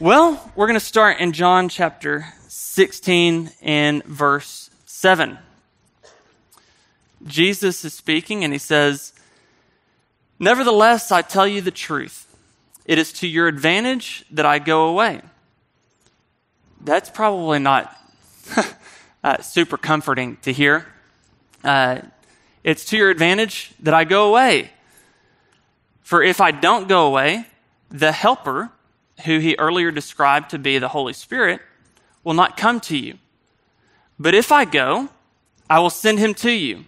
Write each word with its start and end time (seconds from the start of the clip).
Well, 0.00 0.50
we're 0.56 0.66
going 0.66 0.78
to 0.78 0.84
start 0.84 1.20
in 1.20 1.32
John 1.32 1.68
chapter 1.68 2.26
16 2.48 3.50
and 3.60 4.02
verse 4.04 4.70
7. 4.86 5.38
Jesus 7.24 7.84
is 7.84 7.92
speaking 7.94 8.42
and 8.42 8.52
he 8.52 8.58
says, 8.58 9.12
Nevertheless, 10.38 11.12
I 11.12 11.22
tell 11.22 11.46
you 11.46 11.60
the 11.60 11.70
truth. 11.70 12.26
It 12.84 12.98
is 12.98 13.12
to 13.14 13.28
your 13.28 13.46
advantage 13.46 14.24
that 14.30 14.46
I 14.46 14.58
go 14.58 14.88
away. 14.88 15.20
That's 16.80 17.10
probably 17.10 17.60
not 17.60 17.94
uh, 19.22 19.40
super 19.42 19.76
comforting 19.76 20.38
to 20.38 20.52
hear. 20.52 20.86
Uh, 21.62 22.00
it's 22.64 22.86
to 22.86 22.96
your 22.96 23.10
advantage 23.10 23.72
that 23.80 23.94
I 23.94 24.04
go 24.04 24.28
away. 24.28 24.72
For 26.02 26.22
if 26.22 26.40
I 26.40 26.50
don't 26.50 26.88
go 26.88 27.06
away, 27.06 27.46
the 27.90 28.10
Helper, 28.10 28.72
who 29.24 29.38
he 29.38 29.56
earlier 29.58 29.90
described 29.90 30.50
to 30.50 30.58
be 30.58 30.78
the 30.78 30.88
Holy 30.88 31.12
Spirit, 31.12 31.60
will 32.24 32.34
not 32.34 32.56
come 32.56 32.80
to 32.80 32.96
you. 32.96 33.18
But 34.18 34.34
if 34.34 34.52
I 34.52 34.64
go, 34.64 35.08
I 35.68 35.80
will 35.80 35.90
send 35.90 36.18
him 36.18 36.34
to 36.34 36.50
you. 36.50 36.84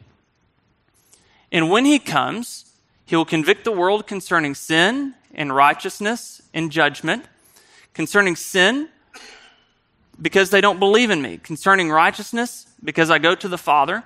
And 1.51 1.71
when 1.71 1.85
he 1.85 1.99
comes, 1.99 2.73
he 3.05 3.17
will 3.17 3.25
convict 3.25 3.65
the 3.65 3.73
world 3.73 4.07
concerning 4.07 4.55
sin 4.55 5.15
and 5.35 5.55
righteousness 5.55 6.43
and 6.53 6.71
judgment. 6.71 7.25
Concerning 7.93 8.37
sin, 8.37 8.89
because 10.21 10.51
they 10.51 10.61
don't 10.61 10.79
believe 10.79 11.11
in 11.11 11.23
me. 11.23 11.39
Concerning 11.39 11.91
righteousness, 11.91 12.67
because 12.83 13.11
I 13.11 13.19
go 13.19 13.35
to 13.35 13.49
the 13.49 13.59
Father, 13.59 14.05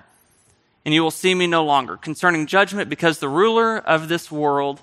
and 0.85 0.93
you 0.93 1.03
will 1.03 1.11
see 1.11 1.35
me 1.35 1.47
no 1.47 1.63
longer. 1.63 1.97
Concerning 1.97 2.47
judgment, 2.47 2.89
because 2.89 3.19
the 3.19 3.29
ruler 3.29 3.77
of 3.77 4.09
this 4.09 4.31
world 4.31 4.81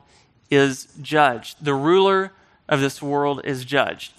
is 0.50 0.88
judged. 1.00 1.64
The 1.64 1.74
ruler 1.74 2.32
of 2.68 2.80
this 2.80 3.00
world 3.00 3.40
is 3.44 3.64
judged. 3.64 4.12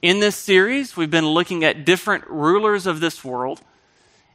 In 0.00 0.20
this 0.20 0.36
series, 0.36 0.96
we've 0.96 1.10
been 1.10 1.28
looking 1.28 1.62
at 1.64 1.84
different 1.84 2.26
rulers 2.28 2.86
of 2.86 3.00
this 3.00 3.24
world, 3.24 3.60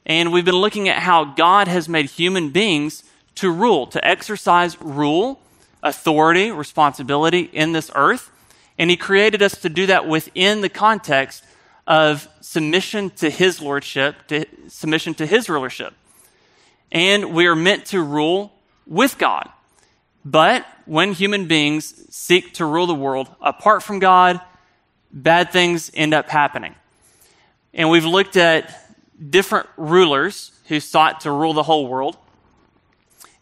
and 0.06 0.32
we've 0.32 0.46
been 0.46 0.56
looking 0.56 0.88
at 0.88 1.00
how 1.00 1.26
God 1.26 1.68
has 1.68 1.90
made 1.90 2.10
human 2.10 2.52
beings 2.52 3.04
to 3.36 3.52
rule, 3.52 3.86
to 3.88 4.06
exercise 4.06 4.80
rule, 4.82 5.42
authority, 5.84 6.52
responsibility 6.52 7.50
in 7.52 7.74
this 7.74 7.92
earth. 7.96 8.32
And 8.78 8.90
He 8.90 8.98
created 8.98 9.42
us 9.42 9.58
to 9.62 9.70
do 9.70 9.86
that 9.88 10.08
within 10.08 10.62
the 10.62 10.70
context 10.70 11.44
of 11.86 12.28
submission 12.42 13.10
to 13.12 13.30
His 13.30 13.62
lordship, 13.62 14.28
to 14.28 14.46
submission 14.70 15.14
to 15.16 15.26
His 15.26 15.50
rulership. 15.50 15.94
And 16.92 17.34
we 17.34 17.46
are 17.48 17.56
meant 17.56 17.86
to 17.88 18.02
rule 18.02 18.54
with 18.86 19.18
God. 19.18 19.50
But 20.24 20.66
when 20.88 21.14
human 21.14 21.48
beings 21.48 21.94
seek 22.16 22.54
to 22.56 22.66
rule 22.66 22.88
the 22.88 22.96
world 22.96 23.30
apart 23.42 23.84
from 23.84 24.00
God, 24.00 24.42
bad 25.12 25.52
things 25.52 25.92
end 25.94 26.14
up 26.14 26.30
happening. 26.30 26.76
And 27.74 27.90
we've 27.90 28.06
looked 28.06 28.38
at 28.38 28.96
different 29.30 29.68
rulers 29.78 30.52
who 30.68 30.80
sought 30.80 31.22
to 31.22 31.32
rule 31.32 31.54
the 31.54 31.64
whole 31.64 31.88
world. 31.88 32.18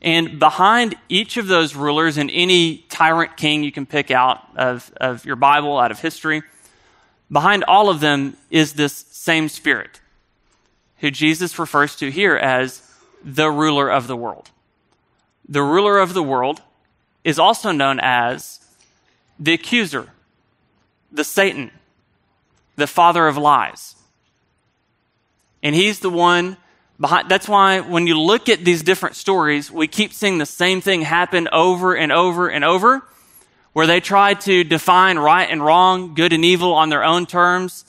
And 0.02 0.40
behind 0.40 0.96
each 1.10 1.38
of 1.38 1.48
those 1.48 1.76
rulers 1.76 2.18
and 2.18 2.30
any 2.32 2.86
tyrant 2.90 3.38
king 3.38 3.64
you 3.64 3.72
can 3.72 3.86
pick 3.86 4.12
out 4.12 4.42
of, 4.56 4.92
of 4.98 5.26
your 5.26 5.36
Bible, 5.36 5.78
out 5.78 5.92
of 5.92 6.00
history, 6.00 6.44
behind 7.32 7.64
all 7.64 7.90
of 7.90 8.00
them 8.00 8.38
is 8.50 8.74
this 8.74 8.94
same 8.94 9.50
spirit, 9.50 10.02
who 10.98 11.10
Jesus 11.10 11.58
refers 11.58 11.96
to 11.96 12.12
here 12.12 12.36
as 12.36 12.84
the 13.24 13.50
ruler 13.50 13.90
of 13.90 14.08
the 14.08 14.16
world. 14.16 14.52
The 15.48 15.64
ruler 15.64 15.98
of 15.98 16.14
the 16.14 16.24
world 16.24 16.62
is 17.26 17.40
also 17.40 17.72
known 17.72 18.00
as 18.00 18.60
the 19.38 19.54
accuser, 19.54 20.08
the 21.12 21.24
Satan, 21.24 21.72
the 22.78 22.88
father 22.88 23.28
of 23.28 23.36
lies. 23.36 23.96
And 25.64 25.76
he's 25.76 26.00
the 26.00 26.10
one 26.10 26.56
behind. 27.00 27.28
That's 27.28 27.50
why 27.50 27.80
when 27.80 28.06
you 28.06 28.18
look 28.18 28.48
at 28.48 28.64
these 28.64 28.84
different 28.84 29.16
stories, 29.16 29.72
we 29.72 29.88
keep 29.88 30.14
seeing 30.14 30.38
the 30.38 30.46
same 30.46 30.80
thing 30.82 31.02
happen 31.02 31.50
over 31.52 31.96
and 31.96 32.12
over 32.12 32.48
and 32.48 32.64
over, 32.64 33.04
where 33.74 33.88
they 33.88 34.00
try 34.00 34.36
to 34.36 34.64
define 34.64 35.18
right 35.18 35.50
and 35.50 35.66
wrong, 35.66 36.14
good 36.14 36.32
and 36.32 36.46
evil 36.46 36.74
on 36.74 36.90
their 36.90 37.04
own 37.04 37.26
terms. 37.26 37.86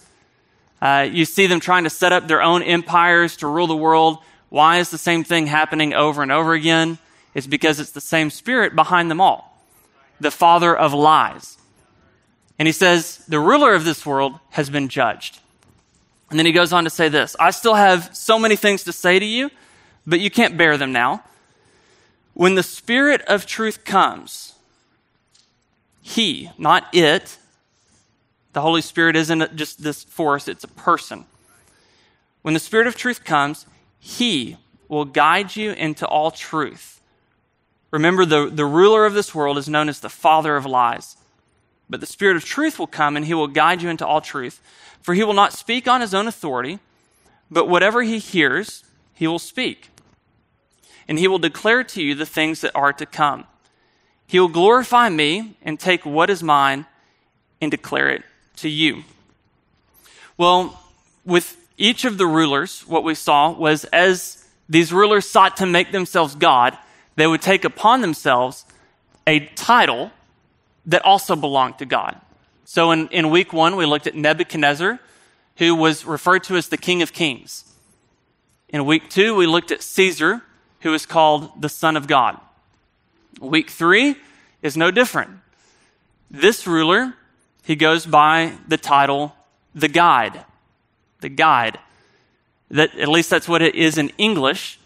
Uh, 0.80 1.06
you 1.10 1.26
see 1.26 1.46
them 1.46 1.60
trying 1.60 1.84
to 1.84 1.90
set 1.90 2.12
up 2.12 2.26
their 2.26 2.40
own 2.42 2.62
empires 2.62 3.36
to 3.36 3.46
rule 3.46 3.66
the 3.66 3.76
world. 3.76 4.18
Why 4.48 4.78
is 4.78 4.90
the 4.90 4.98
same 4.98 5.24
thing 5.24 5.46
happening 5.46 5.92
over 5.92 6.22
and 6.22 6.32
over 6.32 6.54
again? 6.54 6.98
It's 7.36 7.46
because 7.46 7.78
it's 7.80 7.90
the 7.90 8.00
same 8.00 8.30
spirit 8.30 8.74
behind 8.74 9.10
them 9.10 9.20
all 9.20 9.62
the 10.18 10.30
father 10.30 10.74
of 10.74 10.94
lies. 10.94 11.58
And 12.58 12.66
he 12.66 12.72
says, 12.72 13.22
The 13.28 13.38
ruler 13.38 13.74
of 13.74 13.84
this 13.84 14.06
world 14.06 14.40
has 14.52 14.70
been 14.70 14.88
judged. 14.88 15.40
And 16.30 16.38
then 16.38 16.46
he 16.46 16.52
goes 16.52 16.72
on 16.72 16.84
to 16.84 16.90
say 16.90 17.10
this 17.10 17.36
I 17.38 17.50
still 17.50 17.74
have 17.74 18.16
so 18.16 18.38
many 18.38 18.56
things 18.56 18.84
to 18.84 18.92
say 18.92 19.18
to 19.18 19.24
you, 19.26 19.50
but 20.06 20.18
you 20.18 20.30
can't 20.30 20.56
bear 20.56 20.78
them 20.78 20.92
now. 20.92 21.24
When 22.32 22.54
the 22.54 22.62
Spirit 22.62 23.20
of 23.22 23.44
truth 23.44 23.84
comes, 23.84 24.54
he, 26.00 26.50
not 26.56 26.86
it, 26.94 27.36
the 28.54 28.62
Holy 28.62 28.80
Spirit 28.80 29.14
isn't 29.14 29.56
just 29.56 29.82
this 29.82 30.04
force, 30.04 30.48
it's 30.48 30.64
a 30.64 30.68
person. 30.68 31.26
When 32.40 32.54
the 32.54 32.60
Spirit 32.60 32.86
of 32.86 32.96
truth 32.96 33.24
comes, 33.24 33.66
he 34.00 34.56
will 34.88 35.04
guide 35.04 35.54
you 35.54 35.72
into 35.72 36.06
all 36.06 36.30
truth. 36.30 36.95
Remember, 37.96 38.26
the, 38.26 38.50
the 38.50 38.66
ruler 38.66 39.06
of 39.06 39.14
this 39.14 39.34
world 39.34 39.56
is 39.56 39.70
known 39.70 39.88
as 39.88 40.00
the 40.00 40.10
father 40.10 40.54
of 40.54 40.66
lies. 40.66 41.16
But 41.88 42.00
the 42.00 42.06
Spirit 42.06 42.36
of 42.36 42.44
truth 42.44 42.78
will 42.78 42.86
come 42.86 43.16
and 43.16 43.24
he 43.24 43.32
will 43.32 43.46
guide 43.46 43.80
you 43.80 43.88
into 43.88 44.06
all 44.06 44.20
truth. 44.20 44.60
For 45.00 45.14
he 45.14 45.24
will 45.24 45.32
not 45.32 45.54
speak 45.54 45.88
on 45.88 46.02
his 46.02 46.12
own 46.12 46.26
authority, 46.26 46.78
but 47.50 47.70
whatever 47.70 48.02
he 48.02 48.18
hears, 48.18 48.84
he 49.14 49.26
will 49.26 49.38
speak. 49.38 49.88
And 51.08 51.18
he 51.18 51.26
will 51.26 51.38
declare 51.38 51.84
to 51.84 52.02
you 52.02 52.14
the 52.14 52.26
things 52.26 52.60
that 52.60 52.72
are 52.74 52.92
to 52.92 53.06
come. 53.06 53.46
He 54.26 54.38
will 54.38 54.48
glorify 54.48 55.08
me 55.08 55.56
and 55.62 55.80
take 55.80 56.04
what 56.04 56.28
is 56.28 56.42
mine 56.42 56.84
and 57.62 57.70
declare 57.70 58.10
it 58.10 58.24
to 58.56 58.68
you. 58.68 59.04
Well, 60.36 60.82
with 61.24 61.56
each 61.78 62.04
of 62.04 62.18
the 62.18 62.26
rulers, 62.26 62.82
what 62.86 63.04
we 63.04 63.14
saw 63.14 63.52
was 63.52 63.86
as 63.86 64.44
these 64.68 64.92
rulers 64.92 65.26
sought 65.26 65.56
to 65.56 65.64
make 65.64 65.92
themselves 65.92 66.34
God, 66.34 66.76
they 67.16 67.26
would 67.26 67.42
take 67.42 67.64
upon 67.64 68.00
themselves 68.00 68.64
a 69.26 69.40
title 69.40 70.12
that 70.86 71.04
also 71.04 71.34
belonged 71.34 71.78
to 71.78 71.86
God. 71.86 72.20
So 72.64 72.90
in, 72.92 73.08
in 73.08 73.30
week 73.30 73.52
one, 73.52 73.76
we 73.76 73.86
looked 73.86 74.06
at 74.06 74.14
Nebuchadnezzar, 74.14 75.00
who 75.56 75.74
was 75.74 76.04
referred 76.04 76.44
to 76.44 76.56
as 76.56 76.68
the 76.68 76.76
King 76.76 77.02
of 77.02 77.12
Kings. 77.12 77.64
In 78.68 78.84
week 78.84 79.08
two, 79.08 79.34
we 79.34 79.46
looked 79.46 79.70
at 79.70 79.82
Caesar, 79.82 80.42
who 80.80 80.92
is 80.94 81.06
called 81.06 81.60
the 81.60 81.68
Son 81.68 81.96
of 81.96 82.06
God. 82.06 82.38
Week 83.40 83.70
three 83.70 84.16
is 84.62 84.76
no 84.76 84.90
different. 84.90 85.30
This 86.30 86.66
ruler, 86.66 87.14
he 87.62 87.76
goes 87.76 88.06
by 88.06 88.52
the 88.68 88.76
title 88.76 89.34
the 89.74 89.88
guide. 89.88 90.44
The 91.20 91.28
guide. 91.28 91.78
That, 92.70 92.98
at 92.98 93.08
least 93.08 93.30
that's 93.30 93.48
what 93.48 93.62
it 93.62 93.74
is 93.74 93.98
in 93.98 94.10
English. 94.18 94.80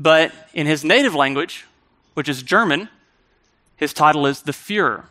But 0.00 0.32
in 0.54 0.66
his 0.66 0.82
native 0.82 1.14
language, 1.14 1.66
which 2.14 2.28
is 2.28 2.42
German, 2.42 2.88
his 3.76 3.92
title 3.92 4.26
is 4.26 4.42
the 4.42 4.52
Fuhrer. 4.52 5.04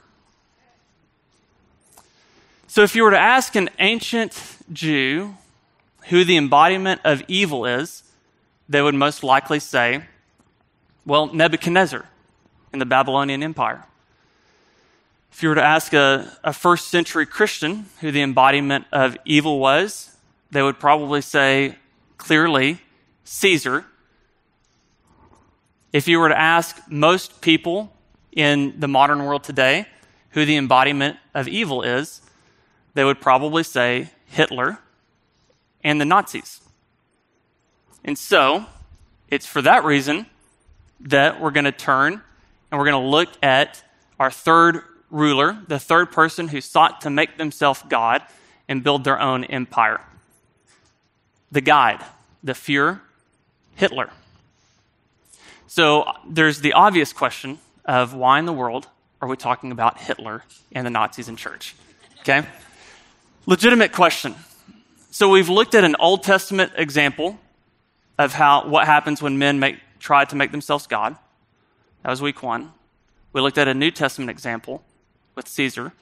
So, 2.67 2.81
if 2.83 2.95
you 2.95 3.03
were 3.03 3.11
to 3.11 3.19
ask 3.19 3.55
an 3.55 3.69
ancient 3.79 4.57
Jew 4.73 5.35
who 6.09 6.23
the 6.23 6.37
embodiment 6.37 7.01
of 7.03 7.23
evil 7.27 7.65
is, 7.65 8.03
they 8.67 8.81
would 8.81 8.95
most 8.95 9.23
likely 9.23 9.59
say, 9.59 10.03
well, 11.05 11.27
Nebuchadnezzar 11.33 12.05
in 12.73 12.79
the 12.79 12.85
Babylonian 12.85 13.43
Empire. 13.43 13.85
If 15.31 15.43
you 15.43 15.49
were 15.49 15.55
to 15.55 15.63
ask 15.63 15.93
a, 15.93 16.31
a 16.43 16.53
first 16.53 16.89
century 16.89 17.25
Christian 17.25 17.85
who 18.01 18.11
the 18.11 18.21
embodiment 18.21 18.85
of 18.91 19.17
evil 19.25 19.59
was, 19.59 20.15
they 20.51 20.61
would 20.61 20.79
probably 20.79 21.21
say 21.21 21.75
clearly 22.17 22.79
Caesar. 23.23 23.85
If 25.91 26.07
you 26.07 26.19
were 26.19 26.29
to 26.29 26.39
ask 26.39 26.79
most 26.87 27.41
people 27.41 27.91
in 28.31 28.79
the 28.79 28.87
modern 28.87 29.25
world 29.25 29.43
today 29.43 29.87
who 30.31 30.45
the 30.45 30.55
embodiment 30.55 31.17
of 31.33 31.47
evil 31.47 31.81
is, 31.81 32.21
they 32.93 33.03
would 33.03 33.19
probably 33.19 33.63
say 33.63 34.11
Hitler 34.25 34.79
and 35.83 35.99
the 35.99 36.05
Nazis. 36.05 36.61
And 38.03 38.17
so, 38.17 38.65
it's 39.29 39.45
for 39.45 39.61
that 39.61 39.83
reason 39.83 40.27
that 40.99 41.41
we're 41.41 41.51
going 41.51 41.65
to 41.65 41.71
turn 41.71 42.21
and 42.71 42.79
we're 42.79 42.85
going 42.85 43.03
to 43.03 43.09
look 43.09 43.29
at 43.41 43.83
our 44.19 44.29
third 44.29 44.81
ruler, 45.09 45.57
the 45.67 45.79
third 45.79 46.11
person 46.11 46.49
who 46.49 46.61
sought 46.61 47.01
to 47.01 47.09
make 47.09 47.37
themselves 47.37 47.83
God 47.89 48.21
and 48.67 48.83
build 48.83 49.03
their 49.03 49.19
own 49.19 49.43
empire. 49.45 50.01
The 51.51 51.61
guide, 51.61 52.03
the 52.43 52.53
Fuhrer, 52.53 53.01
Hitler. 53.75 54.11
So 55.69 56.05
there's 56.27 56.61
the 56.61 56.73
obvious 56.73 57.13
question 57.13 57.59
of 57.85 58.15
why 58.15 58.39
in 58.39 58.47
the 58.47 58.53
world 58.53 58.87
are 59.21 59.29
we 59.29 59.37
talking 59.37 59.71
about 59.71 59.99
Hitler 59.99 60.43
and 60.71 60.83
the 60.83 60.89
Nazis 60.89 61.29
in 61.29 61.35
church? 61.35 61.75
Okay? 62.21 62.43
Legitimate 63.45 63.91
question. 63.91 64.33
So 65.11 65.29
we've 65.29 65.47
looked 65.47 65.75
at 65.75 65.83
an 65.83 65.95
Old 65.99 66.23
Testament 66.23 66.71
example 66.75 67.39
of 68.17 68.33
how 68.33 68.67
what 68.67 68.87
happens 68.87 69.21
when 69.21 69.37
men 69.37 69.59
make, 69.59 69.77
try 69.99 70.25
to 70.25 70.35
make 70.35 70.49
themselves 70.49 70.87
God. 70.87 71.15
That 72.01 72.09
was 72.09 72.19
week 72.19 72.41
one. 72.41 72.71
We 73.31 73.41
looked 73.41 73.59
at 73.59 73.67
a 73.67 73.75
New 73.75 73.91
Testament 73.91 74.31
example 74.31 74.83
with 75.35 75.47
Caesar. 75.47 75.93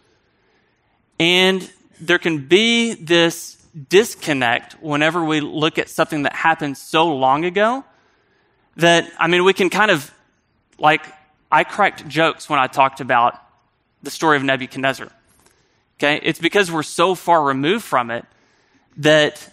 And 1.20 1.70
there 2.00 2.20
can 2.20 2.48
be 2.48 2.94
this 2.94 3.58
disconnect 3.90 4.82
whenever 4.82 5.26
we 5.26 5.42
look 5.42 5.78
at 5.78 5.90
something 5.90 6.24
that 6.24 6.34
happened 6.34 6.78
so 6.78 7.14
long 7.14 7.44
ago 7.44 7.84
that, 8.78 9.12
I 9.20 9.28
mean, 9.28 9.44
we 9.44 9.54
can 9.54 9.70
kind 9.70 9.92
of, 9.92 10.12
like, 10.80 11.06
I 11.52 11.64
cracked 11.64 12.08
jokes 12.08 12.50
when 12.50 12.60
I 12.60 12.68
talked 12.68 13.00
about 13.00 13.40
the 14.02 14.12
story 14.12 14.38
of 14.38 14.44
Nebuchadnezzar. 14.44 15.10
Okay? 16.00 16.20
It's 16.24 16.40
because 16.40 16.72
we're 16.72 16.84
so 16.84 17.16
far 17.16 17.44
removed 17.44 17.84
from 17.84 18.12
it 18.12 18.26
that, 18.98 19.48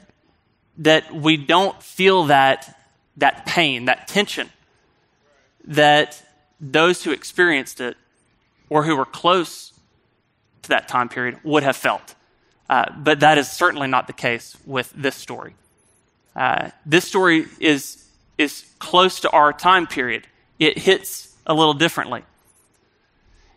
that 0.79 1.15
we 1.15 1.37
don't 1.37 1.83
feel 1.83 2.25
that, 2.25 2.79
that 3.17 3.47
pain, 3.47 3.87
that 3.87 4.09
tension 4.09 4.51
that 5.67 6.23
those 6.61 7.05
who 7.05 7.13
experienced 7.13 7.81
it 7.81 7.97
or 8.69 8.85
who 8.85 8.97
were 8.97 9.07
close 9.07 9.73
to 10.63 10.69
that 10.71 10.89
time 10.89 11.09
period 11.09 11.39
would 11.43 11.63
have 11.63 11.77
felt. 11.77 12.15
Uh, 12.69 12.91
but 12.97 13.21
that 13.21 13.39
is 13.39 13.51
certainly 13.51 13.87
not 13.87 14.07
the 14.07 14.13
case 14.13 14.57
with 14.65 14.93
this 14.95 15.15
story. 15.15 15.55
Uh, 16.35 16.71
this 16.85 17.05
story 17.05 17.47
is, 17.61 18.03
is 18.39 18.65
close 18.79 19.21
to 19.21 19.31
our 19.31 19.53
time 19.53 19.87
period, 19.87 20.27
it 20.59 20.79
hits 20.79 21.35
a 21.47 21.55
little 21.55 21.75
differently. 21.75 22.23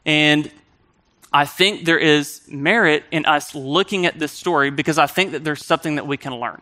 And 0.05 0.51
I 1.33 1.45
think 1.45 1.85
there 1.85 1.97
is 1.99 2.41
merit 2.47 3.03
in 3.11 3.25
us 3.25 3.53
looking 3.53 4.05
at 4.05 4.17
this 4.17 4.31
story 4.31 4.71
because 4.71 4.97
I 4.97 5.07
think 5.07 5.31
that 5.31 5.43
there's 5.43 5.65
something 5.65 5.95
that 5.95 6.07
we 6.07 6.17
can 6.17 6.35
learn. 6.35 6.61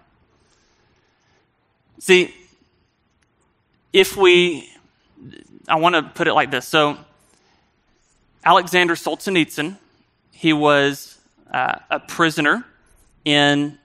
See, 1.99 2.33
if 3.93 4.17
we, 4.17 4.69
I 5.67 5.75
want 5.75 5.95
to 5.95 6.03
put 6.03 6.27
it 6.27 6.33
like 6.33 6.51
this. 6.51 6.67
So, 6.67 6.97
Alexander 8.43 8.95
Solzhenitsyn, 8.95 9.77
he 10.31 10.53
was 10.53 11.17
uh, 11.51 11.79
a 11.89 11.99
prisoner 11.99 12.65
in 13.23 13.77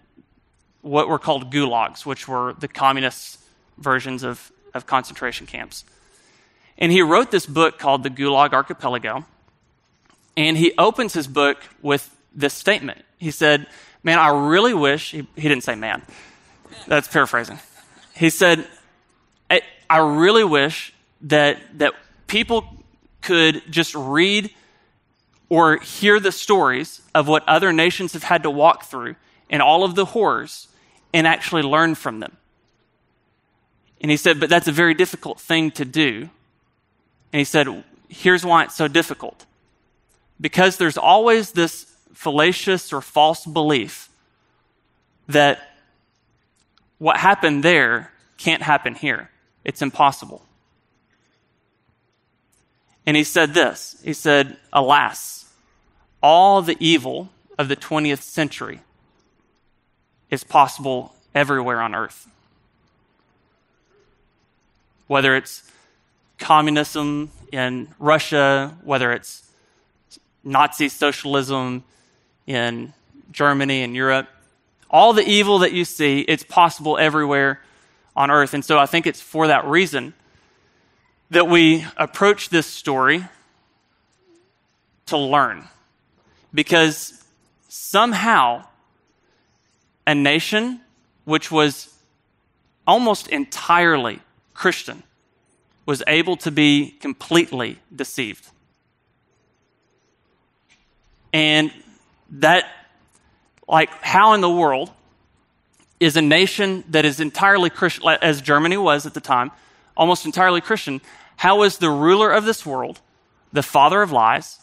what 0.83 1.09
were 1.09 1.19
called 1.19 1.53
gulags, 1.53 2.05
which 2.05 2.26
were 2.26 2.55
the 2.59 2.69
communist 2.69 3.39
versions 3.81 4.23
of, 4.23 4.53
of 4.75 4.87
concentration 4.87 5.47
camps. 5.47 5.85
And 6.79 6.93
he 6.93 7.03
wrote 7.03 7.31
this 7.31 7.47
book 7.47 7.79
called 7.79 8.03
The 8.03 8.11
Gulag 8.11 8.53
Archipelago. 8.53 9.25
And 10.37 10.56
he 10.56 10.73
opens 10.79 11.12
his 11.12 11.27
book 11.27 11.59
with 11.82 12.17
this 12.35 12.55
statement. 12.55 13.03
He 13.19 13.31
said, 13.31 13.67
Man, 14.03 14.19
I 14.19 14.29
really 14.29 14.73
wish, 14.73 15.11
he, 15.11 15.27
he 15.37 15.49
didn't 15.49 15.65
say 15.65 15.75
man, 15.75 16.03
that's 16.87 17.09
paraphrasing. 17.09 17.59
He 18.15 18.31
said, 18.31 18.67
I, 19.50 19.61
I 19.91 19.99
really 19.99 20.44
wish 20.44 20.94
that, 21.23 21.59
that 21.79 21.93
people 22.26 22.65
could 23.21 23.62
just 23.71 23.94
read 23.94 24.50
or 25.50 25.79
hear 25.79 26.19
the 26.21 26.33
stories 26.33 27.03
of 27.15 27.29
what 27.29 27.47
other 27.47 27.73
nations 27.73 28.15
have 28.15 28.23
had 28.23 28.44
to 28.44 28.50
walk 28.50 28.85
through 28.85 29.17
and 29.50 29.61
all 29.61 29.85
of 29.85 29.97
the 29.97 30.06
horrors 30.06 30.69
and 31.12 31.26
actually 31.26 31.62
learn 31.62 31.94
from 31.94 32.21
them. 32.21 32.37
And 34.00 34.11
he 34.11 34.17
said, 34.17 34.41
But 34.41 34.49
that's 34.49 34.69
a 34.69 34.73
very 34.73 34.94
difficult 34.94 35.41
thing 35.41 35.70
to 35.73 35.85
do. 35.85 36.31
And 37.32 37.38
he 37.38 37.44
said, 37.44 37.85
Here's 38.08 38.44
why 38.44 38.64
it's 38.64 38.75
so 38.75 38.88
difficult 38.88 39.47
because 40.41 40.79
there's 40.79 40.97
always 40.97 41.52
this 41.52 41.87
fallacious 42.14 42.93
or 42.93 43.00
false 43.00 43.44
belief 43.44 44.08
that 45.29 45.76
what 46.99 47.17
happened 47.19 47.62
there 47.62 48.11
can't 48.37 48.62
happen 48.62 48.94
here. 48.94 49.31
It's 49.64 49.82
impossible. 49.82 50.43
And 53.06 53.17
he 53.17 53.25
said 53.25 53.55
this 53.55 54.00
He 54.05 54.12
said, 54.12 54.56
Alas, 54.73 55.47
all 56.23 56.62
the 56.62 56.76
evil 56.81 57.31
of 57.58 57.69
the 57.69 57.76
20th 57.76 58.23
century 58.23 58.81
is 60.31 60.44
possible 60.44 61.14
everywhere 61.35 61.81
on 61.81 61.94
earth. 61.94 62.29
Whether 65.11 65.35
it's 65.35 65.65
communism 66.39 67.33
in 67.51 67.89
Russia, 67.99 68.79
whether 68.85 69.11
it's 69.11 69.43
Nazi 70.45 70.89
socialism 70.89 71.83
in 72.47 72.93
Germany 73.33 73.83
and 73.83 73.97
Europe. 73.97 74.29
All 74.89 75.12
the 75.12 75.29
evil 75.29 75.59
that 75.59 75.73
you 75.73 75.85
see, 75.85 76.21
it's 76.21 76.45
possible 76.45 76.97
everywhere 76.97 77.61
on 78.15 78.31
earth. 78.31 78.55
And 78.55 78.65
so 78.65 78.79
I 78.79 78.87
think 78.87 79.05
it's 79.05 79.21
for 79.21 79.49
that 79.49 79.65
reason 79.65 80.15
that 81.31 81.49
we 81.49 81.85
approach 81.97 82.51
this 82.51 82.69
story 82.69 83.25
to 85.07 85.19
learn. 85.19 85.65
Because 86.55 87.21
somehow 87.69 88.65
a 90.07 90.15
nation 90.15 90.83
which 91.25 91.51
was 91.51 91.93
almost 92.87 93.27
entirely 93.27 94.21
Christian 94.61 95.03
was 95.87 96.03
able 96.07 96.37
to 96.37 96.51
be 96.51 96.91
completely 97.01 97.79
deceived. 97.97 98.47
And 101.33 101.73
that, 102.29 102.67
like, 103.67 103.89
how 104.03 104.35
in 104.35 104.43
the 104.43 104.51
world 104.51 104.91
is 105.99 106.19
a 106.19 106.21
nation 106.21 106.85
that 106.91 107.07
is 107.07 107.21
entirely 107.21 107.71
Christian, 107.71 108.07
as 108.21 108.43
Germany 108.43 108.77
was 108.77 109.07
at 109.07 109.15
the 109.15 109.21
time, 109.21 109.51
almost 109.97 110.27
entirely 110.27 110.61
Christian, 110.61 111.01
how 111.37 111.62
is 111.62 111.79
the 111.79 111.89
ruler 111.89 112.31
of 112.31 112.45
this 112.45 112.67
world, 112.67 113.01
the 113.55 113.62
father 113.62 114.03
of 114.03 114.12
lies, 114.12 114.59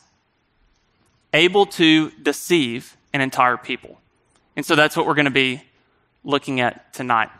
able 1.33 1.65
to 1.65 2.11
deceive 2.21 2.95
an 3.13 3.21
entire 3.21 3.57
people? 3.57 3.99
And 4.55 4.63
so 4.63 4.75
that's 4.75 4.95
what 4.95 5.07
we're 5.07 5.15
going 5.15 5.25
to 5.25 5.31
be 5.31 5.63
looking 6.23 6.59
at 6.59 6.93
tonight. 6.93 7.31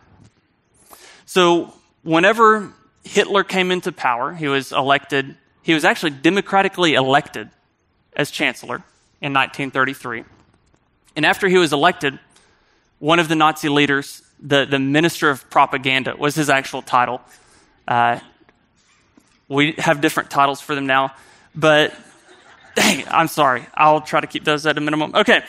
So, 1.28 1.77
whenever 2.08 2.72
Hitler 3.04 3.44
came 3.44 3.70
into 3.70 3.92
power, 3.92 4.34
he 4.34 4.48
was 4.48 4.72
elected, 4.72 5.36
he 5.62 5.74
was 5.74 5.84
actually 5.84 6.12
democratically 6.12 6.94
elected 6.94 7.50
as 8.16 8.32
chancellor 8.32 8.78
in 9.22 9.34
1933. 9.34 10.24
And 11.18 11.26
after 11.26 11.50
he 11.50 11.58
was 11.58 11.74
elected, 11.74 12.18
one 13.00 13.20
of 13.20 13.28
the 13.28 13.36
Nazi 13.36 13.68
leaders, 13.68 14.22
the, 14.40 14.66
the 14.66 14.80
Minister 14.80 15.30
of 15.30 15.50
Propaganda, 15.50 16.16
was 16.18 16.34
his 16.34 16.50
actual 16.50 16.82
title. 16.82 17.20
Uh, 17.86 18.20
we 19.50 19.74
have 19.74 20.00
different 20.00 20.30
titles 20.32 20.62
for 20.62 20.76
them 20.76 20.88
now, 20.88 21.14
but 21.56 21.94
dang, 22.76 23.04
I'm 23.10 23.28
sorry. 23.28 23.66
I'll 23.74 24.00
try 24.02 24.22
to 24.22 24.28
keep 24.28 24.46
those 24.46 24.66
at 24.66 24.78
a 24.78 24.82
minimum. 24.82 25.14
Okay. 25.14 25.44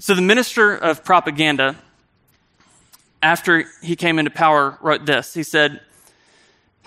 So 0.00 0.14
the 0.16 0.22
Minister 0.22 0.74
of 0.74 1.04
Propaganda, 1.04 1.76
after 3.22 3.64
he 3.82 3.96
came 3.96 4.18
into 4.18 4.30
power, 4.30 4.78
wrote 4.80 5.06
this. 5.06 5.34
He 5.34 5.42
said, 5.42 5.80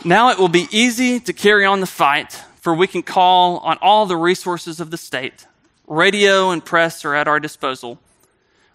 Now 0.03 0.29
it 0.29 0.37
will 0.39 0.49
be 0.49 0.67
easy 0.71 1.19
to 1.19 1.33
carry 1.33 1.65
on 1.65 1.79
the 1.79 1.87
fight 1.87 2.39
for 2.63 2.73
we 2.73 2.87
can 2.87 3.03
call 3.03 3.57
on 3.57 3.77
all 3.81 4.05
the 4.05 4.15
resources 4.15 4.79
of 4.79 4.89
the 4.89 4.95
state. 4.95 5.45
Radio 5.85 6.51
and 6.51 6.63
press 6.63 7.03
are 7.03 7.13
at 7.13 7.27
our 7.27 7.37
disposal. 7.37 7.99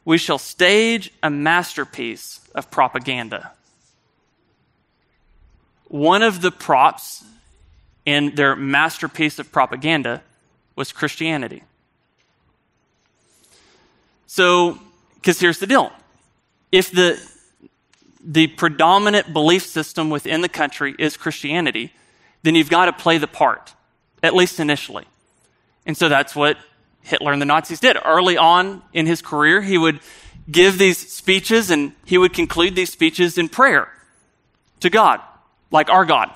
We 0.05 0.19
shall 0.19 0.37
stage 0.37 1.11
a 1.23 1.31
masterpiece 1.31 2.41
of 2.55 2.71
propaganda. 2.71 3.53
One 5.87 6.23
of 6.23 6.43
the 6.43 6.51
props 6.51 7.25
in 8.05 8.35
their 8.35 8.55
masterpiece 8.55 9.39
of 9.39 9.51
propaganda 9.51 10.23
was 10.77 10.93
Christianity. 10.93 11.63
So, 14.27 14.79
because 15.15 15.41
here's 15.41 15.61
the 15.61 15.67
deal 15.67 15.91
if 16.71 16.91
the, 16.91 17.19
the 18.29 18.47
predominant 18.47 19.33
belief 19.33 19.65
system 19.65 20.11
within 20.11 20.43
the 20.43 20.51
country 20.51 20.95
is 20.99 21.17
Christianity, 21.17 21.95
then 22.43 22.55
you've 22.55 22.69
got 22.69 22.85
to 22.85 22.93
play 22.93 23.17
the 23.17 23.27
part 23.27 23.75
at 24.23 24.35
least 24.35 24.61
initially. 24.61 25.07
And 25.87 25.97
so 25.97 26.11
that's 26.11 26.37
what 26.37 26.59
Hitler 27.01 27.33
and 27.33 27.41
the 27.41 27.47
Nazis 27.47 27.81
did. 27.81 27.97
Early 28.05 28.37
on 28.37 28.83
in 28.93 29.07
his 29.07 29.23
career, 29.23 29.63
he 29.63 29.79
would 29.79 30.01
give 30.51 30.79
these 30.79 30.99
speeches 30.99 31.71
and 31.71 31.93
he 32.05 32.19
would 32.19 32.35
conclude 32.35 32.75
these 32.75 32.93
speeches 32.93 33.39
in 33.39 33.49
prayer 33.49 33.91
to 34.81 34.91
God, 34.91 35.21
like 35.71 35.89
our 35.89 36.05
God. 36.05 36.31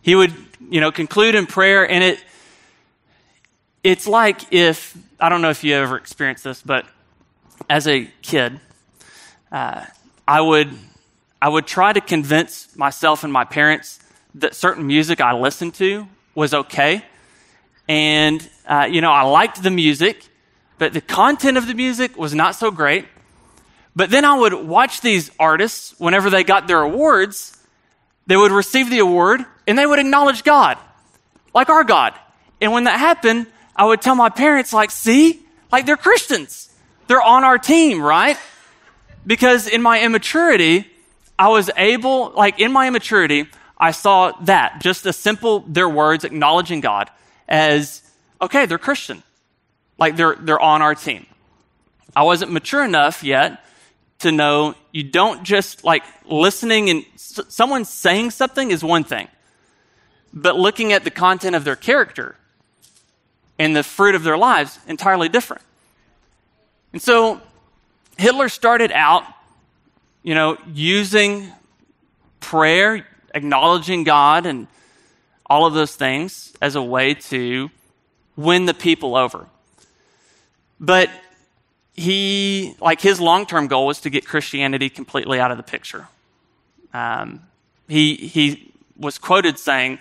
He 0.00 0.14
would, 0.14 0.32
you 0.70 0.80
know, 0.80 0.90
conclude 0.90 1.34
in 1.34 1.46
prayer 1.46 1.88
and 1.88 2.02
it 2.02 2.24
it's 3.82 4.06
like 4.06 4.50
if 4.50 4.96
I 5.20 5.28
don't 5.28 5.42
know 5.42 5.50
if 5.50 5.62
you 5.62 5.74
ever 5.74 5.98
experienced 5.98 6.44
this, 6.44 6.62
but 6.62 6.86
as 7.68 7.86
a 7.86 8.10
kid, 8.22 8.58
uh, 9.52 9.84
I 10.26 10.40
would 10.40 10.70
I 11.40 11.48
would 11.48 11.66
try 11.66 11.92
to 11.92 12.00
convince 12.00 12.74
myself 12.74 13.22
and 13.22 13.32
my 13.32 13.44
parents 13.44 14.00
that 14.36 14.54
certain 14.54 14.86
music 14.86 15.20
I 15.20 15.34
listened 15.34 15.74
to 15.74 16.08
was 16.34 16.54
okay. 16.54 17.04
And, 17.86 18.48
uh, 18.66 18.88
you 18.90 19.02
know, 19.02 19.10
I 19.10 19.22
liked 19.22 19.62
the 19.62 19.70
music, 19.70 20.26
but 20.78 20.94
the 20.94 21.02
content 21.02 21.58
of 21.58 21.66
the 21.66 21.74
music 21.74 22.16
was 22.16 22.34
not 22.34 22.54
so 22.54 22.70
great. 22.70 23.06
But 23.94 24.10
then 24.10 24.24
I 24.24 24.38
would 24.38 24.54
watch 24.54 25.02
these 25.02 25.30
artists 25.38 25.94
whenever 25.98 26.30
they 26.30 26.44
got 26.44 26.66
their 26.66 26.80
awards, 26.80 27.56
they 28.26 28.36
would 28.36 28.50
receive 28.50 28.88
the 28.88 29.00
award 29.00 29.44
and 29.66 29.78
they 29.78 29.86
would 29.86 29.98
acknowledge 29.98 30.44
God, 30.44 30.78
like 31.54 31.68
our 31.68 31.84
God. 31.84 32.14
And 32.60 32.72
when 32.72 32.84
that 32.84 32.98
happened, 32.98 33.46
I 33.76 33.84
would 33.84 34.00
tell 34.00 34.14
my 34.14 34.30
parents, 34.30 34.72
like, 34.72 34.90
see, 34.90 35.42
like 35.70 35.84
they're 35.84 35.96
Christians. 35.98 36.70
They're 37.06 37.22
on 37.22 37.44
our 37.44 37.58
team, 37.58 38.00
right? 38.00 38.38
Because 39.26 39.66
in 39.66 39.82
my 39.82 40.02
immaturity, 40.02 40.86
I 41.38 41.48
was 41.48 41.70
able, 41.76 42.30
like 42.30 42.60
in 42.60 42.72
my 42.72 42.86
immaturity, 42.86 43.46
I 43.78 43.90
saw 43.90 44.32
that, 44.42 44.80
just 44.80 45.04
a 45.06 45.12
simple, 45.12 45.60
their 45.60 45.88
words 45.88 46.24
acknowledging 46.24 46.80
God 46.80 47.10
as, 47.48 48.02
okay, 48.40 48.66
they're 48.66 48.78
Christian. 48.78 49.22
Like 49.98 50.16
they're, 50.16 50.36
they're 50.36 50.60
on 50.60 50.82
our 50.82 50.94
team. 50.94 51.26
I 52.14 52.22
wasn't 52.22 52.52
mature 52.52 52.84
enough 52.84 53.24
yet 53.24 53.64
to 54.20 54.30
know 54.30 54.74
you 54.92 55.02
don't 55.02 55.42
just 55.42 55.84
like 55.84 56.04
listening 56.26 56.88
and 56.88 57.04
s- 57.14 57.40
someone 57.48 57.84
saying 57.84 58.30
something 58.30 58.70
is 58.70 58.84
one 58.84 59.04
thing, 59.04 59.28
but 60.32 60.56
looking 60.56 60.92
at 60.92 61.04
the 61.04 61.10
content 61.10 61.56
of 61.56 61.64
their 61.64 61.76
character 61.76 62.36
and 63.58 63.74
the 63.74 63.82
fruit 63.82 64.14
of 64.14 64.22
their 64.22 64.38
lives 64.38 64.78
entirely 64.86 65.28
different. 65.28 65.62
And 66.92 67.02
so 67.02 67.40
Hitler 68.16 68.48
started 68.48 68.92
out, 68.92 69.24
you 70.22 70.34
know, 70.34 70.56
using 70.72 71.50
prayer, 72.40 73.06
acknowledging 73.34 74.04
God, 74.04 74.46
and 74.46 74.66
all 75.46 75.66
of 75.66 75.74
those 75.74 75.96
things 75.96 76.52
as 76.60 76.76
a 76.76 76.82
way 76.82 77.14
to 77.14 77.70
win 78.36 78.66
the 78.66 78.74
people 78.74 79.16
over. 79.16 79.46
But 80.80 81.10
he, 81.94 82.74
like 82.80 83.00
his 83.00 83.20
long 83.20 83.46
term 83.46 83.66
goal 83.66 83.86
was 83.86 84.00
to 84.02 84.10
get 84.10 84.26
Christianity 84.26 84.90
completely 84.90 85.40
out 85.40 85.50
of 85.50 85.56
the 85.56 85.62
picture. 85.62 86.08
Um, 86.92 87.42
he, 87.88 88.16
he 88.16 88.72
was 88.96 89.18
quoted 89.18 89.58
saying, 89.58 89.98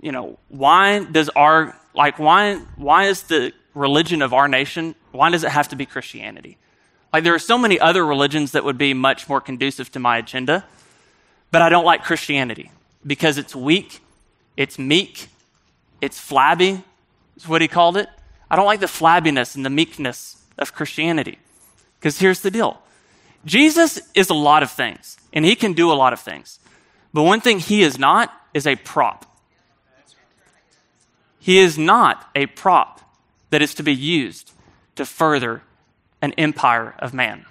you 0.00 0.12
know, 0.12 0.38
why 0.48 1.04
does 1.04 1.28
our, 1.30 1.76
like, 1.94 2.18
why, 2.18 2.56
why 2.76 3.04
is 3.04 3.22
the 3.24 3.52
religion 3.74 4.22
of 4.22 4.32
our 4.32 4.48
nation, 4.48 4.94
why 5.12 5.30
does 5.30 5.44
it 5.44 5.50
have 5.50 5.68
to 5.68 5.76
be 5.76 5.86
Christianity? 5.86 6.58
Like, 7.12 7.24
there 7.24 7.34
are 7.34 7.38
so 7.38 7.58
many 7.58 7.78
other 7.78 8.04
religions 8.04 8.52
that 8.52 8.64
would 8.64 8.78
be 8.78 8.94
much 8.94 9.28
more 9.28 9.40
conducive 9.40 9.92
to 9.92 9.98
my 9.98 10.16
agenda, 10.18 10.64
but 11.50 11.60
I 11.60 11.68
don't 11.68 11.84
like 11.84 12.02
Christianity 12.02 12.70
because 13.06 13.36
it's 13.36 13.54
weak, 13.54 14.00
it's 14.56 14.78
meek, 14.78 15.28
it's 16.00 16.18
flabby, 16.18 16.82
is 17.36 17.46
what 17.46 17.60
he 17.60 17.68
called 17.68 17.96
it. 17.96 18.08
I 18.50 18.56
don't 18.56 18.66
like 18.66 18.80
the 18.80 18.86
flabbiness 18.86 19.54
and 19.54 19.64
the 19.64 19.70
meekness 19.70 20.42
of 20.58 20.74
Christianity. 20.74 21.38
Because 21.98 22.18
here's 22.18 22.40
the 22.40 22.50
deal 22.50 22.80
Jesus 23.44 24.00
is 24.14 24.30
a 24.30 24.34
lot 24.34 24.62
of 24.62 24.70
things, 24.70 25.16
and 25.32 25.44
he 25.44 25.54
can 25.54 25.72
do 25.72 25.90
a 25.90 25.94
lot 25.94 26.12
of 26.12 26.20
things. 26.20 26.58
But 27.12 27.22
one 27.24 27.40
thing 27.40 27.58
he 27.58 27.82
is 27.82 27.98
not 27.98 28.32
is 28.54 28.66
a 28.66 28.76
prop. 28.76 29.26
He 31.38 31.58
is 31.58 31.76
not 31.76 32.30
a 32.34 32.46
prop 32.46 33.00
that 33.50 33.62
is 33.62 33.74
to 33.74 33.82
be 33.82 33.94
used 33.94 34.52
to 34.94 35.04
further 35.04 35.62
an 36.22 36.32
empire 36.38 36.94
of 37.00 37.12
man. 37.12 37.44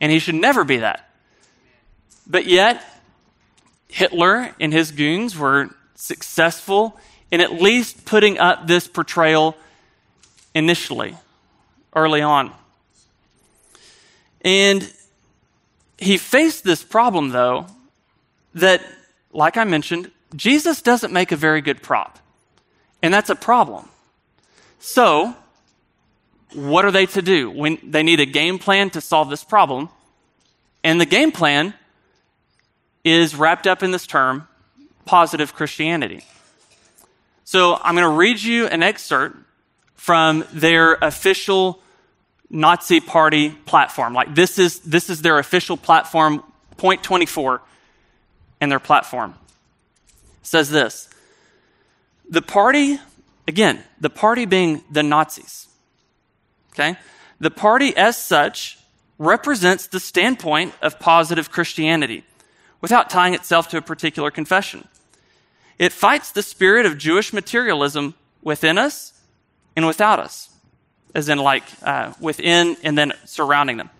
And 0.00 0.10
he 0.10 0.18
should 0.18 0.36
never 0.36 0.64
be 0.64 0.78
that. 0.78 1.10
But 2.26 2.46
yet, 2.46 2.82
Hitler 3.88 4.54
and 4.58 4.72
his 4.72 4.92
goons 4.92 5.36
were 5.36 5.70
successful 5.96 6.98
in 7.30 7.40
at 7.40 7.60
least 7.60 8.06
putting 8.06 8.38
up 8.38 8.66
this 8.66 8.88
portrayal 8.88 9.56
initially, 10.54 11.16
early 11.94 12.22
on. 12.22 12.52
And 14.42 14.90
he 15.98 16.16
faced 16.16 16.64
this 16.64 16.82
problem, 16.82 17.30
though, 17.30 17.66
that, 18.54 18.82
like 19.32 19.56
I 19.56 19.64
mentioned, 19.64 20.10
Jesus 20.34 20.80
doesn't 20.80 21.12
make 21.12 21.30
a 21.32 21.36
very 21.36 21.60
good 21.60 21.82
prop. 21.82 22.18
And 23.02 23.12
that's 23.12 23.30
a 23.30 23.34
problem. 23.34 23.88
So, 24.78 25.36
what 26.54 26.84
are 26.84 26.90
they 26.90 27.06
to 27.06 27.22
do? 27.22 27.50
When 27.50 27.78
they 27.82 28.02
need 28.02 28.20
a 28.20 28.26
game 28.26 28.58
plan 28.58 28.90
to 28.90 29.00
solve 29.00 29.30
this 29.30 29.44
problem. 29.44 29.88
And 30.82 31.00
the 31.00 31.06
game 31.06 31.32
plan 31.32 31.74
is 33.04 33.34
wrapped 33.34 33.66
up 33.66 33.82
in 33.82 33.90
this 33.90 34.06
term, 34.06 34.48
positive 35.04 35.54
Christianity. 35.54 36.24
So 37.44 37.78
I'm 37.82 37.94
going 37.94 38.08
to 38.08 38.16
read 38.16 38.40
you 38.40 38.66
an 38.66 38.82
excerpt 38.82 39.36
from 39.94 40.44
their 40.52 40.94
official 40.94 41.82
Nazi 42.48 43.00
party 43.00 43.50
platform. 43.50 44.12
Like 44.12 44.34
this 44.34 44.58
is 44.58 44.80
this 44.80 45.08
is 45.08 45.22
their 45.22 45.38
official 45.38 45.76
platform, 45.76 46.42
point 46.76 47.02
24 47.02 47.60
in 48.60 48.68
their 48.68 48.80
platform. 48.80 49.34
It 50.40 50.46
says 50.46 50.70
this. 50.70 51.08
The 52.28 52.42
party, 52.42 52.98
again, 53.46 53.82
the 54.00 54.10
party 54.10 54.46
being 54.46 54.82
the 54.90 55.02
Nazis. 55.02 55.68
Okay? 56.80 56.98
The 57.40 57.50
party 57.50 57.96
as 57.96 58.16
such 58.16 58.78
represents 59.18 59.86
the 59.86 60.00
standpoint 60.00 60.74
of 60.80 60.98
positive 60.98 61.50
Christianity 61.50 62.24
without 62.80 63.10
tying 63.10 63.34
itself 63.34 63.68
to 63.68 63.76
a 63.76 63.82
particular 63.82 64.30
confession. 64.30 64.88
It 65.78 65.92
fights 65.92 66.32
the 66.32 66.42
spirit 66.42 66.86
of 66.86 66.98
Jewish 66.98 67.32
materialism 67.32 68.14
within 68.42 68.78
us 68.78 69.12
and 69.76 69.86
without 69.86 70.18
us, 70.18 70.50
as 71.14 71.28
in 71.28 71.38
like 71.38 71.64
uh, 71.82 72.12
within 72.20 72.76
and 72.82 72.96
then 72.96 73.12
surrounding 73.24 73.76
them. 73.76 73.90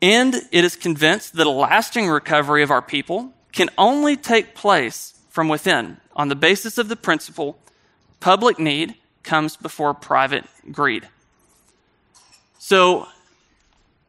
And 0.00 0.34
it 0.50 0.64
is 0.64 0.76
convinced 0.76 1.34
that 1.34 1.46
a 1.46 1.50
lasting 1.50 2.08
recovery 2.08 2.62
of 2.62 2.70
our 2.70 2.82
people 2.82 3.32
can 3.52 3.70
only 3.78 4.16
take 4.16 4.54
place 4.54 5.18
from 5.30 5.48
within 5.48 5.98
on 6.14 6.28
the 6.28 6.34
basis 6.34 6.76
of 6.76 6.88
the 6.88 6.96
principle 6.96 7.58
public 8.20 8.58
need 8.58 8.94
comes 9.22 9.56
before 9.56 9.94
private 9.94 10.44
greed. 10.70 11.08
So, 12.58 13.06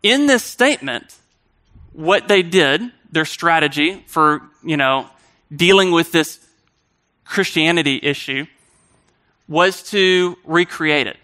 in 0.01 0.27
this 0.27 0.43
statement, 0.43 1.15
what 1.93 2.27
they 2.27 2.43
did, 2.43 2.82
their 3.12 3.25
strategy 3.25 4.03
for, 4.08 4.41
you 4.63 4.77
know, 4.77 5.08
dealing 5.55 5.91
with 5.91 6.12
this 6.12 6.39
Christianity 7.25 8.00
issue 8.01 8.46
was 9.48 9.84
to 9.91 10.38
recreate 10.43 11.08
it 11.08 11.17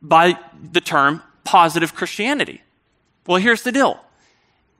by 0.00 0.38
the 0.72 0.80
term 0.80 1.22
positive 1.44 1.94
Christianity. 1.94 2.62
Well, 3.26 3.38
here's 3.38 3.62
the 3.62 3.72
deal. 3.72 4.00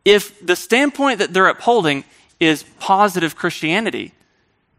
If 0.05 0.45
the 0.45 0.57
standpoint 0.57 1.19
that 1.19 1.33
they're 1.33 1.49
upholding 1.49 2.05
is 2.39 2.65
positive 2.79 3.37
Christianity, 3.37 4.13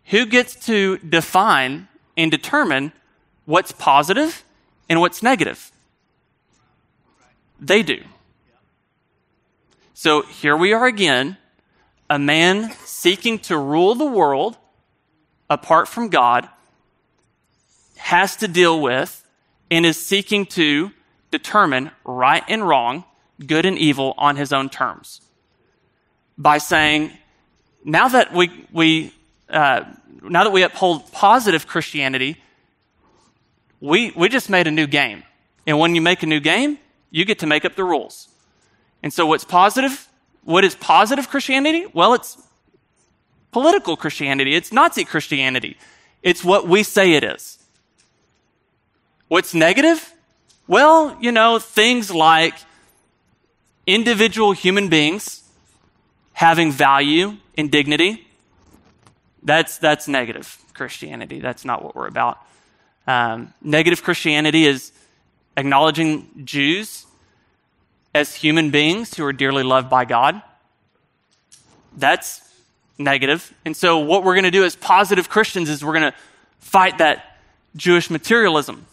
who 0.05 0.25
gets 0.25 0.55
to 0.67 0.97
define 0.99 1.87
and 2.17 2.31
determine 2.31 2.91
what's 3.45 3.71
positive 3.71 4.43
and 4.89 4.99
what's 4.99 5.21
negative? 5.21 5.71
They 7.59 7.83
do. 7.83 8.03
So 9.93 10.23
here 10.23 10.57
we 10.57 10.73
are 10.73 10.85
again, 10.85 11.37
a 12.09 12.19
man 12.19 12.73
seeking 12.83 13.39
to 13.39 13.57
rule 13.57 13.95
the 13.95 14.05
world 14.05 14.57
apart 15.49 15.87
from 15.87 16.09
God 16.09 16.49
has 17.97 18.35
to 18.37 18.47
deal 18.47 18.81
with 18.81 19.23
and 19.71 19.85
is 19.85 20.03
seeking 20.03 20.45
to 20.45 20.91
determine 21.31 21.91
right 22.03 22.43
and 22.47 22.67
wrong, 22.67 23.03
good 23.45 23.65
and 23.65 23.77
evil 23.77 24.13
on 24.17 24.35
his 24.35 24.53
own 24.53 24.69
terms. 24.69 25.21
By 26.37 26.57
saying, 26.57 27.11
now 27.83 28.07
that 28.09 28.33
we, 28.33 28.67
we 28.71 29.13
uh, 29.49 29.85
now 30.29 30.43
that 30.43 30.51
we 30.51 30.63
uphold 30.63 31.11
positive 31.11 31.67
Christianity, 31.67 32.41
we, 33.79 34.11
we 34.15 34.29
just 34.29 34.49
made 34.49 34.67
a 34.67 34.71
new 34.71 34.87
game. 34.87 35.23
And 35.67 35.79
when 35.79 35.95
you 35.95 36.01
make 36.01 36.23
a 36.23 36.25
new 36.25 36.39
game, 36.39 36.79
you 37.11 37.25
get 37.25 37.39
to 37.39 37.47
make 37.47 37.65
up 37.65 37.75
the 37.75 37.83
rules. 37.83 38.27
And 39.01 39.13
so, 39.13 39.25
what's 39.25 39.43
positive? 39.43 40.07
What 40.43 40.63
is 40.63 40.75
positive 40.75 41.29
Christianity? 41.29 41.85
Well, 41.93 42.13
it's 42.13 42.37
political 43.51 43.95
Christianity, 43.95 44.55
it's 44.55 44.71
Nazi 44.71 45.05
Christianity. 45.05 45.77
It's 46.21 46.43
what 46.43 46.67
we 46.67 46.83
say 46.83 47.13
it 47.13 47.23
is. 47.23 47.59
What's 49.27 49.53
negative? 49.53 50.13
Well, 50.67 51.15
you 51.21 51.31
know, 51.31 51.59
things 51.59 52.11
like 52.11 52.55
individual 53.85 54.51
human 54.51 54.89
beings 54.89 55.43
having 56.33 56.71
value 56.71 57.37
and 57.57 57.71
dignity. 57.71 58.24
That's, 59.45 59.77
that's 59.77 60.07
negative 60.07 60.57
Christianity. 60.73 61.39
That's 61.39 61.63
not 61.63 61.83
what 61.83 61.95
we're 61.95 62.07
about. 62.07 62.39
Um, 63.07 63.53
negative 63.61 64.03
Christianity 64.03 64.65
is 64.65 64.91
acknowledging 65.55 66.27
Jews 66.43 67.05
as 68.13 68.33
human 68.33 68.71
beings 68.71 69.13
who 69.15 69.23
are 69.23 69.33
dearly 69.33 69.63
loved 69.63 69.89
by 69.89 70.03
God. 70.03 70.41
That's 71.95 72.41
negative. 72.97 73.53
And 73.65 73.77
so, 73.77 73.99
what 73.99 74.23
we're 74.23 74.33
going 74.33 74.45
to 74.45 74.51
do 74.51 74.63
as 74.63 74.75
positive 74.75 75.29
Christians 75.29 75.69
is 75.69 75.85
we're 75.85 75.93
going 75.93 76.11
to 76.11 76.17
fight 76.59 76.97
that 76.97 77.37
Jewish 77.75 78.09
materialism. 78.09 78.87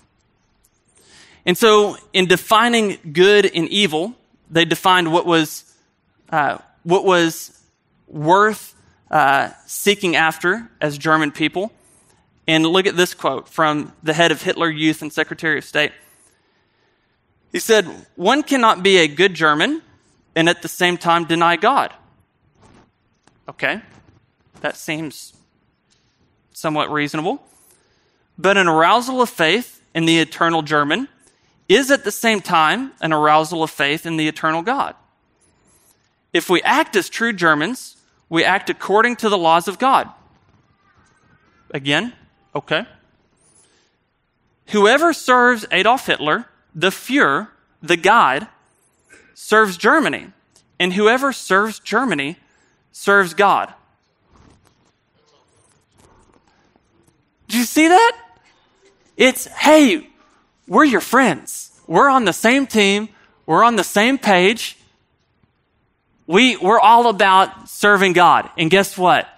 And 1.47 1.57
so, 1.57 1.97
in 2.13 2.27
defining 2.27 2.99
good 3.13 3.47
and 3.47 3.69
evil, 3.69 4.15
they 4.51 4.65
defined 4.65 5.13
what 5.13 5.25
was, 5.25 5.73
uh, 6.31 6.59
what 6.83 7.05
was 7.05 7.59
worth 8.07 8.75
uh, 9.13 9.51
seeking 9.67 10.17
after 10.17 10.71
as 10.81 10.99
German 10.99 11.31
people. 11.31 11.71
And 12.49 12.67
look 12.67 12.87
at 12.87 12.97
this 12.97 13.15
quote 13.15 13.49
from 13.49 13.93
the 14.03 14.15
head 14.15 14.33
of 14.33 14.43
Hitler 14.43 14.69
Youth 14.69 15.03
and 15.03 15.13
Secretary 15.13 15.59
of 15.59 15.65
State. 15.65 15.93
He 17.53 17.61
said, 17.61 17.87
One 18.17 18.43
cannot 18.43 18.83
be 18.83 18.97
a 18.97 19.07
good 19.07 19.35
German 19.35 19.83
and 20.35 20.49
at 20.49 20.63
the 20.63 20.69
same 20.69 20.97
time 20.97 21.25
deny 21.25 21.57
God. 21.57 21.93
Okay, 23.49 23.83
that 24.61 24.77
seems 24.77 25.35
somewhat 26.53 26.91
reasonable. 26.91 27.43
But 28.39 28.57
an 28.57 28.67
arousal 28.67 29.21
of 29.21 29.29
faith 29.29 29.83
in 29.95 30.07
the 30.07 30.19
eternal 30.19 30.63
German 30.63 31.09
is 31.69 31.91
at 31.91 32.05
the 32.05 32.11
same 32.11 32.41
time 32.41 32.93
an 33.01 33.13
arousal 33.13 33.63
of 33.63 33.71
faith 33.71 34.07
in 34.07 34.17
the 34.17 34.27
eternal 34.27 34.63
God. 34.63 34.95
If 36.33 36.49
we 36.49 36.63
act 36.63 36.97
as 36.97 37.09
true 37.09 37.33
Germans, 37.33 37.97
we 38.33 38.45
act 38.45 38.71
according 38.71 39.15
to 39.15 39.29
the 39.29 39.37
laws 39.37 39.69
of 39.69 39.79
God. 39.79 40.09
Again, 41.71 42.15
okay. 42.55 42.87
Whoever 44.69 45.13
serves 45.13 45.67
Adolf 45.71 46.07
Hitler, 46.07 46.47
the 46.75 46.89
Fuhrer, 46.89 47.49
the 47.83 47.99
God, 47.99 48.49
serves 49.35 49.77
Germany, 49.77 50.29
and 50.81 50.95
whoever 50.95 51.35
serves 51.35 51.79
Germany 51.79 52.39
serves 52.91 53.35
God. 53.35 53.75
Do 57.49 57.59
you 57.59 57.65
see 57.65 57.89
that? 57.89 58.19
It's, 59.19 59.45
hey, 59.45 60.09
we're 60.67 60.85
your 60.85 61.03
friends. 61.03 61.79
We're 61.87 62.09
on 62.09 62.25
the 62.25 62.33
same 62.33 62.67
team. 62.67 63.11
We're 63.45 63.63
on 63.63 63.77
the 63.77 63.85
same 63.85 64.17
page. 64.17 64.79
We, 66.27 66.57
we're 66.57 66.81
all 66.81 67.09
about 67.09 67.69
serving 67.69 68.13
God. 68.13 68.49
And 68.57 68.71
guess 68.71 68.97
what? 68.97 69.29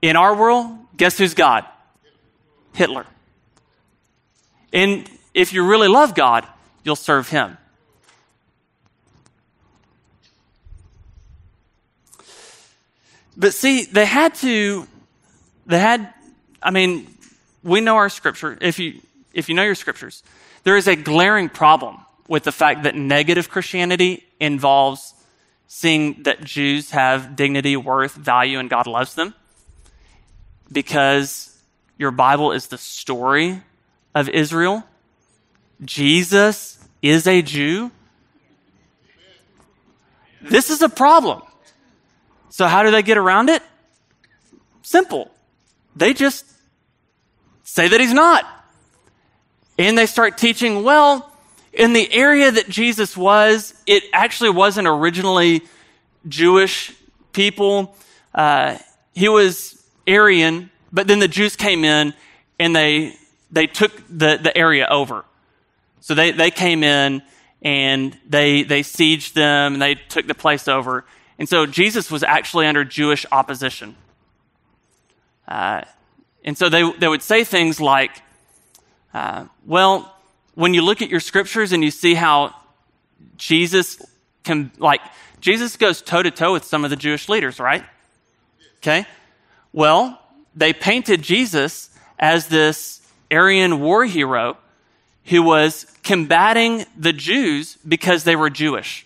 In 0.00 0.16
our 0.16 0.34
world, 0.34 0.66
guess 0.96 1.18
who's 1.18 1.34
God? 1.34 1.64
Hitler. 2.74 3.06
And 4.72 5.08
if 5.34 5.52
you 5.52 5.66
really 5.66 5.88
love 5.88 6.14
God, 6.14 6.46
you'll 6.84 6.96
serve 6.96 7.28
him. 7.28 7.56
But 13.36 13.52
see, 13.52 13.84
they 13.84 14.06
had 14.06 14.34
to, 14.36 14.86
they 15.66 15.78
had, 15.78 16.12
I 16.62 16.70
mean, 16.70 17.06
we 17.62 17.80
know 17.80 17.96
our 17.96 18.08
scripture. 18.08 18.56
If 18.60 18.78
you, 18.78 19.00
if 19.34 19.48
you 19.48 19.54
know 19.54 19.62
your 19.62 19.74
scriptures, 19.74 20.22
there 20.64 20.76
is 20.76 20.88
a 20.88 20.96
glaring 20.96 21.50
problem 21.50 21.98
with 22.28 22.44
the 22.44 22.52
fact 22.52 22.84
that 22.84 22.94
negative 22.94 23.50
Christianity 23.50 24.24
involves 24.40 25.12
seeing 25.68 26.22
that 26.22 26.44
Jews 26.44 26.90
have 26.90 27.36
dignity, 27.36 27.76
worth, 27.76 28.14
value, 28.14 28.58
and 28.58 28.70
God 28.70 28.86
loves 28.86 29.14
them. 29.14 29.34
Because 30.70 31.56
your 31.98 32.10
Bible 32.10 32.52
is 32.52 32.68
the 32.68 32.78
story 32.78 33.62
of 34.14 34.28
Israel. 34.28 34.84
Jesus 35.84 36.78
is 37.02 37.26
a 37.26 37.42
Jew. 37.42 37.90
This 40.42 40.70
is 40.70 40.82
a 40.82 40.88
problem. 40.88 41.42
So, 42.50 42.66
how 42.66 42.82
do 42.82 42.90
they 42.90 43.02
get 43.02 43.18
around 43.18 43.48
it? 43.48 43.62
Simple. 44.82 45.30
They 45.94 46.14
just 46.14 46.44
say 47.64 47.88
that 47.88 48.00
he's 48.00 48.12
not. 48.12 48.44
And 49.78 49.98
they 49.98 50.06
start 50.06 50.38
teaching, 50.38 50.82
well, 50.82 51.30
in 51.76 51.92
the 51.92 52.10
area 52.12 52.50
that 52.50 52.68
Jesus 52.68 53.16
was, 53.16 53.74
it 53.86 54.04
actually 54.12 54.50
wasn't 54.50 54.88
originally 54.88 55.62
Jewish 56.26 56.92
people. 57.32 57.94
Uh, 58.34 58.78
he 59.14 59.28
was 59.28 59.82
Aryan, 60.08 60.70
but 60.90 61.06
then 61.06 61.18
the 61.18 61.28
Jews 61.28 61.54
came 61.54 61.84
in 61.84 62.14
and 62.58 62.74
they, 62.74 63.14
they 63.50 63.66
took 63.66 63.92
the, 64.08 64.38
the 64.42 64.56
area 64.56 64.86
over. 64.90 65.26
So 66.00 66.14
they, 66.14 66.30
they 66.30 66.50
came 66.50 66.82
in 66.82 67.22
and 67.60 68.18
they, 68.26 68.62
they 68.62 68.80
sieged 68.80 69.34
them 69.34 69.74
and 69.74 69.82
they 69.82 69.96
took 69.96 70.26
the 70.26 70.34
place 70.34 70.68
over. 70.68 71.04
And 71.38 71.46
so 71.46 71.66
Jesus 71.66 72.10
was 72.10 72.22
actually 72.22 72.66
under 72.66 72.84
Jewish 72.84 73.26
opposition. 73.30 73.96
Uh, 75.46 75.82
and 76.42 76.56
so 76.56 76.70
they, 76.70 76.90
they 76.92 77.08
would 77.08 77.22
say 77.22 77.44
things 77.44 77.80
like, 77.80 78.22
uh, 79.12 79.44
well, 79.66 80.15
when 80.56 80.72
you 80.74 80.82
look 80.82 81.02
at 81.02 81.10
your 81.10 81.20
scriptures 81.20 81.72
and 81.72 81.84
you 81.84 81.90
see 81.90 82.14
how 82.14 82.54
Jesus 83.36 84.02
can, 84.42 84.72
like, 84.78 85.02
Jesus 85.40 85.76
goes 85.76 86.00
toe 86.02 86.22
to 86.22 86.30
toe 86.30 86.54
with 86.54 86.64
some 86.64 86.82
of 86.82 86.90
the 86.90 86.96
Jewish 86.96 87.28
leaders, 87.28 87.60
right? 87.60 87.84
Okay. 88.78 89.06
Well, 89.72 90.18
they 90.54 90.72
painted 90.72 91.20
Jesus 91.20 91.90
as 92.18 92.48
this 92.48 93.06
Aryan 93.30 93.80
war 93.80 94.06
hero 94.06 94.56
who 95.26 95.42
was 95.42 95.84
combating 96.02 96.86
the 96.96 97.12
Jews 97.12 97.76
because 97.86 98.24
they 98.24 98.34
were 98.34 98.48
Jewish. 98.48 99.04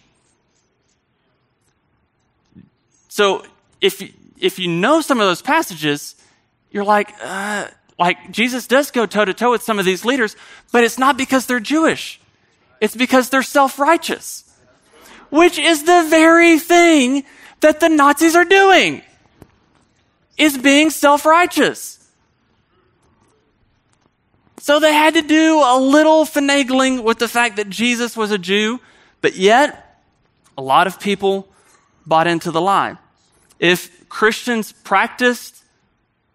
So 3.08 3.44
if, 3.80 4.00
if 4.38 4.60
you 4.60 4.68
know 4.68 5.00
some 5.00 5.18
of 5.18 5.26
those 5.26 5.42
passages, 5.42 6.14
you're 6.70 6.84
like, 6.84 7.12
uh, 7.20 7.66
like 8.00 8.30
Jesus 8.30 8.66
does 8.66 8.90
go 8.90 9.04
toe 9.04 9.26
to 9.26 9.34
toe 9.34 9.50
with 9.50 9.62
some 9.62 9.78
of 9.78 9.84
these 9.84 10.06
leaders, 10.06 10.34
but 10.72 10.82
it's 10.82 10.98
not 10.98 11.18
because 11.18 11.44
they're 11.44 11.60
Jewish. 11.60 12.18
It's 12.80 12.96
because 12.96 13.28
they're 13.28 13.42
self 13.42 13.78
righteous, 13.78 14.50
which 15.28 15.58
is 15.58 15.84
the 15.84 16.06
very 16.08 16.58
thing 16.58 17.24
that 17.60 17.78
the 17.78 17.90
Nazis 17.90 18.34
are 18.34 18.46
doing, 18.46 19.02
is 20.38 20.56
being 20.56 20.88
self 20.88 21.26
righteous. 21.26 21.98
So 24.60 24.80
they 24.80 24.94
had 24.94 25.14
to 25.14 25.22
do 25.22 25.60
a 25.62 25.78
little 25.78 26.24
finagling 26.24 27.04
with 27.04 27.18
the 27.18 27.28
fact 27.28 27.56
that 27.56 27.68
Jesus 27.68 28.16
was 28.16 28.30
a 28.30 28.38
Jew, 28.38 28.80
but 29.20 29.36
yet 29.36 30.00
a 30.56 30.62
lot 30.62 30.86
of 30.86 30.98
people 30.98 31.48
bought 32.06 32.26
into 32.26 32.50
the 32.50 32.62
lie. 32.62 32.96
If 33.58 34.08
Christians 34.08 34.72
practiced 34.72 35.59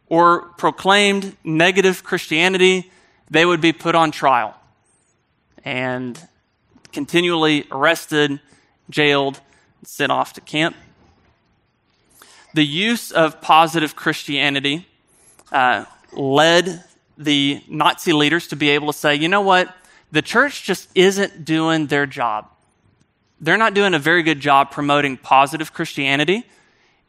or 0.07 0.41
proclaimed 0.57 1.35
negative 1.43 2.03
Christianity, 2.03 2.91
they 3.29 3.45
would 3.45 3.61
be 3.61 3.73
put 3.73 3.95
on 3.95 4.11
trial 4.11 4.55
and 5.63 6.19
continually 6.91 7.65
arrested, 7.71 8.39
jailed, 8.89 9.39
sent 9.83 10.11
off 10.11 10.33
to 10.33 10.41
camp. 10.41 10.75
The 12.53 12.65
use 12.65 13.11
of 13.11 13.41
positive 13.41 13.95
Christianity 13.95 14.87
uh, 15.51 15.85
led 16.13 16.83
the 17.17 17.61
Nazi 17.67 18.13
leaders 18.13 18.47
to 18.47 18.55
be 18.55 18.69
able 18.69 18.87
to 18.87 18.97
say, 18.97 19.15
you 19.15 19.27
know 19.27 19.41
what? 19.41 19.75
The 20.11 20.21
church 20.21 20.63
just 20.63 20.87
isn't 20.95 21.43
doing 21.43 21.87
their 21.87 22.05
job. 22.05 22.47
They're 23.41 23.57
not 23.57 23.73
doing 23.73 23.93
a 23.93 23.99
very 23.99 24.23
good 24.23 24.39
job 24.39 24.71
promoting 24.71 25.17
positive 25.17 25.73
Christianity. 25.73 26.45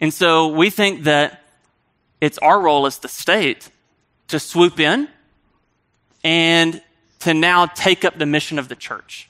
And 0.01 0.13
so 0.13 0.49
we 0.49 0.71
think 0.71 1.05
that 1.05 1.43
it's 2.27 2.39
our 2.39 2.61
role 2.61 2.87
as 2.87 2.99
the 2.99 3.09
state 3.09 3.71
to 4.29 4.41
swoop 4.41 4.81
in 4.81 5.09
and 6.25 6.83
to 7.21 7.33
now 7.33 7.67
take 7.67 8.05
up 8.05 8.19
the 8.19 8.27
mission 8.27 8.59
of 8.59 8.69
the 8.69 8.75
church, 8.75 9.29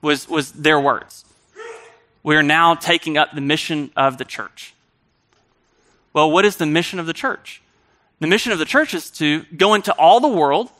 was, 0.00 0.28
was 0.28 0.52
their 0.52 0.78
words. 0.80 1.24
We 2.22 2.36
are 2.36 2.42
now 2.42 2.74
taking 2.76 3.18
up 3.18 3.32
the 3.34 3.40
mission 3.40 3.90
of 3.96 4.16
the 4.16 4.24
church. 4.24 4.74
Well, 6.12 6.30
what 6.30 6.44
is 6.44 6.56
the 6.56 6.66
mission 6.66 7.00
of 7.00 7.06
the 7.06 7.12
church? 7.12 7.60
The 8.20 8.28
mission 8.28 8.52
of 8.52 8.58
the 8.58 8.64
church 8.64 8.94
is 8.94 9.10
to 9.10 9.42
go 9.56 9.74
into 9.74 9.92
all 9.94 10.20
the 10.20 10.28
world 10.28 10.70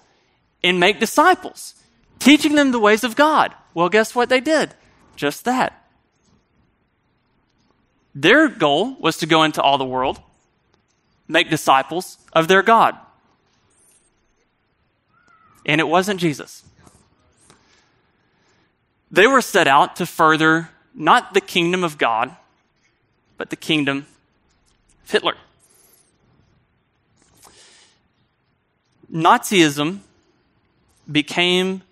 and 0.62 0.79
make 0.79 1.01
disciples, 1.01 1.75
teaching 2.20 2.55
them 2.55 2.70
the 2.70 2.79
ways 2.79 3.03
of 3.03 3.16
God. 3.16 3.53
Well, 3.75 3.88
guess 3.88 4.14
what 4.14 4.29
they 4.29 4.40
did? 4.40 4.75
Just 5.16 5.44
that. 5.44 5.85
Their 8.14 8.49
goal 8.49 8.96
was 8.99 9.18
to 9.18 9.27
go 9.27 9.42
into 9.42 9.61
all 9.61 9.79
the 9.79 9.85
world, 9.85 10.20
make 11.29 11.51
disciples 11.51 12.19
of 12.33 12.49
their 12.49 12.62
God. 12.62 12.97
And 15.65 15.81
it 15.81 15.89
wasn't 15.89 16.21
Jesus. 16.21 16.65
They 19.11 19.27
were 19.27 19.41
set 19.41 19.67
out 19.67 19.97
to 19.97 20.07
further 20.07 20.71
not 20.95 21.35
the 21.35 21.41
kingdom 21.41 21.85
of 21.85 21.99
God, 21.99 22.35
but 23.37 23.51
the 23.51 23.57
kingdom 23.57 24.07
of 25.05 25.11
Hitler. 25.11 25.35
Nazism 29.12 30.01
became 31.11 31.83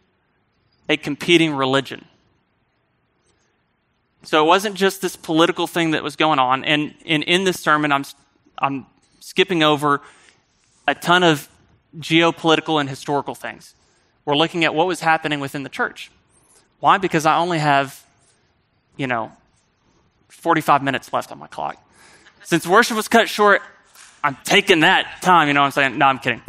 a 0.88 0.97
competing 0.97 1.53
religion. 1.55 2.05
So 4.23 4.42
it 4.42 4.47
wasn't 4.47 4.75
just 4.75 5.03
this 5.03 5.16
political 5.16 5.66
thing 5.66 5.92
that 5.92 6.03
was 6.03 6.16
going 6.16 6.38
on. 6.38 6.64
And, 6.64 6.94
and 7.07 7.23
in 7.23 7.44
this 7.44 7.61
sermon, 7.61 7.92
I'm, 7.92 8.05
I'm 8.59 8.87
skipping 9.24 9.62
over 9.62 10.02
a 10.87 10.94
ton 10.94 11.22
of 11.22 11.48
geopolitical 11.98 12.78
and 12.78 12.90
historical 12.90 13.34
things. 13.34 13.74
We're 14.26 14.37
looking 14.37 14.64
at 14.64 14.74
what 14.74 14.87
was 14.87 15.00
happening 15.00 15.40
within 15.40 15.62
the 15.62 15.70
church. 15.70 16.10
Why? 16.80 16.98
Because 16.98 17.24
I 17.24 17.38
only 17.38 17.58
have, 17.58 18.04
you 18.98 19.06
know, 19.06 19.32
45 20.28 20.82
minutes 20.82 21.10
left 21.10 21.32
on 21.32 21.38
my 21.38 21.46
clock. 21.46 21.82
Since 22.42 22.66
worship 22.66 22.98
was 22.98 23.08
cut 23.08 23.30
short, 23.30 23.62
I'm 24.22 24.37
taking 24.44 24.80
that 24.80 25.22
time, 25.22 25.48
you 25.48 25.54
know 25.54 25.60
what 25.60 25.66
I'm 25.66 25.72
saying? 25.72 25.96
No, 25.96 26.04
I'm 26.06 26.18
kidding. 26.18 26.42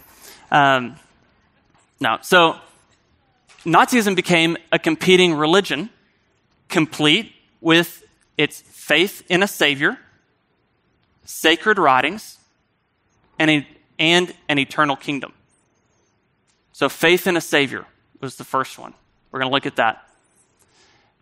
Um, 0.51 0.97
no. 2.01 2.17
So 2.23 2.57
Nazism 3.63 4.17
became 4.17 4.57
a 4.73 4.79
competing 4.79 5.33
religion, 5.33 5.89
complete 6.67 7.31
with 7.61 8.03
its 8.37 8.59
faith 8.59 9.23
in 9.29 9.43
a 9.43 9.47
savior, 9.47 9.97
sacred 11.23 11.79
writings, 11.79 12.37
and, 13.39 13.51
a, 13.51 13.67
and 13.99 14.33
an 14.49 14.59
eternal 14.59 14.95
kingdom. 14.95 15.33
So, 16.73 16.89
faith 16.89 17.27
in 17.27 17.37
a 17.37 17.41
savior 17.41 17.85
was 18.19 18.35
the 18.35 18.43
first 18.43 18.77
one. 18.77 18.93
We're 19.31 19.39
going 19.39 19.49
to 19.49 19.53
look 19.53 19.65
at 19.65 19.77
that. 19.77 20.07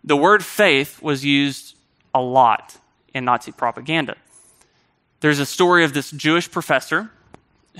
The 0.03 0.17
word 0.17 0.43
faith 0.43 1.01
was 1.01 1.23
used 1.23 1.75
a 2.13 2.21
lot 2.21 2.77
in 3.13 3.25
Nazi 3.25 3.51
propaganda. 3.51 4.15
There's 5.19 5.39
a 5.39 5.45
story 5.45 5.85
of 5.85 5.93
this 5.93 6.11
Jewish 6.11 6.51
professor 6.51 7.09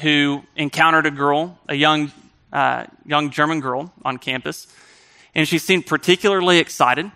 who 0.02 0.43
encountered 0.56 1.06
a 1.06 1.12
girl, 1.12 1.60
a 1.67 1.76
young, 1.76 2.12
uh, 2.52 2.86
young 3.06 3.30
German 3.32 3.60
girl 3.60 3.91
on 4.06 4.17
campus, 4.17 4.67
and 5.36 5.48
she 5.48 5.58
seemed 5.58 5.86
particularly 5.86 6.60
excited. 6.60 7.12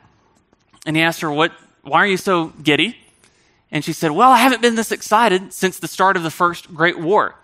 And 0.86 0.96
he 0.96 1.02
asked 1.02 1.22
her, 1.22 1.32
what, 1.32 1.54
Why 1.84 2.00
are 2.00 2.08
you 2.08 2.18
so 2.18 2.48
giddy? 2.48 2.98
And 3.72 3.84
she 3.84 3.94
said, 3.94 4.12
Well, 4.12 4.32
I 4.32 4.38
haven't 4.38 4.62
been 4.62 4.76
this 4.76 4.92
excited 4.92 5.54
since 5.54 5.80
the 5.80 5.88
start 5.88 6.18
of 6.18 6.24
the 6.24 6.32
First 6.32 6.74
Great 6.74 7.00
War 7.00 7.36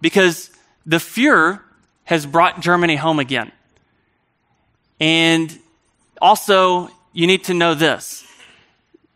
because 0.00 0.50
the 0.84 0.96
Fuhrer 0.96 1.60
has 2.04 2.26
brought 2.26 2.60
Germany 2.60 2.96
home 2.96 3.18
again. 3.18 3.52
And 5.00 5.56
also, 6.20 6.88
you 7.12 7.26
need 7.26 7.44
to 7.44 7.54
know 7.54 7.74
this 7.74 8.24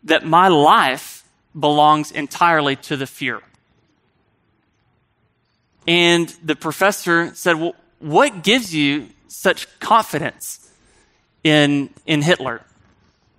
that 0.03 0.25
my 0.25 0.47
life 0.47 1.25
belongs 1.57 2.11
entirely 2.11 2.75
to 2.77 2.95
the 2.95 3.05
Fuhrer. 3.05 3.41
And 5.87 6.29
the 6.43 6.55
professor 6.55 7.33
said, 7.35 7.55
Well, 7.55 7.75
what 7.99 8.43
gives 8.43 8.73
you 8.73 9.07
such 9.27 9.67
confidence 9.79 10.69
in, 11.43 11.89
in 12.05 12.21
Hitler? 12.21 12.61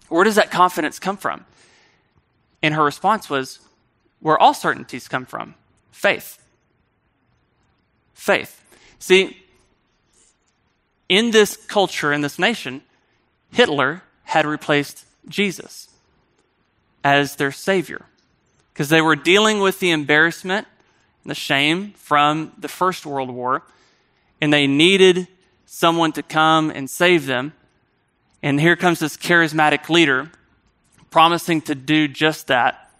Where 0.08 0.24
does 0.24 0.36
that 0.36 0.50
confidence 0.50 0.98
come 0.98 1.16
from? 1.16 1.44
And 2.62 2.74
her 2.74 2.84
response 2.84 3.30
was, 3.30 3.60
Where 4.20 4.38
all 4.38 4.54
certainties 4.54 5.08
come 5.08 5.26
from 5.26 5.54
faith. 5.90 6.38
Faith. 8.14 8.62
See, 8.98 9.36
in 11.08 11.30
this 11.30 11.56
culture, 11.56 12.12
in 12.12 12.20
this 12.20 12.38
nation, 12.38 12.82
Hitler 13.50 14.02
had 14.24 14.46
replaced 14.46 15.04
Jesus 15.28 15.88
as 17.02 17.36
their 17.36 17.52
savior 17.52 18.04
because 18.72 18.90
they 18.90 19.00
were 19.00 19.16
dealing 19.16 19.60
with 19.60 19.80
the 19.80 19.90
embarrassment 19.90 20.66
and 21.24 21.30
the 21.30 21.34
shame 21.34 21.92
from 21.96 22.52
the 22.58 22.68
First 22.68 23.06
World 23.06 23.30
War, 23.30 23.62
and 24.40 24.52
they 24.52 24.66
needed 24.66 25.26
someone 25.66 26.12
to 26.12 26.22
come 26.22 26.70
and 26.70 26.88
save 26.88 27.26
them. 27.26 27.54
And 28.42 28.60
here 28.60 28.76
comes 28.76 29.00
this 29.00 29.16
charismatic 29.16 29.88
leader 29.88 30.30
promising 31.10 31.60
to 31.62 31.74
do 31.74 32.08
just 32.08 32.48
that, 32.48 32.90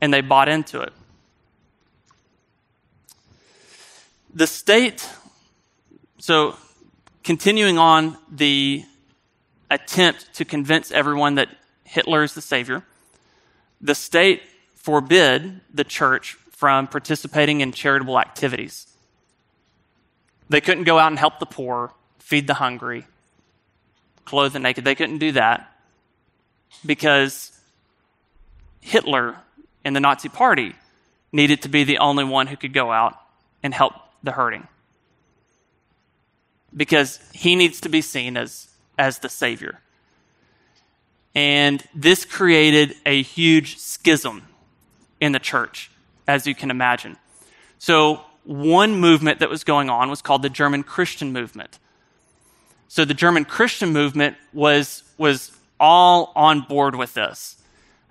and 0.00 0.12
they 0.12 0.20
bought 0.20 0.48
into 0.48 0.80
it. 0.80 0.92
The 4.34 4.46
state, 4.46 5.08
so 6.18 6.56
continuing 7.24 7.78
on 7.78 8.16
the 8.30 8.84
attempt 9.70 10.34
to 10.34 10.44
convince 10.44 10.90
everyone 10.90 11.36
that 11.36 11.48
Hitler 11.84 12.22
is 12.22 12.34
the 12.34 12.42
savior, 12.42 12.84
the 13.80 13.94
state 13.94 14.42
forbid 14.74 15.60
the 15.72 15.84
church 15.84 16.36
from 16.50 16.86
participating 16.86 17.60
in 17.60 17.72
charitable 17.72 18.18
activities. 18.18 18.86
They 20.48 20.60
couldn't 20.60 20.84
go 20.84 20.98
out 20.98 21.08
and 21.08 21.18
help 21.18 21.38
the 21.38 21.46
poor, 21.46 21.92
feed 22.18 22.46
the 22.46 22.54
hungry, 22.54 23.06
clothe 24.24 24.52
the 24.52 24.58
naked. 24.58 24.84
They 24.84 24.94
couldn't 24.94 25.18
do 25.18 25.32
that 25.32 25.75
because 26.84 27.52
Hitler 28.80 29.36
and 29.84 29.94
the 29.94 30.00
Nazi 30.00 30.28
Party 30.28 30.74
needed 31.32 31.62
to 31.62 31.68
be 31.68 31.84
the 31.84 31.98
only 31.98 32.24
one 32.24 32.46
who 32.46 32.56
could 32.56 32.72
go 32.72 32.92
out 32.92 33.20
and 33.62 33.74
help 33.74 33.94
the 34.22 34.32
hurting. 34.32 34.66
Because 36.76 37.20
he 37.32 37.56
needs 37.56 37.80
to 37.80 37.88
be 37.88 38.00
seen 38.00 38.36
as, 38.36 38.68
as 38.98 39.18
the 39.18 39.28
Savior. 39.28 39.80
And 41.34 41.82
this 41.94 42.24
created 42.24 42.94
a 43.04 43.22
huge 43.22 43.78
schism 43.78 44.42
in 45.20 45.32
the 45.32 45.38
church, 45.38 45.90
as 46.26 46.46
you 46.46 46.54
can 46.54 46.70
imagine. 46.70 47.16
So, 47.78 48.22
one 48.44 48.94
movement 48.94 49.40
that 49.40 49.50
was 49.50 49.64
going 49.64 49.90
on 49.90 50.08
was 50.08 50.22
called 50.22 50.42
the 50.42 50.48
German 50.48 50.82
Christian 50.82 51.32
movement. 51.32 51.78
So, 52.88 53.04
the 53.04 53.14
German 53.14 53.44
Christian 53.44 53.92
movement 53.92 54.36
was, 54.52 55.02
was 55.18 55.55
all 55.78 56.32
on 56.34 56.60
board 56.62 56.94
with 56.94 57.14
this. 57.14 57.56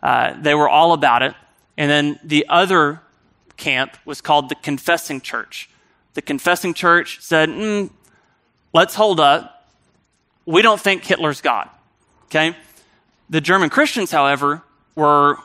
Uh, 0.02 0.36
they 0.40 0.54
were 0.54 0.70
all 0.70 0.94
about 0.94 1.22
it. 1.22 1.34
And 1.78 1.90
then 1.90 2.20
the 2.24 2.46
other 2.48 3.02
camp 3.58 3.98
was 4.06 4.22
called 4.22 4.50
the 4.50 4.56
Confessing 4.56 5.22
Church. 5.22 5.70
The 6.14 6.22
Confessing 6.22 6.74
Church 6.74 7.20
said, 7.22 7.50
mm, 7.50 7.90
let's 8.74 8.96
hold 8.96 9.20
up. 9.20 9.68
We 10.46 10.62
don't 10.62 10.80
think 10.80 11.04
Hitler's 11.04 11.42
God. 11.42 11.70
Okay? 12.26 12.56
The 13.30 13.42
German 13.42 13.70
Christians, 13.70 14.12
however, 14.12 14.62
were, 14.96 15.38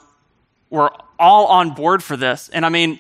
were 0.69 0.93
all 1.19 1.47
on 1.47 1.71
board 1.71 2.03
for 2.03 2.17
this. 2.17 2.49
And 2.51 2.67
I 2.67 2.69
mean, 2.69 2.99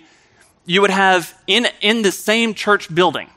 you 0.66 0.80
would 0.80 0.90
have 0.90 1.36
in, 1.46 1.68
in 1.80 2.02
the 2.02 2.12
same 2.12 2.54
church 2.54 2.92
building, 2.94 3.28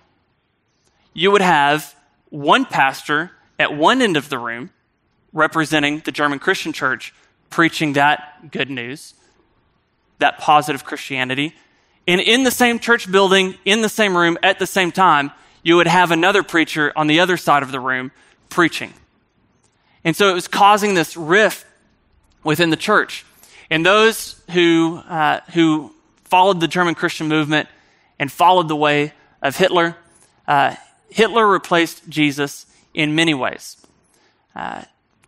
you 1.14 1.32
would 1.32 1.42
have 1.42 1.96
one 2.30 2.66
pastor 2.66 3.32
at 3.60 3.76
one 3.76 4.02
end 4.02 4.18
of 4.18 4.30
the 4.30 4.40
room 4.40 4.72
representing 5.34 6.00
the 6.00 6.12
German 6.12 6.40
Christian 6.40 6.72
church, 6.72 7.14
preaching 7.50 7.94
that 7.94 8.52
good 8.52 8.70
news, 8.70 9.14
that 10.20 10.38
positive 10.38 10.86
Christianity. 10.86 11.56
And 12.08 12.22
in 12.22 12.44
the 12.44 12.52
same 12.52 12.80
church 12.80 13.12
building, 13.12 13.56
in 13.66 13.82
the 13.82 13.90
same 13.90 14.16
room, 14.16 14.38
at 14.44 14.60
the 14.60 14.68
same 14.68 14.92
time, 14.92 15.32
you 15.64 15.78
would 15.78 15.88
have 15.88 16.12
another 16.12 16.44
preacher 16.44 16.92
on 16.96 17.08
the 17.08 17.20
other 17.20 17.38
side 17.38 17.64
of 17.64 17.72
the 17.72 17.80
room 17.80 18.12
preaching. 18.50 18.94
And 20.04 20.16
so 20.16 20.30
it 20.30 20.34
was 20.34 20.48
causing 20.48 20.94
this 20.94 21.16
rift 21.16 21.66
within 22.44 22.70
the 22.70 22.78
church. 22.78 23.26
And 23.70 23.86
those 23.86 24.42
who, 24.52 24.98
uh, 25.08 25.40
who 25.54 25.94
followed 26.26 26.60
the 26.60 26.68
German 26.68 26.96
Christian 26.96 27.28
movement 27.28 27.70
and 28.20 28.32
followed 28.32 28.68
the 28.68 28.76
way 28.76 29.14
of 29.42 29.56
Hitler, 29.56 29.96
uh, 30.48 30.76
Hitler 31.10 31.48
replaced 31.48 32.08
Jesus 32.10 32.66
in 32.94 33.16
many 33.16 33.34
ways. 33.34 33.78
Uh, 34.56 34.84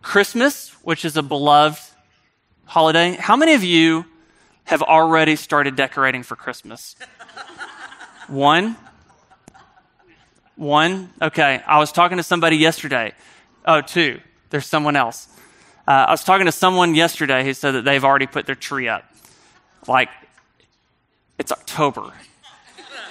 Christmas, 0.06 0.70
which 0.84 1.04
is 1.04 1.18
a 1.18 1.24
beloved 1.24 1.82
holiday. 2.66 3.18
How 3.20 3.36
many 3.36 3.56
of 3.56 3.64
you 3.64 4.06
have 4.66 4.84
already 4.84 5.36
started 5.36 5.76
decorating 5.76 6.22
for 6.22 6.36
Christmas? 6.36 6.96
One? 8.28 8.78
One? 10.56 11.12
Okay. 11.20 11.60
I 11.66 11.80
was 11.80 11.92
talking 11.92 12.18
to 12.18 12.24
somebody 12.24 12.58
yesterday. 12.58 13.14
Oh, 13.66 13.82
two. 13.82 14.22
There's 14.52 14.68
someone 14.68 14.96
else. 14.96 15.28
Uh, 15.88 16.06
I 16.08 16.12
was 16.12 16.24
talking 16.24 16.46
to 16.46 16.52
someone 16.52 16.94
yesterday 16.94 17.44
who 17.44 17.56
said 17.56 17.72
that 17.72 17.84
they've 17.84 18.06
already 18.06 18.28
put 18.28 18.46
their 18.46 18.54
tree 18.54 18.88
up. 18.88 19.06
Like, 19.88 20.10
it's 21.40 21.52
October. 21.52 22.14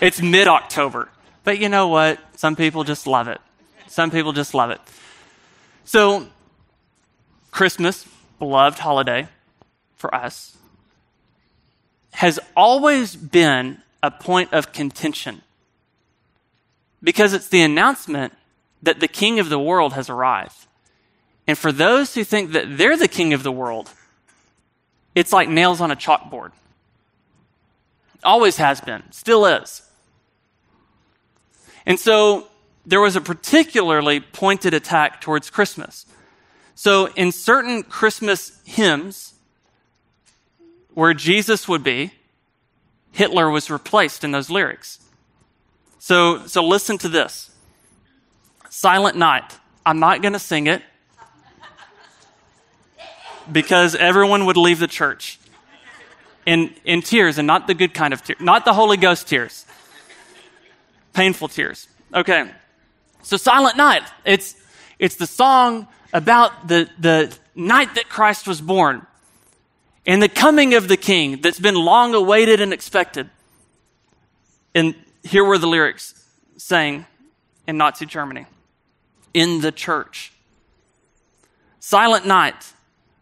It's 0.01 0.23
mid 0.23 0.47
October. 0.47 1.09
But 1.43 1.59
you 1.59 1.69
know 1.69 1.89
what? 1.89 2.21
Some 2.39 2.55
people 2.55 2.85
just 2.85 3.09
love 3.09 3.27
it. 3.27 3.41
Some 3.89 4.13
people 4.13 4.33
just 4.33 4.55
love 4.55 4.71
it. 4.71 4.81
So, 5.85 6.29
Christmas, 7.55 8.05
beloved 8.41 8.81
holiday 8.81 9.29
for 9.95 10.13
us, 10.13 10.57
has 12.15 12.41
always 12.57 13.15
been 13.15 13.79
a 14.03 14.11
point 14.11 14.53
of 14.53 14.73
contention 14.73 15.41
because 17.01 17.33
it's 17.33 17.47
the 17.47 17.63
announcement 17.63 18.33
that 18.83 18.99
the 18.99 19.07
king 19.07 19.39
of 19.39 19.51
the 19.51 19.59
world 19.61 19.93
has 19.93 20.11
arrived. 20.11 20.67
And 21.47 21.57
for 21.57 21.71
those 21.71 22.17
who 22.17 22.25
think 22.25 22.51
that 22.53 22.77
they're 22.77 22.97
the 22.97 23.07
king 23.07 23.33
of 23.33 23.45
the 23.45 23.53
world, 23.53 23.89
it's 25.15 25.33
like 25.33 25.49
nails 25.49 25.81
on 25.81 25.93
a 25.93 25.97
chalkboard. 25.97 26.51
Always 28.25 28.57
has 28.57 28.81
been, 28.81 29.05
still 29.13 29.47
is. 29.47 29.89
And 31.87 32.01
so 32.01 32.49
there 32.85 33.01
was 33.01 33.15
a 33.15 33.21
particularly 33.21 34.19
pointed 34.19 34.75
attack 34.75 35.21
towards 35.21 35.51
Christmas. 35.51 36.05
So, 36.75 37.07
in 37.15 37.31
certain 37.31 37.83
Christmas 37.83 38.61
hymns 38.65 39.35
where 40.95 41.15
Jesus 41.15 41.69
would 41.69 41.85
be, 41.85 42.13
Hitler 43.13 43.49
was 43.49 43.71
replaced 43.71 44.25
in 44.25 44.33
those 44.33 44.51
lyrics. 44.51 44.99
So, 45.99 46.47
so 46.47 46.65
listen 46.67 46.99
to 46.99 47.09
this 47.09 47.51
Silent 48.69 49.17
Night. 49.17 49.59
I'm 49.87 50.01
not 50.01 50.21
going 50.21 50.33
to 50.33 50.39
sing 50.39 50.67
it 50.67 50.83
because 53.51 53.95
everyone 53.95 54.47
would 54.47 54.57
leave 54.57 54.81
the 54.81 54.87
church 54.87 55.39
in, 56.47 56.75
in 56.85 57.03
tears 57.03 57.39
and 57.39 57.47
not 57.47 57.67
the 57.67 57.75
good 57.75 57.95
kind 57.95 58.13
of 58.13 58.23
tears, 58.23 58.41
not 58.41 58.65
the 58.65 58.73
Holy 58.73 58.97
Ghost 58.97 59.29
tears, 59.29 59.65
painful 61.13 61.49
tears. 61.49 61.89
Okay. 62.13 62.51
So 63.23 63.37
Silent 63.37 63.77
Night, 63.77 64.03
it's, 64.25 64.57
it's 64.99 65.17
the 65.17 65.27
song 65.27 65.87
about 66.15 66.69
the, 66.69 66.89
the 66.99 67.37
night 67.55 67.97
that 67.97 68.09
Christ 68.09 68.47
was 68.47 68.61
born 68.61 69.07
and 70.07 70.23
the 70.23 70.29
coming 70.29 70.75
of 70.75 70.89
the 70.89 70.97
king 70.97 71.41
that's 71.41 71.59
been 71.59 71.75
long 71.75 72.15
awaited 72.15 72.61
and 72.61 72.73
expected. 72.73 73.29
And 74.75 74.95
here 75.23 75.45
were 75.45 75.59
the 75.59 75.67
lyrics 75.67 76.25
saying 76.57 77.05
in 77.67 77.77
Nazi 77.77 78.07
Germany 78.07 78.47
in 79.33 79.61
the 79.61 79.73
church. 79.73 80.33
Silent 81.81 82.27
night, 82.27 82.73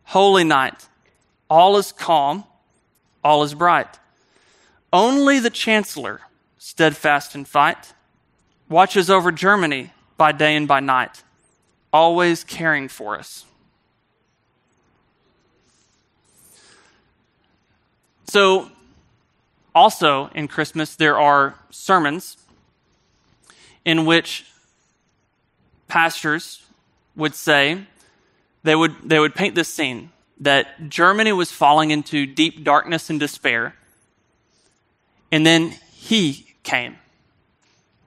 holy 0.04 0.44
night, 0.44 0.86
all 1.48 1.76
is 1.78 1.92
calm, 1.92 2.44
all 3.24 3.42
is 3.42 3.54
bright. 3.54 3.98
Only 4.92 5.38
the 5.38 5.50
chancellor, 5.50 6.20
steadfast 6.58 7.34
in 7.34 7.44
fight, 7.44 7.94
watches 8.68 9.08
over 9.08 9.32
Germany 9.32 9.92
by 10.16 10.32
day 10.32 10.54
and 10.54 10.68
by 10.68 10.80
night, 10.80 11.22
always 11.92 12.44
caring 12.44 12.88
for 12.88 13.18
us. 13.18 13.44
So, 18.28 18.70
also 19.74 20.30
in 20.34 20.48
Christmas, 20.48 20.96
there 20.96 21.18
are 21.18 21.54
sermons 21.70 22.38
in 23.84 24.06
which 24.06 24.46
pastors 25.88 26.64
would 27.14 27.34
say, 27.34 27.86
they 28.62 28.74
would, 28.74 28.94
they 29.04 29.18
would 29.18 29.34
paint 29.34 29.54
this 29.54 29.68
scene 29.68 30.10
that 30.40 30.88
Germany 30.88 31.32
was 31.32 31.52
falling 31.52 31.90
into 31.90 32.26
deep 32.26 32.64
darkness 32.64 33.10
and 33.10 33.20
despair. 33.20 33.74
And 35.30 35.44
then 35.44 35.74
he 35.92 36.54
came. 36.62 36.96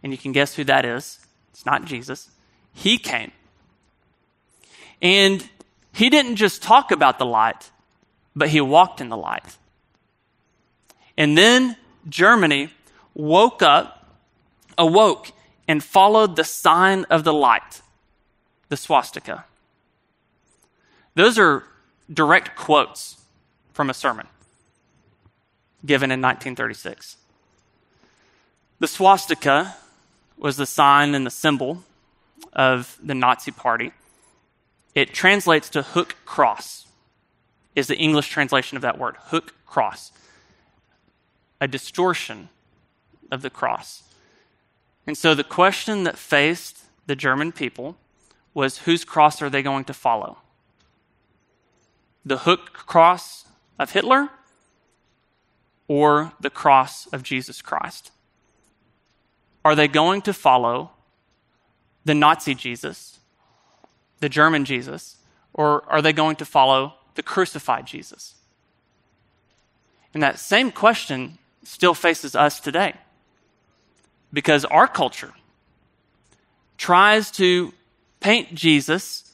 And 0.01 0.11
you 0.11 0.17
can 0.17 0.31
guess 0.31 0.55
who 0.55 0.63
that 0.65 0.85
is. 0.85 1.19
It's 1.51 1.65
not 1.65 1.85
Jesus. 1.85 2.29
He 2.73 2.97
came. 2.97 3.31
And 5.01 5.47
he 5.93 6.09
didn't 6.09 6.35
just 6.35 6.61
talk 6.61 6.91
about 6.91 7.19
the 7.19 7.25
light, 7.25 7.71
but 8.35 8.49
he 8.49 8.61
walked 8.61 9.01
in 9.01 9.09
the 9.09 9.17
light. 9.17 9.57
And 11.17 11.37
then 11.37 11.77
Germany 12.09 12.69
woke 13.13 13.61
up, 13.61 14.15
awoke, 14.77 15.31
and 15.67 15.83
followed 15.83 16.35
the 16.35 16.43
sign 16.43 17.05
of 17.05 17.23
the 17.23 17.33
light, 17.33 17.81
the 18.69 18.77
swastika. 18.77 19.45
Those 21.15 21.39
are 21.39 21.63
direct 22.13 22.55
quotes 22.55 23.21
from 23.73 23.89
a 23.89 23.93
sermon 23.93 24.27
given 25.85 26.11
in 26.11 26.21
1936. 26.21 27.17
The 28.79 28.87
swastika 28.87 29.75
was 30.37 30.57
the 30.57 30.65
sign 30.65 31.15
and 31.15 31.25
the 31.25 31.31
symbol 31.31 31.83
of 32.53 32.97
the 33.01 33.15
Nazi 33.15 33.51
party. 33.51 33.91
It 34.95 35.13
translates 35.13 35.69
to 35.69 35.81
hook 35.81 36.15
cross, 36.25 36.87
is 37.75 37.87
the 37.87 37.97
English 37.97 38.29
translation 38.29 38.77
of 38.77 38.81
that 38.81 38.97
word, 38.97 39.17
hook 39.19 39.53
cross 39.65 40.11
a 41.61 41.67
distortion 41.67 42.49
of 43.31 43.41
the 43.41 43.49
cross. 43.49 44.03
And 45.07 45.17
so 45.17 45.33
the 45.35 45.43
question 45.43 46.03
that 46.03 46.17
faced 46.17 46.83
the 47.07 47.15
German 47.15 47.51
people 47.51 47.97
was 48.53 48.79
whose 48.79 49.03
cross 49.03 49.41
are 49.41 49.49
they 49.49 49.61
going 49.61 49.85
to 49.85 49.93
follow? 49.93 50.37
The 52.25 52.39
hook 52.39 52.73
cross 52.73 53.45
of 53.77 53.91
Hitler 53.91 54.29
or 55.87 56.33
the 56.39 56.49
cross 56.49 57.07
of 57.07 57.23
Jesus 57.23 57.61
Christ? 57.61 58.11
Are 59.63 59.75
they 59.75 59.87
going 59.87 60.21
to 60.23 60.33
follow 60.33 60.91
the 62.03 62.13
Nazi 62.13 62.53
Jesus, 62.53 63.14
the 64.19 64.29
German 64.29 64.65
Jesus, 64.65 65.17
or 65.53 65.83
are 65.87 66.01
they 66.01 66.13
going 66.13 66.35
to 66.37 66.45
follow 66.45 66.93
the 67.15 67.23
crucified 67.23 67.85
Jesus? 67.85 68.35
And 70.13 70.23
that 70.23 70.39
same 70.39 70.71
question 70.71 71.37
still 71.63 71.93
faces 71.93 72.35
us 72.35 72.59
today. 72.59 72.93
Because 74.31 74.65
our 74.65 74.87
culture 74.87 75.33
tries 76.77 77.31
to 77.31 77.73
paint 78.19 78.53
Jesus 78.53 79.31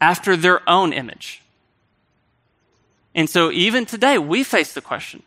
after 0.00 0.36
their 0.36 0.68
own 0.68 0.92
image. 0.92 1.42
And 3.14 3.30
so 3.30 3.50
even 3.50 3.86
today, 3.86 4.18
we 4.18 4.44
face 4.44 4.72
the 4.72 4.80
question 4.80 5.22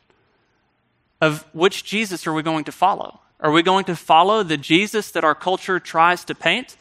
of 1.21 1.45
which 1.53 1.83
Jesus 1.83 2.27
are 2.27 2.33
we 2.33 2.43
going 2.43 2.63
to 2.65 2.71
follow? 2.71 3.19
Are 3.39 3.51
we 3.51 3.63
going 3.63 3.85
to 3.85 3.95
follow 3.95 4.43
the 4.43 4.57
Jesus 4.57 5.11
that 5.11 5.23
our 5.23 5.35
culture 5.35 5.79
tries 5.79 6.23
to 6.25 6.35
paint? 6.35 6.77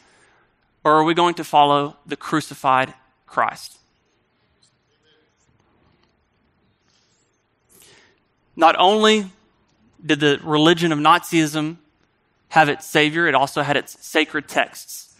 Or 0.83 0.93
are 0.93 1.03
we 1.03 1.13
going 1.13 1.35
to 1.35 1.43
follow 1.43 1.97
the 2.05 2.15
crucified 2.15 2.93
Christ? 3.25 3.77
Not 8.55 8.75
only 8.77 9.31
did 10.05 10.19
the 10.19 10.39
religion 10.43 10.91
of 10.91 10.99
Nazism 10.99 11.77
have 12.49 12.69
its 12.69 12.85
savior, 12.85 13.27
it 13.27 13.35
also 13.35 13.61
had 13.61 13.77
its 13.77 14.05
sacred 14.05 14.47
texts. 14.47 15.15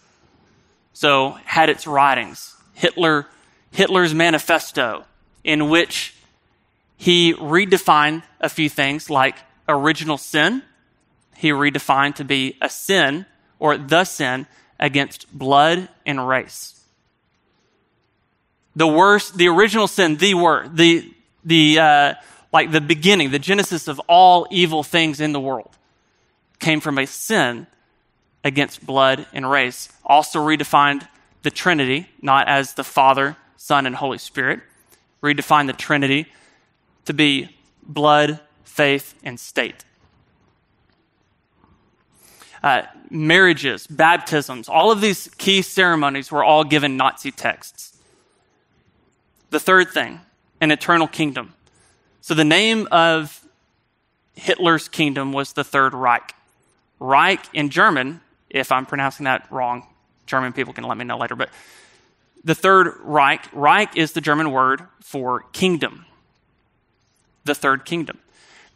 So, 0.92 1.38
had 1.44 1.70
its 1.70 1.86
writings. 1.86 2.54
Hitler, 2.74 3.26
Hitler's 3.70 4.14
manifesto, 4.14 5.04
in 5.44 5.70
which 5.70 6.14
he 6.96 7.32
redefined 7.32 8.22
a 8.40 8.50
few 8.50 8.68
things 8.68 9.08
like 9.08 9.36
original 9.66 10.18
sin. 10.18 10.62
He 11.36 11.50
redefined 11.50 12.16
to 12.16 12.24
be 12.24 12.58
a 12.60 12.68
sin 12.68 13.24
or 13.58 13.78
the 13.78 14.04
sin 14.04 14.46
against 14.80 15.30
blood 15.32 15.88
and 16.04 16.26
race. 16.26 16.80
The 18.74 18.86
worst, 18.86 19.36
the 19.36 19.48
original 19.48 19.86
sin, 19.86 20.16
the 20.16 20.34
word, 20.34 20.76
the, 20.76 21.12
the, 21.44 21.78
uh, 21.78 22.14
like 22.52 22.72
the 22.72 22.80
beginning, 22.80 23.30
the 23.30 23.38
genesis 23.38 23.86
of 23.86 24.00
all 24.08 24.46
evil 24.50 24.82
things 24.82 25.20
in 25.20 25.32
the 25.32 25.40
world, 25.40 25.76
came 26.58 26.80
from 26.80 26.98
a 26.98 27.06
sin 27.06 27.66
against 28.42 28.84
blood 28.84 29.26
and 29.32 29.48
race. 29.48 29.90
Also 30.04 30.38
redefined 30.40 31.06
the 31.42 31.50
Trinity, 31.50 32.08
not 32.22 32.48
as 32.48 32.74
the 32.74 32.84
Father, 32.84 33.36
Son, 33.56 33.86
and 33.86 33.96
Holy 33.96 34.18
Spirit. 34.18 34.60
Redefined 35.22 35.66
the 35.66 35.74
Trinity 35.74 36.26
to 37.04 37.12
be 37.12 37.54
blood, 37.82 38.40
faith, 38.64 39.14
and 39.22 39.38
state. 39.38 39.84
Uh, 42.62 42.82
marriages, 43.08 43.86
baptisms, 43.86 44.68
all 44.68 44.90
of 44.90 45.00
these 45.00 45.28
key 45.38 45.62
ceremonies 45.62 46.30
were 46.30 46.44
all 46.44 46.62
given 46.64 46.96
Nazi 46.96 47.30
texts. 47.30 47.96
The 49.50 49.60
third 49.60 49.90
thing, 49.90 50.20
an 50.60 50.70
eternal 50.70 51.08
kingdom. 51.08 51.54
So 52.20 52.34
the 52.34 52.44
name 52.44 52.86
of 52.92 53.44
Hitler's 54.34 54.88
kingdom 54.88 55.32
was 55.32 55.54
the 55.54 55.64
Third 55.64 55.94
Reich. 55.94 56.34
Reich 56.98 57.46
in 57.54 57.70
German, 57.70 58.20
if 58.50 58.70
I'm 58.70 58.84
pronouncing 58.84 59.24
that 59.24 59.50
wrong, 59.50 59.86
German 60.26 60.52
people 60.52 60.74
can 60.74 60.84
let 60.84 60.98
me 60.98 61.04
know 61.04 61.18
later, 61.18 61.34
but 61.34 61.48
the 62.44 62.54
Third 62.54 62.94
Reich, 63.00 63.48
Reich 63.52 63.96
is 63.96 64.12
the 64.12 64.20
German 64.20 64.50
word 64.50 64.82
for 65.00 65.44
kingdom. 65.52 66.04
The 67.44 67.54
Third 67.54 67.84
Kingdom. 67.86 68.18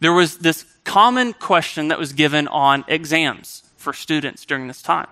There 0.00 0.12
was 0.12 0.38
this 0.38 0.64
common 0.84 1.34
question 1.34 1.88
that 1.88 1.98
was 1.98 2.12
given 2.12 2.48
on 2.48 2.84
exams 2.88 3.63
for 3.84 3.92
students 3.92 4.44
during 4.44 4.66
this 4.66 4.82
time. 4.82 5.06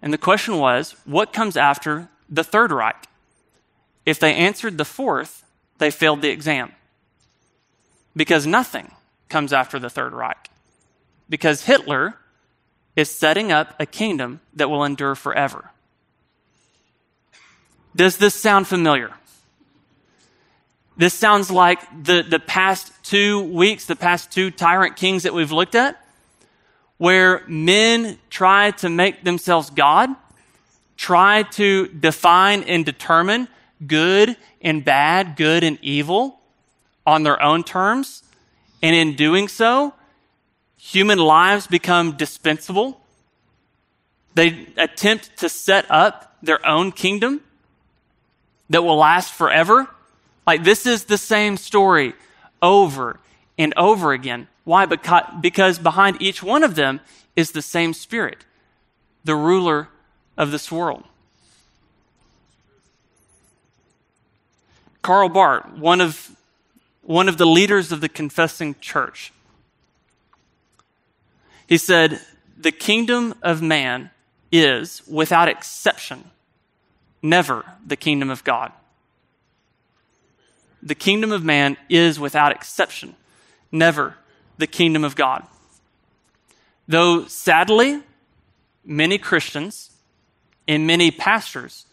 And 0.00 0.12
the 0.12 0.18
question 0.18 0.56
was, 0.56 0.94
what 1.04 1.32
comes 1.32 1.56
after 1.56 2.08
the 2.30 2.44
Third 2.44 2.72
Reich? 2.72 3.06
If 4.06 4.18
they 4.18 4.34
answered 4.34 4.78
the 4.78 4.84
fourth, 4.84 5.44
they 5.78 5.90
failed 5.90 6.22
the 6.22 6.30
exam 6.30 6.72
because 8.16 8.46
nothing 8.46 8.92
comes 9.28 9.52
after 9.52 9.78
the 9.78 9.90
Third 9.90 10.12
Reich. 10.12 10.48
Because 11.28 11.64
Hitler 11.64 12.16
is 12.96 13.10
setting 13.10 13.52
up 13.52 13.74
a 13.78 13.86
kingdom 13.86 14.40
that 14.54 14.70
will 14.70 14.84
endure 14.84 15.14
forever. 15.14 15.70
Does 17.94 18.16
this 18.16 18.34
sound 18.34 18.66
familiar? 18.66 19.12
This 20.96 21.14
sounds 21.14 21.50
like 21.50 21.80
the, 22.04 22.22
the 22.22 22.40
past 22.40 22.92
two 23.04 23.40
weeks, 23.40 23.84
the 23.86 23.94
past 23.94 24.32
two 24.32 24.50
tyrant 24.50 24.96
kings 24.96 25.22
that 25.24 25.34
we've 25.34 25.52
looked 25.52 25.74
at, 25.74 26.00
where 26.98 27.42
men 27.46 28.18
try 28.28 28.72
to 28.72 28.88
make 28.88 29.24
themselves 29.24 29.70
God, 29.70 30.10
try 30.96 31.44
to 31.44 31.86
define 31.88 32.64
and 32.64 32.84
determine 32.84 33.48
good 33.86 34.36
and 34.60 34.84
bad, 34.84 35.36
good 35.36 35.62
and 35.62 35.78
evil 35.80 36.40
on 37.06 37.22
their 37.22 37.40
own 37.42 37.64
terms. 37.64 38.22
And 38.82 38.94
in 38.94 39.16
doing 39.16 39.48
so, 39.48 39.94
human 40.76 41.18
lives 41.18 41.66
become 41.66 42.16
dispensable. 42.16 43.00
They 44.34 44.68
attempt 44.76 45.38
to 45.38 45.48
set 45.48 45.86
up 45.90 46.36
their 46.42 46.64
own 46.66 46.92
kingdom 46.92 47.40
that 48.70 48.82
will 48.82 48.96
last 48.96 49.32
forever. 49.32 49.88
Like, 50.46 50.64
this 50.64 50.86
is 50.86 51.04
the 51.04 51.18
same 51.18 51.56
story 51.56 52.14
over 52.62 53.18
and 53.56 53.72
over 53.76 54.12
again. 54.12 54.48
Why? 54.68 54.84
Because 54.84 55.78
behind 55.78 56.20
each 56.20 56.42
one 56.42 56.62
of 56.62 56.74
them 56.74 57.00
is 57.34 57.52
the 57.52 57.62
same 57.62 57.94
spirit, 57.94 58.44
the 59.24 59.34
ruler 59.34 59.88
of 60.36 60.50
this 60.50 60.70
world. 60.70 61.04
Karl 65.00 65.30
Barth, 65.30 65.70
one 65.70 66.02
of, 66.02 66.36
one 67.00 67.30
of 67.30 67.38
the 67.38 67.46
leaders 67.46 67.92
of 67.92 68.02
the 68.02 68.10
confessing 68.10 68.76
church, 68.78 69.32
he 71.66 71.78
said, 71.78 72.20
The 72.58 72.70
kingdom 72.70 73.36
of 73.40 73.62
man 73.62 74.10
is, 74.52 75.00
without 75.08 75.48
exception, 75.48 76.24
never 77.22 77.64
the 77.86 77.96
kingdom 77.96 78.28
of 78.28 78.44
God. 78.44 78.72
The 80.82 80.94
kingdom 80.94 81.32
of 81.32 81.42
man 81.42 81.78
is, 81.88 82.20
without 82.20 82.52
exception, 82.52 83.16
never 83.72 84.18
the 84.58 84.66
kingdom 84.66 85.04
of 85.04 85.16
God. 85.16 85.44
Though 86.86 87.26
sadly, 87.26 88.02
many 88.84 89.18
Christians 89.18 89.92
and 90.66 90.86
many 90.86 91.10
pastors 91.10 91.86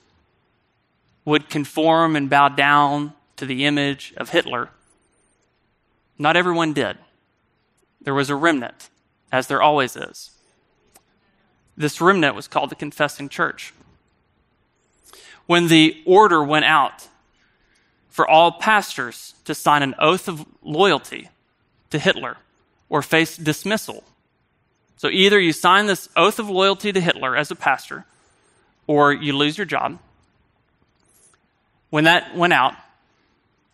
would 1.23 1.49
conform 1.49 2.15
and 2.15 2.29
bow 2.29 2.49
down 2.49 3.13
to 3.37 3.45
the 3.45 3.65
image 3.65 4.13
of 4.17 4.29
Hitler. 4.29 4.69
Not 6.17 6.37
everyone 6.37 6.73
did. 6.73 6.97
There 8.01 8.13
was 8.13 8.29
a 8.29 8.35
remnant, 8.35 8.89
as 9.31 9.47
there 9.47 9.61
always 9.61 9.95
is. 9.95 10.31
This 11.75 11.99
remnant 11.99 12.35
was 12.35 12.47
called 12.47 12.69
the 12.69 12.75
Confessing 12.75 13.27
Church. 13.27 13.73
When 15.45 15.67
the 15.67 16.01
order 16.05 16.43
went 16.43 16.65
out 16.65 17.09
for 18.09 18.27
all 18.27 18.53
pastors 18.53 19.33
to 19.43 19.53
sign 19.53 19.83
an 19.83 19.95
oath 19.99 20.27
of 20.27 20.45
loyalty 20.63 21.29
to 21.89 21.99
Hitler 21.99 22.37
or 22.89 23.01
face 23.01 23.37
dismissal. 23.37 24.03
So 24.97 25.09
either 25.09 25.39
you 25.39 25.53
sign 25.53 25.87
this 25.87 26.09
oath 26.15 26.39
of 26.39 26.49
loyalty 26.49 26.91
to 26.91 27.01
Hitler 27.01 27.35
as 27.35 27.51
a 27.51 27.55
pastor 27.55 28.05
or 28.87 29.13
you 29.13 29.33
lose 29.33 29.57
your 29.57 29.65
job 29.65 29.99
when 31.95 32.03
that 32.03 32.35
went 32.35 32.51
out, 32.51 32.73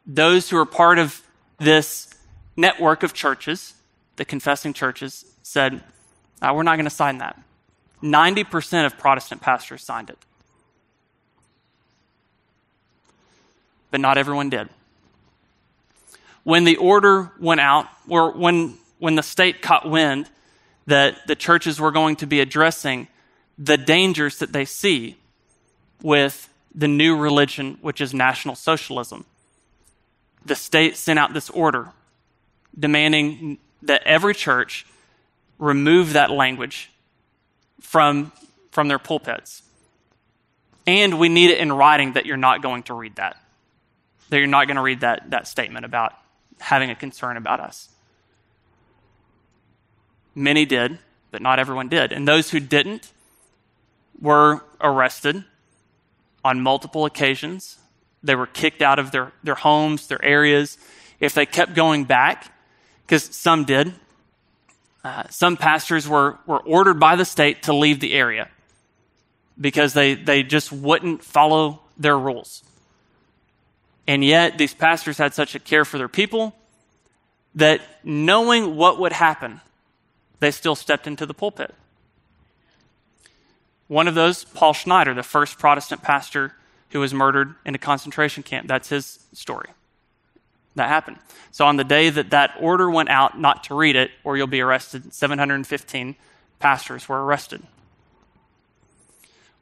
those 0.06 0.48
who 0.48 0.58
were 0.58 0.66
part 0.68 1.00
of 1.00 1.24
this 1.58 2.08
network 2.56 3.02
of 3.02 3.14
churches, 3.14 3.74
the 4.18 4.26
confessing 4.26 4.74
churches, 4.74 5.26
said, 5.42 5.82
uh, 6.40 6.52
We're 6.54 6.62
not 6.62 6.76
going 6.76 6.86
to 6.86 6.92
sign 6.92 7.18
that. 7.18 7.42
90% 8.04 8.86
of 8.86 8.98
Protestant 9.00 9.42
pastors 9.42 9.84
signed 9.84 10.12
it. 10.12 10.20
But 13.90 14.02
not 14.02 14.20
everyone 14.20 14.52
did. 14.52 14.70
When 16.44 16.64
the 16.64 16.78
order 16.78 17.32
went 17.40 17.60
out, 17.60 17.88
or 18.08 18.34
when, 18.34 18.78
when 19.02 19.16
the 19.16 19.24
state 19.24 19.64
caught 19.64 19.90
wind 19.90 20.30
that 20.86 21.26
the 21.26 21.36
churches 21.36 21.82
were 21.82 21.90
going 21.90 22.16
to 22.16 22.28
be 22.28 22.40
addressing 22.40 23.08
the 23.58 23.76
dangers 23.76 24.38
that 24.38 24.54
they 24.54 24.64
see 24.64 25.18
with 26.04 26.54
the 26.76 26.88
new 26.88 27.18
religion, 27.18 27.80
which 27.82 28.00
is 28.00 28.14
National 28.14 28.54
Socialism. 28.54 29.26
The 30.46 30.54
state 30.54 30.98
sent 30.98 31.18
out 31.18 31.34
this 31.34 31.50
order 31.50 31.90
demanding 32.78 33.58
that 33.82 34.04
every 34.06 34.36
church 34.36 34.86
remove 35.58 36.14
that 36.14 36.30
language 36.30 36.92
from, 37.80 38.32
from 38.70 38.88
their 38.88 39.00
pulpits. 39.00 39.64
And 40.86 41.18
we 41.18 41.28
need 41.28 41.50
it 41.50 41.58
in 41.58 41.74
writing 41.74 42.14
that 42.14 42.28
you're 42.28 42.38
not 42.38 42.62
going 42.62 42.84
to 42.84 42.94
read 42.94 43.16
that, 43.16 43.38
that 44.30 44.38
you're 44.38 44.46
not 44.46 44.68
going 44.68 44.78
to 44.78 44.84
read 44.84 45.00
that, 45.00 45.32
that 45.32 45.48
statement 45.48 45.86
about 45.86 46.14
having 46.60 46.92
a 46.92 46.96
concern 46.96 47.36
about 47.36 47.60
us. 47.60 47.90
Many 50.36 50.66
did, 50.66 51.00
but 51.32 51.42
not 51.42 51.60
everyone 51.60 51.90
did. 51.90 52.12
And 52.12 52.28
those 52.28 52.52
who 52.52 52.60
didn't 52.60 53.12
were 54.20 54.62
arrested 54.80 55.44
on 56.44 56.62
multiple 56.62 57.06
occasions. 57.06 57.78
They 58.24 58.36
were 58.36 58.48
kicked 58.48 58.82
out 58.82 59.00
of 59.00 59.12
their, 59.12 59.32
their 59.44 59.56
homes, 59.56 60.08
their 60.08 60.24
areas. 60.24 60.78
If 61.20 61.34
they 61.34 61.46
kept 61.46 61.74
going 61.74 62.06
back, 62.06 62.52
because 63.06 63.24
some 63.24 63.66
did, 63.66 63.94
uh, 65.04 65.24
some 65.30 65.58
pastors 65.58 66.08
were, 66.08 66.38
were 66.46 66.60
ordered 66.60 67.00
by 67.00 67.16
the 67.16 67.26
state 67.26 67.64
to 67.64 67.74
leave 67.74 68.00
the 68.00 68.14
area 68.14 68.50
because 69.60 69.94
they, 69.94 70.14
they 70.14 70.44
just 70.44 70.72
wouldn't 70.72 71.24
follow 71.24 71.82
their 71.98 72.18
rules. 72.18 72.64
And 74.08 74.24
yet, 74.24 74.58
these 74.58 74.74
pastors 74.74 75.18
had 75.18 75.34
such 75.34 75.56
a 75.56 75.60
care 75.60 75.86
for 75.86 75.98
their 75.98 76.08
people 76.08 76.56
that 77.56 77.82
knowing 78.04 78.76
what 78.76 79.00
would 79.00 79.12
happen, 79.12 79.62
they 80.42 80.52
still 80.52 80.76
stepped 80.76 81.08
into 81.08 81.26
the 81.26 81.34
pulpit. 81.34 81.74
One 83.88 84.08
of 84.08 84.16
those, 84.16 84.44
Paul 84.44 84.74
Schneider, 84.74 85.14
the 85.14 85.24
first 85.24 85.58
Protestant 85.58 86.02
pastor 86.02 86.54
who 86.90 87.00
was 87.00 87.14
murdered 87.14 87.56
in 87.66 87.76
a 87.76 87.78
concentration 87.78 88.44
camp. 88.44 88.68
That's 88.68 88.90
his 88.90 89.20
story. 89.34 89.70
That 90.76 90.90
happened. 90.90 91.18
So, 91.52 91.66
on 91.66 91.76
the 91.76 91.84
day 91.84 92.10
that 92.10 92.32
that 92.32 92.56
order 92.60 92.90
went 92.90 93.10
out 93.10 93.40
not 93.40 93.66
to 93.66 93.76
read 93.76 93.96
it, 93.96 94.12
or 94.24 94.36
you'll 94.36 94.48
be 94.48 94.62
arrested, 94.62 95.14
715 95.14 96.16
pastors 96.60 97.08
were 97.08 97.24
arrested. 97.24 97.62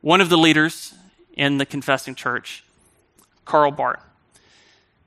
One 0.02 0.22
of 0.22 0.30
the 0.30 0.38
leaders 0.38 0.94
in 1.34 1.58
the 1.58 1.66
confessing 1.66 2.16
church, 2.16 2.64
Karl 3.46 3.72
Barth, 3.72 4.04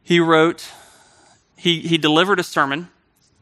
he 0.03 0.19
wrote, 0.19 0.69
he, 1.57 1.81
he 1.81 1.97
delivered 1.97 2.41
a 2.41 2.45
sermon 2.45 2.91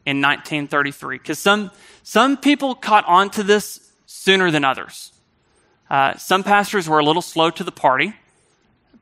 in 0.05 0.21
1933 0.21 1.17
because 1.17 1.39
some, 1.39 1.71
some 2.03 2.37
people 2.37 2.75
caught 2.75 3.05
on 3.05 3.29
to 3.31 3.43
this 3.43 3.91
sooner 4.05 4.51
than 4.51 4.65
others. 4.65 5.11
Uh, 5.89 6.15
some 6.17 6.43
pastors 6.43 6.87
were 6.87 6.99
a 6.99 7.03
little 7.03 7.21
slow 7.21 7.49
to 7.49 7.63
the 7.63 7.71
party. 7.71 8.13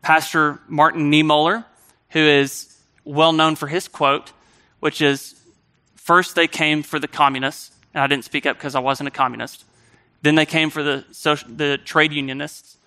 Pastor 0.02 0.60
Martin 0.68 1.12
Niemöller, 1.12 1.66
who 2.10 2.20
is 2.20 2.78
well 3.04 3.34
known 3.34 3.56
for 3.56 3.68
his 3.68 3.88
quote, 3.88 4.32
which 4.80 5.02
is 5.02 5.40
First 6.10 6.34
they 6.34 6.48
came 6.48 6.82
for 6.82 6.98
the 6.98 7.08
communists, 7.08 7.70
and 7.94 8.02
I 8.02 8.08
didn't 8.08 8.26
speak 8.26 8.48
up 8.48 8.58
because 8.58 8.74
I 8.74 8.80
wasn't 8.80 9.10
a 9.10 9.12
communist. 9.12 9.64
Then 10.24 10.34
they 10.34 10.48
came 10.48 10.72
for 10.72 10.82
the, 10.82 11.06
social, 11.12 11.48
the 11.56 11.78
trade 11.78 12.12
unionists. 12.12 12.78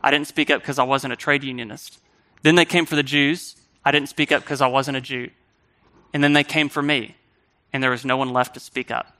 I 0.00 0.12
didn't 0.12 0.28
speak 0.28 0.48
up 0.48 0.62
because 0.62 0.78
I 0.78 0.84
wasn't 0.84 1.12
a 1.12 1.16
trade 1.16 1.42
unionist. 1.42 1.98
Then 2.42 2.54
they 2.54 2.64
came 2.64 2.86
for 2.86 2.94
the 2.94 3.02
Jews. 3.02 3.56
I 3.84 3.90
didn't 3.90 4.08
speak 4.08 4.30
up 4.30 4.42
because 4.42 4.60
I 4.60 4.68
wasn't 4.68 4.96
a 4.96 5.00
Jew. 5.00 5.30
And 6.14 6.22
then 6.22 6.34
they 6.34 6.44
came 6.44 6.68
for 6.68 6.80
me, 6.80 7.16
and 7.72 7.82
there 7.82 7.90
was 7.90 8.04
no 8.04 8.16
one 8.16 8.32
left 8.32 8.54
to 8.54 8.60
speak 8.60 8.90
up. 8.90 9.14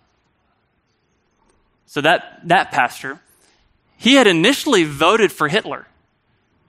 So 1.87 2.01
that, 2.01 2.41
that 2.49 2.71
pastor 2.71 3.21
he 3.99 4.15
had 4.15 4.29
initially 4.29 4.85
voted 4.85 5.33
for 5.33 5.49
Hitler 5.49 5.87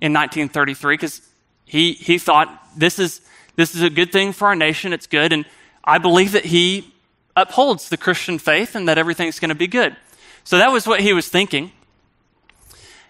in 0.02 0.12
1933 0.12 0.96
because 0.96 1.22
he, 1.64 1.94
he 1.94 2.18
thought 2.18 2.50
this 2.76 2.98
is, 2.98 3.22
this 3.56 3.76
is 3.76 3.84
a 3.84 3.90
good 3.90 4.12
thing 4.12 4.34
for 4.34 4.48
our 4.48 4.56
nation, 4.56 4.94
it's 4.94 5.06
good. 5.06 5.32
And 5.32 5.46
I 5.84 6.00
believe 6.00 6.32
that 6.32 6.46
he 6.46 6.92
upholds 7.36 7.90
the 7.90 7.98
Christian 7.98 8.40
faith 8.40 8.76
and 8.76 8.90
that 8.90 8.98
everything's 8.98 9.40
going 9.40 9.50
to 9.50 9.56
be 9.56 9.68
good. 9.68 9.96
So 10.44 10.58
that 10.58 10.72
was 10.72 10.88
what 10.88 11.02
he 11.02 11.14
was 11.14 11.28
thinking 11.28 11.72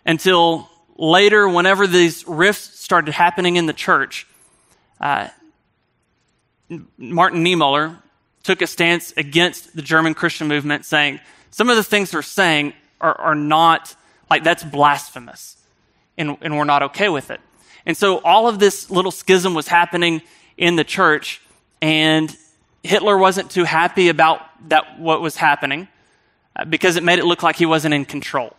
until 0.05 0.69
later, 0.97 1.47
whenever 1.47 1.87
these 1.87 2.27
rifts 2.27 2.77
started 2.81 3.13
happening 3.13 3.55
in 3.55 3.67
the 3.67 3.73
church, 3.73 4.27
uh, 4.99 5.29
Martin 6.97 7.45
Niemöller 7.45 8.01
took 8.49 8.63
a 8.63 8.67
stance 8.67 9.13
against 9.15 9.75
the 9.75 9.81
German 9.83 10.15
Christian 10.15 10.47
movement, 10.47 10.83
saying 10.83 11.19
some 11.51 11.69
of 11.69 11.75
the 11.75 11.83
things 11.83 12.09
they're 12.09 12.23
saying 12.23 12.73
are, 12.99 13.13
are 13.21 13.35
not 13.35 13.95
like, 14.27 14.43
that's 14.43 14.63
blasphemous. 14.63 15.57
And, 16.17 16.35
and 16.41 16.57
we're 16.57 16.63
not 16.63 16.81
okay 16.81 17.09
with 17.09 17.29
it. 17.29 17.41
And 17.85 17.95
so 17.95 18.17
all 18.21 18.47
of 18.47 18.57
this 18.57 18.89
little 18.89 19.11
schism 19.11 19.53
was 19.53 19.67
happening 19.67 20.23
in 20.57 20.77
the 20.77 20.83
church, 20.83 21.43
and 21.79 22.35
Hitler 22.81 23.19
wasn't 23.19 23.51
too 23.51 23.65
happy 23.65 24.09
about 24.09 24.41
that, 24.69 24.99
what 24.99 25.21
was 25.21 25.35
happening 25.35 25.87
uh, 26.55 26.65
because 26.65 26.95
it 26.95 27.03
made 27.03 27.19
it 27.19 27.25
look 27.25 27.43
like 27.43 27.55
he 27.55 27.67
wasn't 27.67 27.93
in 27.93 28.03
control. 28.03 28.55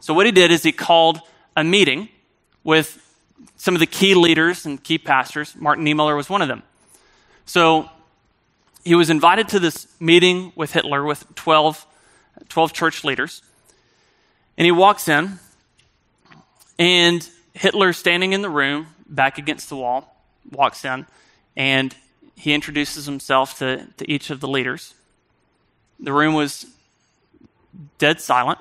So 0.00 0.14
what 0.14 0.24
he 0.24 0.32
did 0.32 0.52
is 0.52 0.62
he 0.62 0.72
called 0.72 1.20
a 1.54 1.62
meeting 1.62 2.08
with 2.62 2.98
some 3.56 3.74
of 3.74 3.80
the 3.80 3.86
key 3.86 4.14
leaders 4.14 4.64
and 4.64 4.82
key 4.82 4.96
pastors. 4.96 5.54
Martin 5.54 5.84
Niemöller 5.84 6.16
was 6.16 6.30
one 6.30 6.40
of 6.40 6.48
them. 6.48 6.62
So 7.44 7.90
he 8.84 8.94
was 8.94 9.10
invited 9.10 9.48
to 9.48 9.58
this 9.58 9.88
meeting 10.00 10.52
with 10.54 10.72
Hitler 10.72 11.04
with 11.04 11.34
12, 11.34 11.86
12 12.48 12.72
church 12.72 13.04
leaders. 13.04 13.42
And 14.56 14.64
he 14.64 14.72
walks 14.72 15.08
in, 15.08 15.38
And 16.78 17.28
Hitler, 17.54 17.92
standing 17.92 18.32
in 18.32 18.42
the 18.42 18.50
room, 18.50 18.88
back 19.06 19.38
against 19.38 19.68
the 19.68 19.76
wall, 19.76 20.16
walks 20.50 20.84
in 20.84 21.06
and 21.56 21.94
he 22.36 22.52
introduces 22.52 23.06
himself 23.06 23.58
to, 23.58 23.86
to 23.96 24.10
each 24.10 24.30
of 24.30 24.40
the 24.40 24.48
leaders. 24.48 24.94
The 26.00 26.12
room 26.12 26.34
was 26.34 26.66
dead 27.98 28.20
silent. 28.20 28.58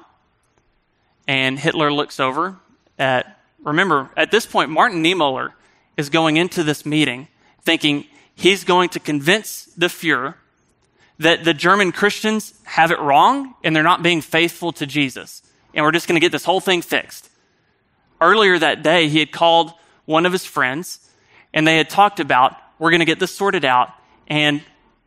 And 1.28 1.58
Hitler 1.58 1.92
looks 1.92 2.20
over 2.20 2.58
at, 3.00 3.40
remember, 3.64 4.10
at 4.18 4.30
this 4.30 4.46
point, 4.46 4.70
Martin 4.70 5.04
Niemöller 5.04 5.54
is 5.98 6.10
going 6.10 6.38
into 6.38 6.64
this 6.64 6.86
meeting 6.86 7.28
thinking 7.62 8.06
he's 8.36 8.64
going 8.64 8.90
to 8.90 9.00
convince 9.00 9.66
the 9.78 9.88
Fuhrer 9.88 10.36
that 11.20 11.44
the 11.44 11.54
German 11.54 11.92
Christians 11.92 12.54
have 12.64 12.92
it 12.92 13.00
wrong 13.00 13.54
and 13.64 13.76
they're 13.76 13.84
not 13.84 14.04
being 14.04 14.22
faithful 14.22 14.72
to 14.74 14.86
Jesus. 14.86 15.42
And 15.74 15.86
we're 15.86 15.92
just 15.92 16.08
going 16.08 16.16
to 16.16 16.22
get 16.22 16.32
this 16.32 16.46
whole 16.46 16.60
thing 16.60 16.82
fixed. 16.82 17.30
Earlier 18.20 18.58
that 18.60 18.84
day, 18.84 19.10
he 19.10 19.20
had 19.20 19.32
called 19.32 19.74
one 20.06 20.26
of 20.26 20.32
his 20.32 20.46
friends 20.46 21.00
and 21.54 21.68
they 21.68 21.78
had 21.78 21.90
talked 21.90 22.20
about, 22.20 22.56
we're 22.80 22.90
going 22.90 23.00
to 23.00 23.06
get 23.06 23.20
this 23.20 23.36
sorted 23.36 23.66
out 23.66 23.90
and 24.28 24.62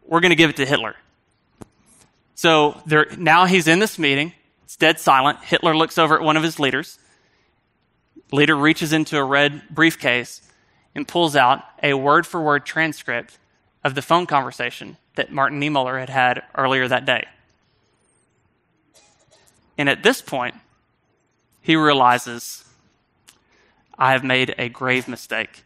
we're 0.06 0.20
going 0.20 0.30
to 0.30 0.36
give 0.36 0.50
it 0.50 0.56
to 0.56 0.66
Hitler. 0.66 0.94
So 2.34 2.80
there, 2.86 3.06
now 3.16 3.46
he's 3.46 3.66
in 3.66 3.78
this 3.78 3.98
meeting. 3.98 4.32
It's 4.64 4.76
dead 4.76 5.00
silent. 5.00 5.42
Hitler 5.42 5.76
looks 5.76 5.98
over 5.98 6.16
at 6.16 6.22
one 6.22 6.36
of 6.36 6.42
his 6.42 6.60
leaders. 6.60 6.98
Leader 8.32 8.56
reaches 8.56 8.92
into 8.92 9.16
a 9.16 9.24
red 9.24 9.62
briefcase 9.70 10.40
and 10.96 11.06
pulls 11.06 11.36
out 11.36 11.62
a 11.82 11.92
word 11.94 12.26
for 12.26 12.42
word 12.42 12.64
transcript 12.64 13.38
of 13.84 13.94
the 13.94 14.02
phone 14.02 14.26
conversation 14.26 14.96
that 15.14 15.30
Martin 15.30 15.60
Niemöller 15.60 16.00
had 16.00 16.08
had 16.08 16.42
earlier 16.56 16.88
that 16.88 17.04
day. 17.04 17.26
And 19.78 19.88
at 19.90 20.02
this 20.02 20.22
point, 20.22 20.54
he 21.60 21.76
realizes, 21.76 22.64
I 23.98 24.12
have 24.12 24.24
made 24.24 24.54
a 24.56 24.70
grave 24.70 25.06
mistake. 25.06 25.64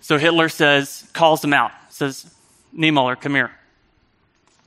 So 0.00 0.16
Hitler 0.16 0.48
says, 0.48 1.08
calls 1.12 1.42
him 1.42 1.52
out, 1.52 1.72
says, 1.88 2.32
Niemöller, 2.74 3.20
come 3.20 3.34
here. 3.34 3.50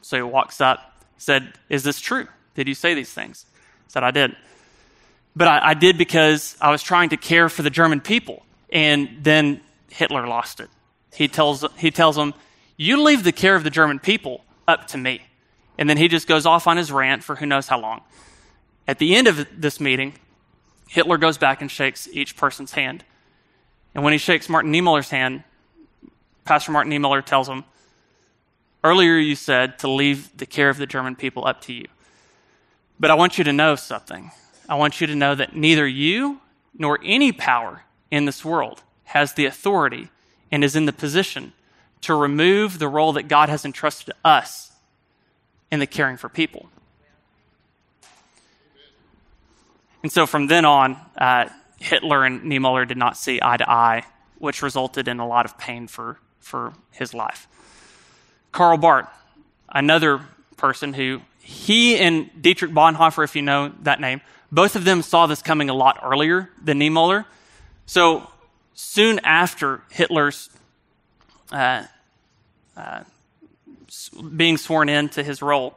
So 0.01 0.17
he 0.17 0.23
walks 0.23 0.59
up, 0.59 1.01
said, 1.17 1.53
Is 1.69 1.83
this 1.83 2.01
true? 2.01 2.27
Did 2.55 2.67
you 2.67 2.75
say 2.75 2.93
these 2.93 3.13
things? 3.13 3.45
Said, 3.87 4.03
I 4.03 4.11
did. 4.11 4.35
But 5.36 5.47
I, 5.47 5.69
I 5.69 5.73
did 5.73 5.97
because 5.97 6.55
I 6.61 6.71
was 6.71 6.84
trying 6.84 7.09
to 7.09 7.17
care 7.17 7.49
for 7.49 7.61
the 7.61 7.69
German 7.69 8.01
people. 8.01 8.45
And 8.71 9.09
then 9.21 9.61
Hitler 9.89 10.27
lost 10.27 10.59
it. 10.59 10.69
He 11.13 11.27
tells, 11.27 11.65
he 11.77 11.91
tells 11.91 12.15
them, 12.15 12.34
You 12.77 13.01
leave 13.01 13.23
the 13.23 13.31
care 13.31 13.55
of 13.55 13.63
the 13.63 13.69
German 13.69 13.99
people 13.99 14.43
up 14.67 14.88
to 14.88 14.97
me. 14.97 15.21
And 15.77 15.89
then 15.89 15.97
he 15.97 16.07
just 16.07 16.27
goes 16.27 16.45
off 16.45 16.67
on 16.67 16.77
his 16.77 16.91
rant 16.91 17.23
for 17.23 17.36
who 17.36 17.45
knows 17.45 17.67
how 17.67 17.79
long. 17.79 18.01
At 18.88 18.99
the 18.99 19.15
end 19.15 19.27
of 19.27 19.47
this 19.55 19.79
meeting, 19.79 20.13
Hitler 20.88 21.17
goes 21.17 21.38
back 21.38 21.61
and 21.61 21.71
shakes 21.71 22.07
each 22.11 22.36
person's 22.36 22.73
hand. 22.73 23.03
And 23.95 24.03
when 24.03 24.13
he 24.13 24.19
shakes 24.19 24.49
Martin 24.49 24.71
Niemöller's 24.71 25.09
hand, 25.09 25.43
Pastor 26.45 26.71
Martin 26.71 26.91
Niemöller 26.91 27.23
tells 27.23 27.47
him, 27.47 27.63
Earlier, 28.84 29.17
you 29.17 29.36
said 29.36 29.79
to 29.79 29.89
leave 29.89 30.36
the 30.36 30.45
care 30.45 30.69
of 30.69 30.77
the 30.77 30.86
German 30.86 31.15
people 31.15 31.47
up 31.47 31.61
to 31.61 31.73
you. 31.73 31.86
But 32.99 33.11
I 33.11 33.15
want 33.15 33.38
you 33.38 33.43
to 33.45 33.53
know 33.53 33.75
something. 33.75 34.31
I 34.68 34.76
want 34.76 35.01
you 35.01 35.07
to 35.07 35.16
know 35.16 35.36
that 35.36 35.55
neither 35.55 35.88
you 35.88 36.39
nor 36.78 36.99
any 37.03 37.32
power 37.32 37.84
in 38.09 38.26
this 38.26 38.43
world 38.43 38.82
has 39.05 39.34
the 39.34 39.45
authority 39.45 40.09
and 40.51 40.64
is 40.64 40.76
in 40.76 40.86
the 40.86 40.93
position 40.93 41.53
to 42.01 42.16
remove 42.16 42.80
the 42.80 42.88
role 42.88 43.14
that 43.14 43.28
God 43.28 43.49
has 43.49 43.66
entrusted 43.66 44.07
to 44.07 44.16
us 44.24 44.72
in 45.72 45.80
the 45.80 45.88
caring 45.88 46.18
for 46.18 46.30
people. 46.30 46.70
And 50.03 50.11
so 50.11 50.26
from 50.26 50.47
then 50.47 50.66
on, 50.66 50.97
uh, 51.18 51.49
Hitler 51.80 52.26
and 52.26 52.41
Niemöller 52.43 52.88
did 52.88 52.97
not 52.97 53.18
see 53.18 53.39
eye 53.41 53.57
to 53.57 53.70
eye, 53.70 54.03
which 54.38 54.61
resulted 54.61 55.07
in 55.07 55.20
a 55.20 55.28
lot 55.28 55.45
of 55.45 55.57
pain 55.57 55.88
for, 55.88 56.18
for 56.39 56.74
his 56.91 57.14
life. 57.14 57.47
Karl 58.51 58.78
Barth, 58.78 59.07
another 59.70 60.22
person 60.57 60.93
who 60.93 61.22
he 61.39 61.97
and 61.97 62.30
Dietrich 62.41 62.72
Bonhoeffer, 62.72 63.24
if 63.24 63.36
you 63.36 63.41
know 63.41 63.74
that 63.82 63.99
name, 63.99 64.22
both 64.54 64.76
of 64.76 64.86
them 64.86 65.01
saw 65.01 65.26
this 65.26 65.41
coming 65.41 65.70
a 65.70 65.74
lot 65.74 65.99
earlier 66.04 66.49
than 66.64 66.80
Niemöller. 66.80 67.26
So 67.86 68.30
soon 68.74 69.20
after 69.24 69.82
Hitler's 69.89 70.49
uh, 71.51 71.86
uh, 72.78 73.04
being 74.36 74.58
sworn 74.58 74.89
in 74.89 75.10
to 75.10 75.24
his 75.24 75.41
role, 75.41 75.76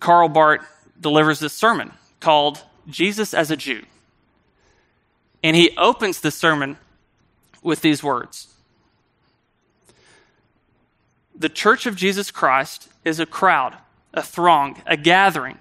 Karl 0.00 0.28
Barth 0.28 0.66
delivers 1.00 1.40
this 1.40 1.52
sermon 1.54 1.92
called 2.20 2.62
Jesus 2.88 3.32
as 3.32 3.50
a 3.50 3.56
Jew. 3.56 3.84
And 5.42 5.56
he 5.56 5.76
opens 5.76 6.20
the 6.20 6.30
sermon 6.30 6.76
with 7.62 7.80
these 7.80 8.02
words 8.02 8.48
the 11.38 11.48
church 11.48 11.86
of 11.86 11.94
Jesus 11.94 12.30
Christ 12.30 12.88
is 13.04 13.20
a 13.20 13.26
crowd, 13.26 13.76
a 14.12 14.22
throng, 14.22 14.82
a 14.86 14.96
gathering, 14.96 15.58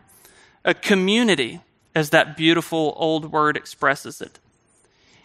a 0.67 0.75
community, 0.75 1.61
as 1.95 2.11
that 2.11 2.37
beautiful 2.37 2.93
old 2.97 3.31
word 3.31 3.57
expresses 3.57 4.21
it. 4.21 4.37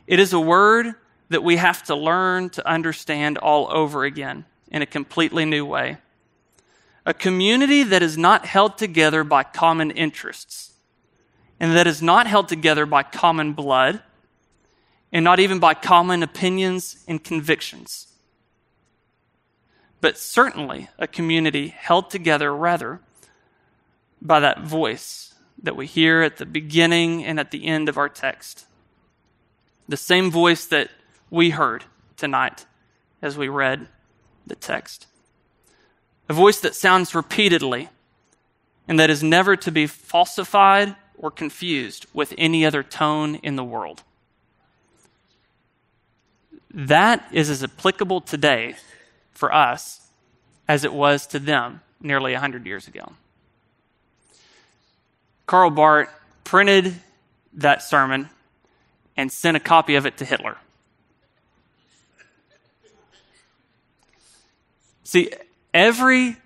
It 0.06 0.18
is 0.18 0.32
a 0.32 0.40
word 0.40 0.94
that 1.28 1.44
we 1.44 1.56
have 1.56 1.82
to 1.84 1.94
learn 1.94 2.48
to 2.50 2.66
understand 2.66 3.36
all 3.36 3.68
over 3.70 4.04
again 4.04 4.46
in 4.70 4.80
a 4.80 4.86
completely 4.86 5.44
new 5.44 5.66
way. 5.66 5.98
A 7.04 7.12
community 7.12 7.82
that 7.82 8.02
is 8.02 8.16
not 8.16 8.46
held 8.46 8.78
together 8.78 9.22
by 9.22 9.42
common 9.42 9.90
interests, 9.90 10.72
and 11.60 11.76
that 11.76 11.86
is 11.86 12.00
not 12.00 12.26
held 12.26 12.48
together 12.48 12.86
by 12.86 13.02
common 13.02 13.52
blood, 13.52 14.00
and 15.12 15.22
not 15.22 15.40
even 15.40 15.58
by 15.58 15.74
common 15.74 16.22
opinions 16.22 17.04
and 17.06 17.22
convictions 17.22 18.06
but 20.02 20.18
certainly 20.18 20.88
a 20.98 21.06
community 21.06 21.68
held 21.68 22.10
together 22.10 22.54
rather 22.54 23.00
by 24.20 24.40
that 24.40 24.60
voice 24.60 25.31
that 25.62 25.76
we 25.76 25.86
hear 25.86 26.22
at 26.22 26.38
the 26.38 26.46
beginning 26.46 27.24
and 27.24 27.38
at 27.38 27.50
the 27.50 27.66
end 27.66 27.88
of 27.88 27.96
our 27.96 28.08
text. 28.08 28.66
The 29.88 29.96
same 29.96 30.30
voice 30.30 30.66
that 30.66 30.90
we 31.30 31.50
heard 31.50 31.84
tonight 32.16 32.66
as 33.20 33.36
we 33.36 33.48
read 33.48 33.88
the 34.46 34.56
text. 34.56 35.06
A 36.28 36.32
voice 36.32 36.60
that 36.60 36.74
sounds 36.74 37.14
repeatedly 37.14 37.88
and 38.88 38.98
that 38.98 39.10
is 39.10 39.22
never 39.22 39.56
to 39.56 39.70
be 39.70 39.86
falsified 39.86 40.96
or 41.16 41.30
confused 41.30 42.06
with 42.12 42.34
any 42.36 42.66
other 42.66 42.82
tone 42.82 43.36
in 43.36 43.56
the 43.56 43.64
world. 43.64 44.02
That 46.74 47.28
is 47.32 47.50
as 47.50 47.62
applicable 47.62 48.22
today 48.22 48.76
for 49.32 49.54
us 49.54 50.00
as 50.66 50.84
it 50.84 50.92
was 50.92 51.26
to 51.28 51.38
them 51.38 51.80
nearly 52.00 52.32
100 52.32 52.66
years 52.66 52.88
ago. 52.88 53.12
Karl 55.46 55.70
Barth 55.70 56.08
printed 56.44 56.94
that 57.54 57.82
sermon 57.82 58.30
and 59.16 59.30
sent 59.30 59.56
a 59.56 59.60
copy 59.60 59.94
of 59.94 60.06
it 60.06 60.16
to 60.18 60.24
Hitler. 60.24 60.56
See, 65.04 65.30
every 65.74 66.36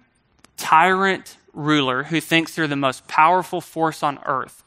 tyrant 0.57 1.37
ruler 1.53 2.05
who 2.05 2.21
thinks 2.21 2.55
they're 2.55 2.67
the 2.67 2.77
most 2.77 3.07
powerful 3.07 3.61
force 3.61 4.03
on 4.03 4.19
earth 4.27 4.65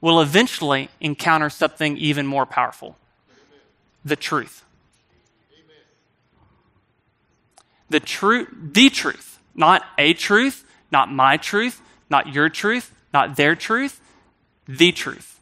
will 0.00 0.20
eventually 0.20 0.88
encounter 1.00 1.48
something 1.48 1.96
even 1.96 2.26
more 2.26 2.46
powerful 2.46 2.96
the 4.04 4.16
truth. 4.16 4.64
the 7.90 8.00
truth, 8.00 8.48
the 8.72 8.88
truth, 8.88 9.38
not 9.54 9.84
a 9.98 10.14
truth, 10.14 10.64
not 10.90 11.12
my 11.12 11.36
truth, 11.36 11.82
not 12.08 12.32
your 12.32 12.48
truth, 12.48 12.94
not 13.12 13.36
their 13.36 13.54
truth, 13.54 14.00
the 14.66 14.92
truth. 14.92 15.40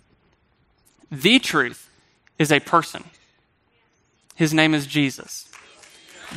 The 1.11 1.39
truth 1.39 1.91
is 2.39 2.53
a 2.53 2.61
person. 2.61 3.05
His 4.35 4.55
name 4.55 4.75
is 4.75 4.87
Jesus. 4.87 5.49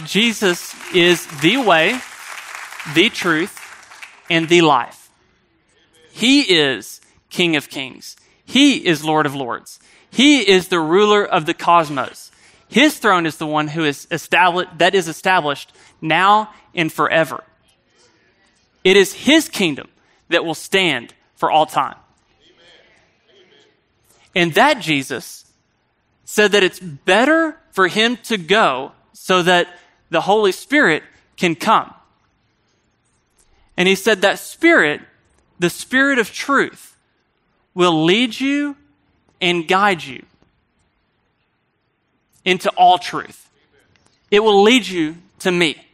Jesus 0.06 0.74
is 0.94 1.28
the 1.42 1.58
way, 1.58 2.00
the 2.94 3.10
truth, 3.10 3.60
and 4.30 4.48
the 4.48 4.62
life. 4.62 5.10
He 6.12 6.42
is 6.42 7.02
King 7.30 7.56
of 7.56 7.70
Kings. 7.70 8.16
He 8.46 8.86
is 8.86 9.04
Lord 9.04 9.26
of 9.26 9.36
Lords. 9.36 9.80
He 10.10 10.50
is 10.50 10.68
the 10.68 10.80
ruler 10.80 11.26
of 11.26 11.46
the 11.46 11.54
cosmos. 11.54 12.32
His 12.68 12.98
throne 12.98 13.26
is 13.26 13.38
the 13.38 13.48
one 13.48 13.70
who 13.70 13.84
is 13.84 14.08
established, 14.12 14.78
that 14.78 14.96
is 14.96 15.08
established 15.08 15.74
now 16.02 16.54
and 16.74 16.92
forever. 16.92 17.44
It 18.84 18.98
is 18.98 19.14
his 19.14 19.50
kingdom 19.50 19.90
that 20.30 20.44
will 20.46 20.56
stand 20.56 21.14
for 21.42 21.50
all 21.50 21.66
time. 21.66 21.96
And 24.36 24.54
that 24.54 24.80
Jesus 24.80 25.44
said 26.24 26.52
that 26.52 26.62
it's 26.62 26.80
better 26.80 27.58
for 27.72 27.88
him 27.88 28.16
to 28.26 28.38
go 28.38 28.92
so 29.14 29.42
that 29.42 29.68
the 30.12 30.22
Holy 30.22 30.52
Spirit 30.52 31.02
can 31.38 31.56
come. 31.56 31.92
And 33.76 33.88
he 33.88 33.96
said 33.96 34.22
that 34.22 34.38
Spirit, 34.38 35.02
the 35.58 35.72
Spirit 35.72 36.20
of 36.20 36.32
truth, 36.32 36.96
will 37.74 38.04
lead 38.04 38.40
you 38.40 38.78
and 39.42 39.68
guide 39.68 40.04
you 40.04 40.24
into 42.46 42.70
all 42.78 43.00
truth. 43.00 43.50
It 44.30 44.42
will 44.42 44.62
lead 44.62 44.88
you 44.88 45.18
to 45.40 45.52
me 45.52 45.88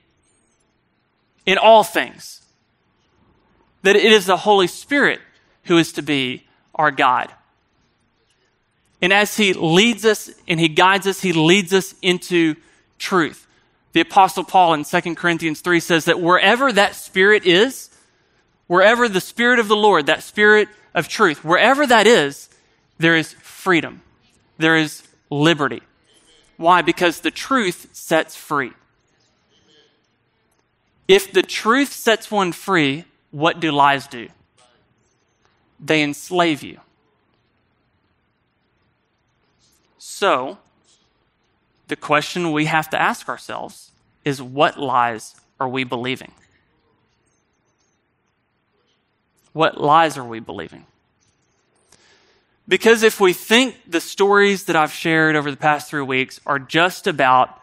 in 1.46 1.58
all 1.58 1.86
things. 1.86 2.42
That 3.84 3.96
it 3.96 4.12
is 4.12 4.26
the 4.26 4.36
Holy 4.36 4.68
Spirit 4.68 5.22
who 5.68 5.78
is 5.78 5.94
to 5.94 6.02
be 6.02 6.46
our 6.76 6.92
guide. 6.92 7.32
And 9.02 9.14
as 9.14 9.38
He 9.38 9.54
leads 9.54 10.06
us 10.06 10.30
and 10.48 10.60
He 10.60 10.68
guides 10.68 11.08
us, 11.08 11.22
He 11.22 11.34
leads 11.34 11.74
us 11.74 11.94
into 12.02 12.56
truth. 12.98 13.46
The 13.94 14.02
Apostle 14.02 14.44
Paul 14.44 14.74
in 14.74 14.84
2 14.84 15.16
Corinthians 15.16 15.62
3 15.62 15.80
says 15.80 16.06
that 16.06 16.20
wherever 16.20 16.72
that 16.72 16.96
Spirit 16.96 17.46
is, 17.46 17.90
wherever 18.68 19.08
the 19.08 19.22
Spirit 19.22 19.60
of 19.60 19.68
the 19.68 19.76
Lord, 19.76 20.06
that 20.08 20.24
Spirit 20.24 20.70
of 20.94 21.08
truth, 21.08 21.44
wherever 21.44 21.86
that 21.88 22.08
is, 22.08 22.50
there 22.98 23.16
is 23.16 23.34
freedom, 23.34 24.02
there 24.58 24.78
is 24.78 25.04
liberty. 25.30 25.82
Why? 26.58 26.82
Because 26.82 27.22
the 27.22 27.32
truth 27.32 27.90
sets 27.94 28.36
free. 28.36 28.72
If 31.08 31.32
the 31.32 31.44
truth 31.44 31.94
sets 31.94 32.30
one 32.30 32.52
free, 32.52 33.06
what 33.32 33.60
do 33.60 33.72
lies 33.72 34.08
do? 34.08 34.30
They 35.80 36.02
enslave 36.04 36.64
you. 36.64 36.80
So, 39.98 40.58
the 41.88 41.96
question 41.96 42.52
we 42.52 42.66
have 42.66 42.90
to 42.90 43.02
ask 43.02 43.30
ourselves 43.30 43.92
is 44.26 44.42
what 44.42 44.80
lies 44.80 45.36
are 45.60 45.70
we 45.70 45.84
believing? 45.84 46.32
What 49.54 49.80
lies 49.80 50.18
are 50.18 50.24
we 50.24 50.40
believing? 50.40 50.86
Because 52.68 53.04
if 53.04 53.20
we 53.20 53.32
think 53.32 53.76
the 53.88 54.02
stories 54.02 54.66
that 54.66 54.76
I've 54.76 54.92
shared 54.92 55.36
over 55.36 55.50
the 55.50 55.58
past 55.58 55.90
three 55.90 56.02
weeks 56.02 56.42
are 56.46 56.60
just 56.60 57.08
about, 57.08 57.60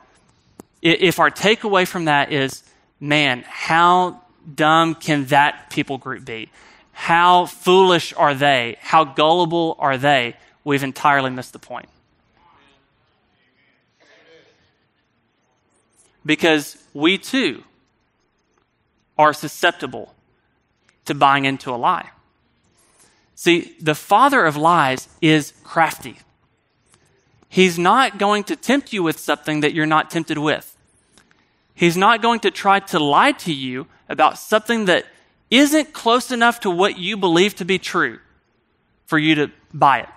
if 0.81 1.21
our 1.21 1.31
takeaway 1.31 1.87
from 1.87 2.07
that 2.07 2.33
is, 2.33 2.63
man, 2.99 3.45
how 3.47 4.23
dumb 4.55 4.95
can 4.95 5.27
that 5.27 5.71
people 5.71 5.99
group 5.99 6.25
be? 6.25 6.51
How 6.95 7.47
foolish 7.47 8.15
are 8.15 8.35
they? 8.35 8.77
How 8.81 9.05
gullible 9.05 9.77
are 9.79 9.99
they? 9.99 10.37
We've 10.63 10.83
entirely 10.83 11.31
missed 11.31 11.53
the 11.53 11.59
point. 11.59 11.89
Because 16.25 16.79
we 16.95 17.19
too 17.19 17.65
are 19.19 19.35
susceptible 19.35 20.15
to 21.05 21.15
buying 21.15 21.45
into 21.45 21.71
a 21.71 21.77
lie. 21.77 22.11
See, 23.35 23.77
the 23.81 23.95
father 23.95 24.47
of 24.47 24.57
lies 24.57 25.09
is 25.21 25.53
crafty. 25.65 26.19
He's 27.49 27.79
not 27.79 28.19
going 28.19 28.45
to 28.45 28.57
tempt 28.57 28.93
you 28.93 29.03
with 29.03 29.19
something 29.19 29.61
that 29.61 29.75
you're 29.75 29.85
not 29.85 30.11
tempted 30.11 30.39
with. 30.39 30.77
He's 31.75 31.97
not 31.97 32.23
going 32.23 32.41
to 32.41 32.51
try 32.51 32.81
to 32.81 32.99
lie 32.99 33.33
to 33.33 33.53
you 33.53 33.87
about 34.09 34.39
something 34.39 34.85
that 34.87 35.07
isn't 35.59 35.93
close 35.93 36.31
enough 36.31 36.61
to 36.61 36.71
what 36.71 36.99
you 36.99 37.17
believe 37.17 37.55
to 37.57 37.65
be 37.65 37.79
true 37.79 38.19
for 39.07 39.19
you 39.19 39.35
to 39.35 39.51
buy 39.73 40.01
it. 40.01 40.09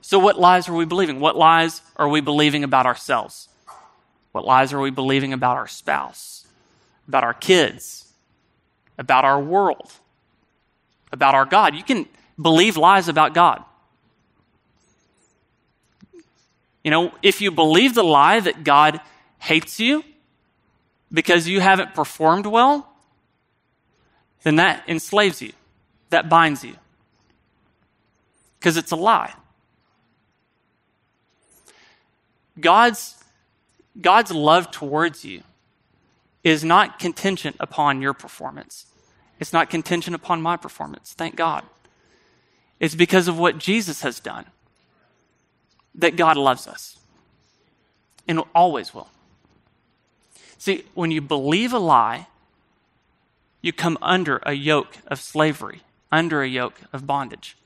So, 0.00 0.18
what 0.18 0.38
lies 0.38 0.68
are 0.68 0.74
we 0.74 0.84
believing? 0.84 1.20
What 1.20 1.36
lies 1.36 1.80
are 1.96 2.08
we 2.08 2.20
believing 2.20 2.64
about 2.64 2.86
ourselves? 2.86 3.48
What 4.32 4.44
lies 4.44 4.72
are 4.72 4.80
we 4.80 4.90
believing 4.90 5.32
about 5.32 5.56
our 5.56 5.68
spouse, 5.68 6.46
about 7.06 7.22
our 7.24 7.34
kids, 7.34 8.12
about 8.98 9.24
our 9.24 9.40
world? 9.40 9.92
about 11.12 11.34
our 11.34 11.44
God. 11.44 11.74
You 11.74 11.84
can 11.84 12.08
believe 12.40 12.76
lies 12.76 13.08
about 13.08 13.34
God. 13.34 13.62
You 16.82 16.90
know, 16.90 17.12
if 17.22 17.40
you 17.40 17.52
believe 17.52 17.94
the 17.94 18.02
lie 18.02 18.40
that 18.40 18.64
God 18.64 19.00
hates 19.38 19.78
you 19.78 20.02
because 21.12 21.48
you 21.48 21.60
haven't 21.60 21.94
performed 21.94 22.46
well, 22.46 22.88
then 24.42 24.56
that 24.56 24.82
enslaves 24.88 25.42
you, 25.42 25.52
that 26.10 26.28
binds 26.28 26.64
you, 26.64 26.74
because 28.58 28.76
it's 28.76 28.90
a 28.90 28.96
lie. 28.96 29.34
God's, 32.58 33.22
God's 34.00 34.30
love 34.30 34.70
towards 34.70 35.24
you 35.24 35.42
is 36.44 36.64
not 36.64 36.98
contingent 36.98 37.56
upon 37.60 38.02
your 38.02 38.12
performance. 38.12 38.86
It's 39.38 39.52
not 39.52 39.70
contingent 39.70 40.14
upon 40.14 40.42
my 40.42 40.56
performance, 40.56 41.12
thank 41.12 41.36
God. 41.36 41.64
It's 42.80 42.94
because 42.94 43.28
of 43.28 43.38
what 43.38 43.58
Jesus 43.58 44.02
has 44.02 44.18
done 44.18 44.46
that 45.94 46.16
God 46.16 46.36
loves 46.36 46.66
us 46.66 46.98
and 48.26 48.42
always 48.54 48.92
will. 48.92 49.08
See, 50.62 50.84
when 50.94 51.10
you 51.10 51.20
believe 51.20 51.72
a 51.72 51.78
lie, 51.80 52.28
you 53.62 53.72
come 53.72 53.98
under 54.00 54.40
a 54.44 54.52
yoke 54.52 54.98
of 55.08 55.18
slavery, 55.18 55.80
under 56.12 56.40
a 56.40 56.46
yoke 56.46 56.82
of 56.92 57.04
bondage. 57.04 57.56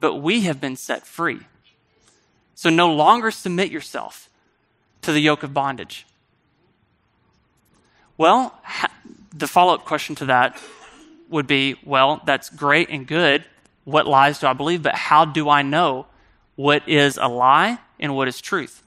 But 0.00 0.14
we 0.14 0.40
have 0.44 0.58
been 0.58 0.74
set 0.74 1.06
free. 1.06 1.40
So 2.54 2.70
no 2.70 2.94
longer 2.94 3.30
submit 3.30 3.70
yourself 3.70 4.30
to 5.02 5.12
the 5.12 5.20
yoke 5.20 5.42
of 5.42 5.52
bondage. 5.52 6.06
Well, 8.16 8.58
the 9.36 9.46
follow 9.46 9.74
up 9.74 9.84
question 9.84 10.14
to 10.14 10.24
that 10.24 10.58
would 11.28 11.46
be 11.46 11.76
well, 11.84 12.22
that's 12.24 12.48
great 12.48 12.88
and 12.88 13.06
good. 13.06 13.44
What 13.84 14.06
lies 14.06 14.38
do 14.38 14.46
I 14.46 14.54
believe? 14.54 14.82
But 14.82 14.94
how 14.94 15.26
do 15.26 15.50
I 15.50 15.60
know 15.60 16.06
what 16.56 16.88
is 16.88 17.18
a 17.18 17.28
lie 17.28 17.80
and 17.98 18.16
what 18.16 18.28
is 18.28 18.40
truth? 18.40 18.82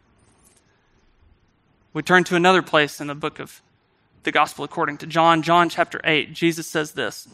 We 1.93 2.01
turn 2.01 2.23
to 2.25 2.35
another 2.35 2.61
place 2.61 2.99
in 2.99 3.07
the 3.07 3.15
book 3.15 3.39
of 3.39 3.61
the 4.23 4.31
Gospel 4.31 4.65
according 4.65 4.97
to 4.97 5.05
John, 5.05 5.43
John 5.43 5.69
chapter 5.69 6.01
8. 6.03 6.33
Jesus 6.33 6.65
says 6.65 6.93
this. 6.93 7.27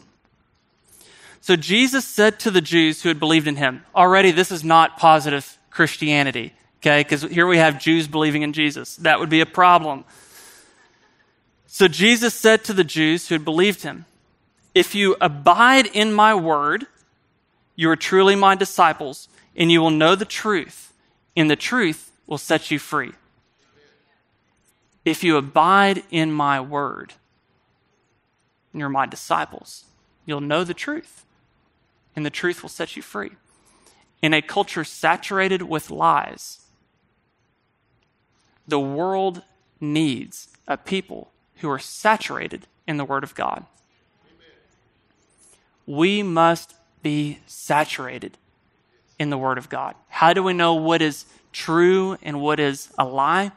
So 1.40 1.56
Jesus 1.56 2.04
said 2.04 2.38
to 2.40 2.50
the 2.50 2.60
Jews 2.60 3.02
who 3.02 3.08
had 3.08 3.18
believed 3.18 3.46
in 3.46 3.56
him, 3.56 3.84
already 3.94 4.30
this 4.30 4.52
is 4.52 4.62
not 4.62 4.98
positive 4.98 5.56
Christianity, 5.70 6.52
okay? 6.80 7.00
Because 7.00 7.22
here 7.22 7.46
we 7.46 7.56
have 7.56 7.80
Jews 7.80 8.06
believing 8.06 8.42
in 8.42 8.52
Jesus. 8.52 8.96
That 8.96 9.18
would 9.18 9.30
be 9.30 9.40
a 9.40 9.46
problem. 9.46 10.04
So 11.66 11.88
Jesus 11.88 12.34
said 12.34 12.62
to 12.64 12.74
the 12.74 12.84
Jews 12.84 13.28
who 13.28 13.34
had 13.36 13.44
believed 13.44 13.82
him, 13.82 14.04
if 14.74 14.94
you 14.94 15.16
abide 15.20 15.86
in 15.86 16.12
my 16.12 16.34
word, 16.34 16.86
you 17.74 17.88
are 17.88 17.96
truly 17.96 18.36
my 18.36 18.54
disciples, 18.54 19.28
and 19.56 19.72
you 19.72 19.80
will 19.80 19.90
know 19.90 20.14
the 20.14 20.26
truth, 20.26 20.92
and 21.34 21.50
the 21.50 21.56
truth 21.56 22.12
will 22.26 22.38
set 22.38 22.70
you 22.70 22.78
free. 22.78 23.12
If 25.04 25.24
you 25.24 25.36
abide 25.36 26.02
in 26.10 26.32
my 26.32 26.60
word, 26.60 27.14
and 28.72 28.80
you're 28.80 28.88
my 28.88 29.06
disciples, 29.06 29.84
you'll 30.26 30.40
know 30.40 30.64
the 30.64 30.74
truth, 30.74 31.24
and 32.14 32.24
the 32.24 32.30
truth 32.30 32.62
will 32.62 32.68
set 32.68 32.96
you 32.96 33.02
free. 33.02 33.32
In 34.22 34.34
a 34.34 34.42
culture 34.42 34.84
saturated 34.84 35.62
with 35.62 35.90
lies, 35.90 36.60
the 38.68 38.80
world 38.80 39.42
needs 39.80 40.48
a 40.68 40.76
people 40.76 41.30
who 41.56 41.70
are 41.70 41.78
saturated 41.78 42.66
in 42.86 42.98
the 42.98 43.04
Word 43.04 43.24
of 43.24 43.34
God 43.34 43.64
we 45.90 46.22
must 46.22 46.74
be 47.02 47.40
saturated 47.46 48.38
in 49.18 49.30
the 49.30 49.36
Word 49.36 49.58
of 49.58 49.68
God. 49.68 49.96
How 50.08 50.32
do 50.32 50.40
we 50.40 50.52
know 50.52 50.74
what 50.74 51.02
is 51.02 51.26
true 51.52 52.16
and 52.22 52.40
what 52.40 52.60
is 52.60 52.92
a 52.96 53.04
lie? 53.04 53.50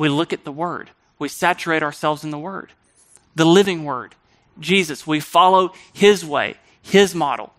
We 0.00 0.08
look 0.08 0.32
at 0.32 0.44
the 0.44 0.50
Word, 0.50 0.88
we 1.18 1.28
saturate 1.28 1.82
ourselves 1.82 2.24
in 2.24 2.30
the 2.30 2.38
Word, 2.38 2.72
the 3.34 3.44
living 3.44 3.84
Word, 3.84 4.14
Jesus. 4.58 5.06
We 5.06 5.20
follow 5.20 5.74
His 5.92 6.24
way, 6.24 6.56
His 6.80 7.14
model. 7.14 7.52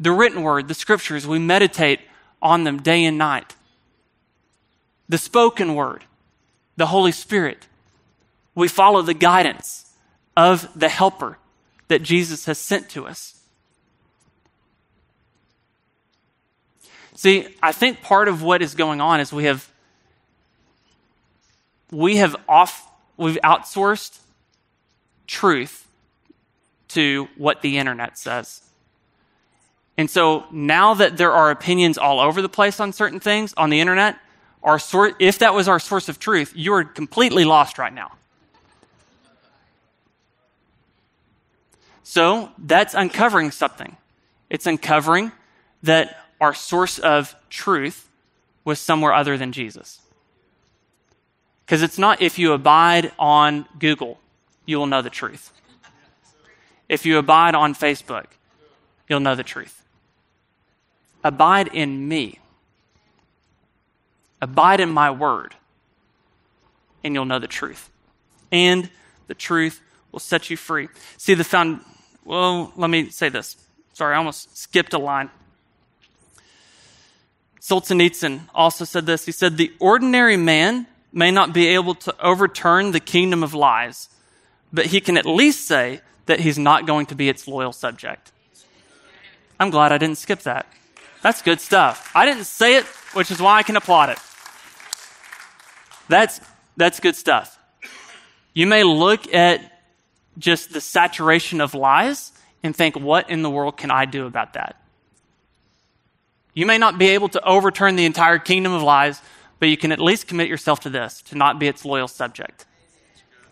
The 0.00 0.10
written 0.10 0.40
Word, 0.40 0.68
the 0.68 0.74
Scriptures, 0.74 1.26
we 1.26 1.38
meditate 1.38 2.00
on 2.40 2.64
them 2.64 2.80
day 2.80 3.04
and 3.04 3.18
night. 3.18 3.56
The 5.06 5.18
spoken 5.18 5.74
Word, 5.74 6.04
the 6.78 6.86
Holy 6.86 7.12
Spirit. 7.12 7.66
We 8.54 8.66
follow 8.66 9.02
the 9.02 9.12
guidance 9.12 9.90
of 10.34 10.66
the 10.74 10.88
Helper, 10.88 11.36
that 11.88 12.02
Jesus 12.02 12.46
has 12.46 12.56
sent 12.56 12.88
to 12.88 13.06
us. 13.06 13.38
See, 17.16 17.48
I 17.62 17.72
think 17.72 18.00
part 18.00 18.28
of 18.28 18.42
what 18.42 18.62
is 18.62 18.74
going 18.74 19.02
on 19.02 19.20
is 19.20 19.30
we 19.30 19.44
have 19.44 19.70
we 21.90 22.16
have 22.16 22.36
off 22.48 22.90
we've 23.16 23.38
outsourced 23.44 24.18
truth 25.26 25.86
to 26.88 27.28
what 27.36 27.62
the 27.62 27.78
internet 27.78 28.18
says. 28.18 28.62
And 29.96 30.08
so 30.08 30.46
now 30.50 30.94
that 30.94 31.18
there 31.18 31.32
are 31.32 31.50
opinions 31.50 31.98
all 31.98 32.20
over 32.20 32.40
the 32.40 32.48
place 32.48 32.80
on 32.80 32.92
certain 32.92 33.20
things 33.20 33.52
on 33.56 33.70
the 33.70 33.80
internet, 33.80 34.16
our 34.62 34.78
sor- 34.78 35.12
if 35.18 35.38
that 35.40 35.54
was 35.54 35.68
our 35.68 35.78
source 35.78 36.08
of 36.08 36.18
truth, 36.18 36.52
you 36.56 36.72
are 36.72 36.84
completely 36.84 37.44
lost 37.44 37.78
right 37.78 37.92
now. 37.92 38.12
So 42.02 42.50
that's 42.58 42.94
uncovering 42.94 43.50
something. 43.50 43.96
It's 44.48 44.66
uncovering 44.66 45.32
that 45.82 46.16
our 46.40 46.54
source 46.54 46.98
of 46.98 47.36
truth 47.50 48.08
was 48.64 48.80
somewhere 48.80 49.12
other 49.12 49.38
than 49.38 49.52
Jesus. 49.52 50.00
Because 51.70 51.84
it's 51.84 51.98
not 51.98 52.20
if 52.20 52.36
you 52.36 52.52
abide 52.52 53.12
on 53.16 53.64
Google, 53.78 54.18
you 54.66 54.76
will 54.76 54.88
know 54.88 55.02
the 55.02 55.08
truth. 55.08 55.52
If 56.88 57.06
you 57.06 57.16
abide 57.16 57.54
on 57.54 57.76
Facebook, 57.76 58.24
you'll 59.08 59.20
know 59.20 59.36
the 59.36 59.44
truth. 59.44 59.84
Abide 61.22 61.68
in 61.68 62.08
me. 62.08 62.40
Abide 64.42 64.80
in 64.80 64.90
my 64.90 65.12
word, 65.12 65.54
and 67.04 67.14
you'll 67.14 67.24
know 67.24 67.38
the 67.38 67.46
truth. 67.46 67.88
And 68.50 68.90
the 69.28 69.34
truth 69.34 69.80
will 70.10 70.18
set 70.18 70.50
you 70.50 70.56
free. 70.56 70.88
See, 71.18 71.34
the 71.34 71.44
found, 71.44 71.82
well, 72.24 72.72
let 72.74 72.90
me 72.90 73.10
say 73.10 73.28
this. 73.28 73.56
Sorry, 73.92 74.16
I 74.16 74.18
almost 74.18 74.58
skipped 74.58 74.92
a 74.92 74.98
line. 74.98 75.30
Solzhenitsyn 77.60 78.40
also 78.52 78.84
said 78.84 79.06
this. 79.06 79.24
He 79.24 79.30
said, 79.30 79.56
The 79.56 79.72
ordinary 79.78 80.36
man 80.36 80.88
may 81.12 81.30
not 81.30 81.52
be 81.52 81.68
able 81.68 81.94
to 81.94 82.14
overturn 82.24 82.92
the 82.92 83.00
kingdom 83.00 83.42
of 83.42 83.54
lies, 83.54 84.08
but 84.72 84.86
he 84.86 85.00
can 85.00 85.16
at 85.16 85.26
least 85.26 85.66
say 85.66 86.00
that 86.26 86.40
he's 86.40 86.58
not 86.58 86.86
going 86.86 87.06
to 87.06 87.14
be 87.14 87.28
its 87.28 87.48
loyal 87.48 87.72
subject. 87.72 88.32
I'm 89.58 89.70
glad 89.70 89.92
I 89.92 89.98
didn't 89.98 90.18
skip 90.18 90.40
that. 90.42 90.66
That's 91.22 91.42
good 91.42 91.60
stuff. 91.60 92.10
I 92.14 92.24
didn't 92.24 92.44
say 92.44 92.76
it, 92.76 92.84
which 93.14 93.30
is 93.30 93.40
why 93.40 93.58
I 93.58 93.62
can 93.62 93.76
applaud 93.76 94.10
it. 94.10 94.18
That's, 96.08 96.40
that's 96.76 97.00
good 97.00 97.16
stuff. 97.16 97.58
You 98.54 98.66
may 98.66 98.84
look 98.84 99.32
at 99.34 99.60
just 100.38 100.72
the 100.72 100.80
saturation 100.80 101.60
of 101.60 101.74
lies 101.74 102.32
and 102.62 102.74
think, 102.74 102.96
what 102.96 103.28
in 103.28 103.42
the 103.42 103.50
world 103.50 103.76
can 103.76 103.90
I 103.90 104.06
do 104.06 104.26
about 104.26 104.54
that? 104.54 104.76
You 106.54 106.66
may 106.66 106.78
not 106.78 106.98
be 106.98 107.08
able 107.10 107.28
to 107.30 107.44
overturn 107.44 107.96
the 107.96 108.06
entire 108.06 108.38
kingdom 108.38 108.72
of 108.72 108.82
lies, 108.82 109.20
but 109.60 109.68
you 109.68 109.76
can 109.76 109.92
at 109.92 110.00
least 110.00 110.26
commit 110.26 110.48
yourself 110.48 110.80
to 110.80 110.90
this 110.90 111.22
to 111.22 111.36
not 111.36 111.60
be 111.60 111.68
its 111.68 111.84
loyal 111.84 112.08
subject, 112.08 112.64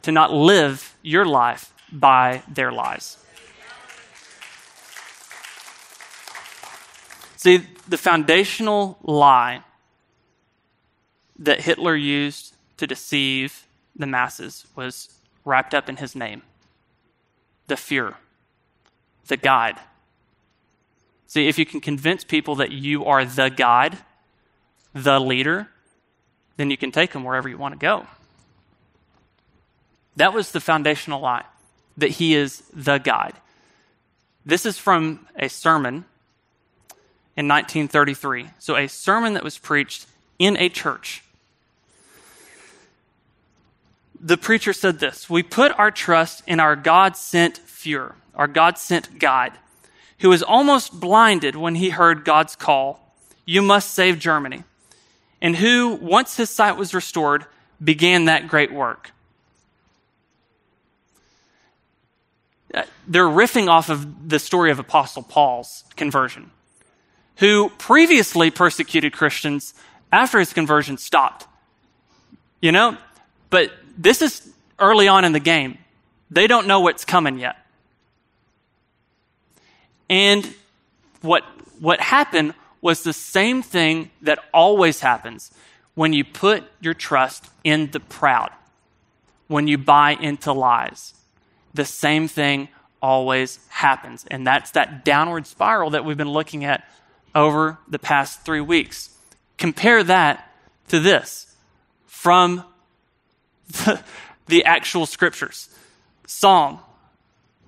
to 0.02 0.10
not 0.10 0.32
live 0.32 0.96
your 1.02 1.24
life 1.24 1.72
by 1.92 2.42
their 2.48 2.72
lies. 2.72 3.18
See, 7.36 7.58
the 7.86 7.98
foundational 7.98 8.98
lie 9.02 9.62
that 11.38 11.60
Hitler 11.60 11.94
used 11.94 12.54
to 12.78 12.86
deceive 12.86 13.66
the 13.94 14.06
masses 14.06 14.66
was 14.74 15.10
wrapped 15.44 15.72
up 15.72 15.88
in 15.88 15.96
his 15.96 16.16
name 16.16 16.42
the 17.68 17.74
Fuhrer, 17.74 18.14
the 19.26 19.36
guide. 19.36 19.78
See, 21.26 21.48
if 21.48 21.58
you 21.58 21.66
can 21.66 21.82
convince 21.82 22.24
people 22.24 22.54
that 22.54 22.72
you 22.72 23.04
are 23.04 23.26
the 23.26 23.50
guide, 23.50 23.98
the 24.94 25.20
leader, 25.20 25.68
then 26.58 26.70
you 26.70 26.76
can 26.76 26.92
take 26.92 27.12
them 27.12 27.24
wherever 27.24 27.48
you 27.48 27.56
want 27.56 27.72
to 27.72 27.78
go. 27.78 28.06
That 30.16 30.34
was 30.34 30.52
the 30.52 30.60
foundational 30.60 31.22
lie, 31.22 31.46
that 31.96 32.10
he 32.10 32.34
is 32.34 32.62
the 32.74 32.98
guide. 32.98 33.32
This 34.44 34.66
is 34.66 34.76
from 34.76 35.26
a 35.36 35.48
sermon 35.48 36.04
in 37.34 37.48
1933. 37.48 38.50
So, 38.58 38.76
a 38.76 38.86
sermon 38.86 39.32
that 39.32 39.42
was 39.42 39.56
preached 39.56 40.06
in 40.38 40.58
a 40.58 40.68
church. 40.68 41.24
The 44.20 44.36
preacher 44.36 44.74
said 44.74 44.98
this 44.98 45.30
We 45.30 45.42
put 45.42 45.72
our 45.78 45.90
trust 45.90 46.42
in 46.46 46.60
our 46.60 46.76
God 46.76 47.16
sent 47.16 47.60
Fuhrer, 47.66 48.12
our 48.34 48.46
God 48.46 48.76
sent 48.76 49.18
guide 49.18 49.54
who 50.20 50.28
was 50.28 50.42
almost 50.42 50.98
blinded 50.98 51.56
when 51.56 51.76
he 51.76 51.90
heard 51.90 52.24
God's 52.24 52.56
call, 52.56 53.14
You 53.44 53.62
must 53.62 53.92
save 53.92 54.18
Germany, 54.18 54.64
and 55.40 55.56
who, 55.56 55.94
once 55.94 56.36
his 56.36 56.50
sight 56.50 56.76
was 56.76 56.94
restored, 56.94 57.46
began 57.82 58.24
that 58.24 58.48
great 58.48 58.72
work. 58.72 59.12
Uh, 62.74 62.82
they're 63.06 63.24
riffing 63.24 63.68
off 63.68 63.88
of 63.88 64.28
the 64.28 64.38
story 64.38 64.70
of 64.70 64.78
Apostle 64.78 65.22
Paul's 65.22 65.84
conversion, 65.96 66.50
who 67.36 67.70
previously 67.78 68.50
persecuted 68.50 69.12
Christians 69.12 69.74
after 70.12 70.38
his 70.38 70.52
conversion 70.52 70.98
stopped. 70.98 71.46
You 72.60 72.72
know? 72.72 72.96
But 73.50 73.72
this 73.96 74.20
is 74.20 74.52
early 74.78 75.08
on 75.08 75.24
in 75.24 75.32
the 75.32 75.40
game. 75.40 75.78
They 76.30 76.46
don't 76.46 76.66
know 76.66 76.80
what's 76.80 77.04
coming 77.04 77.38
yet. 77.38 77.56
And 80.10 80.54
what, 81.22 81.44
what 81.78 82.00
happened 82.00 82.54
was 82.80 83.02
the 83.02 83.12
same 83.12 83.62
thing 83.62 84.10
that 84.22 84.38
always 84.52 85.00
happens 85.00 85.52
when 85.94 86.12
you 86.12 86.24
put 86.24 86.64
your 86.80 86.94
trust 86.94 87.46
in 87.64 87.90
the 87.90 88.00
proud, 88.00 88.50
when 89.48 89.66
you 89.66 89.76
buy 89.76 90.12
into 90.12 90.52
lies. 90.52 91.14
The 91.74 91.84
same 91.84 92.28
thing 92.28 92.68
always 93.02 93.58
happens. 93.68 94.24
And 94.30 94.46
that's 94.46 94.72
that 94.72 95.04
downward 95.04 95.46
spiral 95.46 95.90
that 95.90 96.04
we've 96.04 96.16
been 96.16 96.30
looking 96.30 96.64
at 96.64 96.88
over 97.34 97.78
the 97.88 97.98
past 97.98 98.42
three 98.42 98.60
weeks. 98.60 99.10
Compare 99.56 100.04
that 100.04 100.52
to 100.88 101.00
this 101.00 101.56
from 102.06 102.64
the, 103.68 104.02
the 104.46 104.64
actual 104.64 105.06
scriptures 105.06 105.68
Psalm 106.26 106.78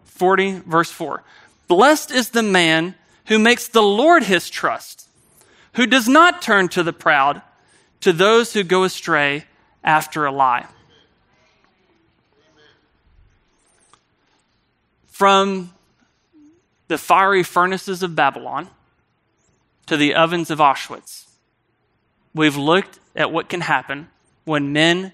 40, 0.04 0.60
verse 0.66 0.90
4. 0.90 1.22
Blessed 1.66 2.10
is 2.10 2.30
the 2.30 2.42
man 2.42 2.94
who 3.30 3.38
makes 3.38 3.68
the 3.68 3.80
Lord 3.80 4.24
his 4.24 4.50
trust, 4.50 5.08
who 5.74 5.86
does 5.86 6.08
not 6.08 6.42
turn 6.42 6.68
to 6.70 6.82
the 6.82 6.92
proud, 6.92 7.40
to 8.00 8.12
those 8.12 8.52
who 8.52 8.64
go 8.64 8.82
astray 8.82 9.44
after 9.84 10.26
a 10.26 10.32
lie. 10.32 10.66
From 15.06 15.72
the 16.88 16.98
fiery 16.98 17.44
furnaces 17.44 18.02
of 18.02 18.16
Babylon 18.16 18.68
to 19.86 19.96
the 19.96 20.12
ovens 20.16 20.50
of 20.50 20.58
Auschwitz, 20.58 21.26
we've 22.34 22.56
looked 22.56 22.98
at 23.14 23.30
what 23.30 23.48
can 23.48 23.60
happen 23.60 24.08
when 24.44 24.72
men 24.72 25.12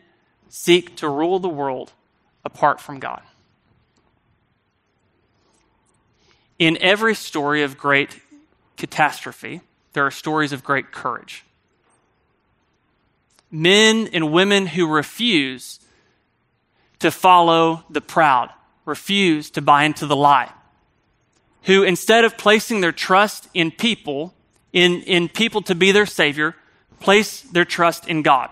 seek 0.48 0.96
to 0.96 1.08
rule 1.10 1.38
the 1.38 1.50
world 1.50 1.92
apart 2.46 2.80
from 2.80 2.98
God. 2.98 3.20
In 6.58 6.78
every 6.80 7.14
story 7.14 7.62
of 7.62 7.76
great 7.76 8.20
catastrophe, 8.76 9.60
there 9.92 10.06
are 10.06 10.10
stories 10.10 10.52
of 10.52 10.64
great 10.64 10.90
courage. 10.90 11.44
Men 13.50 14.08
and 14.12 14.32
women 14.32 14.66
who 14.66 14.86
refuse 14.86 15.80
to 16.98 17.10
follow 17.10 17.84
the 17.90 18.00
proud, 18.00 18.50
refuse 18.84 19.50
to 19.50 19.62
buy 19.62 19.84
into 19.84 20.06
the 20.06 20.16
lie, 20.16 20.52
who 21.64 21.82
instead 21.82 22.24
of 22.24 22.38
placing 22.38 22.80
their 22.80 22.92
trust 22.92 23.48
in 23.52 23.70
people, 23.70 24.34
in, 24.72 25.02
in 25.02 25.28
people 25.28 25.60
to 25.62 25.74
be 25.74 25.92
their 25.92 26.06
Savior, 26.06 26.56
place 27.00 27.42
their 27.42 27.64
trust 27.64 28.08
in 28.08 28.22
God, 28.22 28.50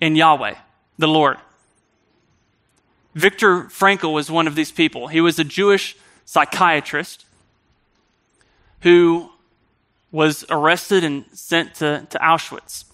in 0.00 0.16
Yahweh, 0.16 0.54
the 0.98 1.08
Lord. 1.08 1.36
Viktor 3.14 3.64
Frankl 3.64 4.12
was 4.12 4.30
one 4.30 4.46
of 4.46 4.54
these 4.54 4.72
people. 4.72 5.08
He 5.08 5.20
was 5.20 5.38
a 5.38 5.44
Jewish 5.44 5.96
psychiatrist 6.24 7.26
who 8.84 9.30
was 10.12 10.44
arrested 10.50 11.02
and 11.02 11.24
sent 11.32 11.74
to, 11.74 12.06
to 12.10 12.18
Auschwitz. 12.18 12.84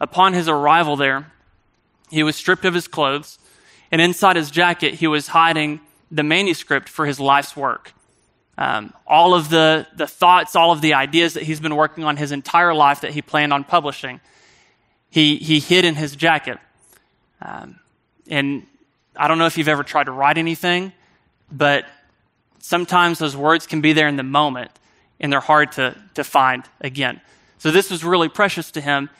Upon 0.00 0.32
his 0.32 0.48
arrival 0.48 0.96
there, 0.96 1.30
he 2.10 2.22
was 2.22 2.34
stripped 2.34 2.64
of 2.64 2.72
his 2.72 2.88
clothes, 2.88 3.38
and 3.92 4.00
inside 4.00 4.36
his 4.36 4.50
jacket, 4.50 4.94
he 4.94 5.06
was 5.06 5.28
hiding 5.28 5.80
the 6.10 6.22
manuscript 6.22 6.88
for 6.88 7.04
his 7.04 7.20
life's 7.20 7.54
work. 7.54 7.92
Um, 8.56 8.94
all 9.06 9.34
of 9.34 9.50
the, 9.50 9.86
the 9.94 10.06
thoughts, 10.06 10.56
all 10.56 10.72
of 10.72 10.80
the 10.80 10.94
ideas 10.94 11.34
that 11.34 11.42
he's 11.42 11.60
been 11.60 11.76
working 11.76 12.04
on 12.04 12.16
his 12.16 12.32
entire 12.32 12.72
life 12.72 13.02
that 13.02 13.12
he 13.12 13.20
planned 13.20 13.52
on 13.52 13.64
publishing, 13.64 14.20
he, 15.10 15.36
he 15.36 15.60
hid 15.60 15.84
in 15.84 15.94
his 15.94 16.16
jacket. 16.16 16.58
Um, 17.42 17.80
and 18.30 18.66
I 19.14 19.28
don't 19.28 19.38
know 19.38 19.46
if 19.46 19.58
you've 19.58 19.68
ever 19.68 19.82
tried 19.82 20.04
to 20.04 20.12
write 20.12 20.38
anything, 20.38 20.92
but 21.52 21.84
sometimes 22.60 23.18
those 23.18 23.36
words 23.36 23.66
can 23.66 23.82
be 23.82 23.92
there 23.92 24.08
in 24.08 24.16
the 24.16 24.22
moment 24.22 24.70
and 25.20 25.32
they're 25.32 25.40
hard 25.40 25.72
to, 25.72 25.96
to 26.14 26.24
find 26.24 26.64
again. 26.80 27.20
So 27.58 27.70
this 27.70 27.90
was 27.90 28.04
really 28.04 28.28
precious 28.28 28.70
to 28.72 28.80
him. 28.80 29.10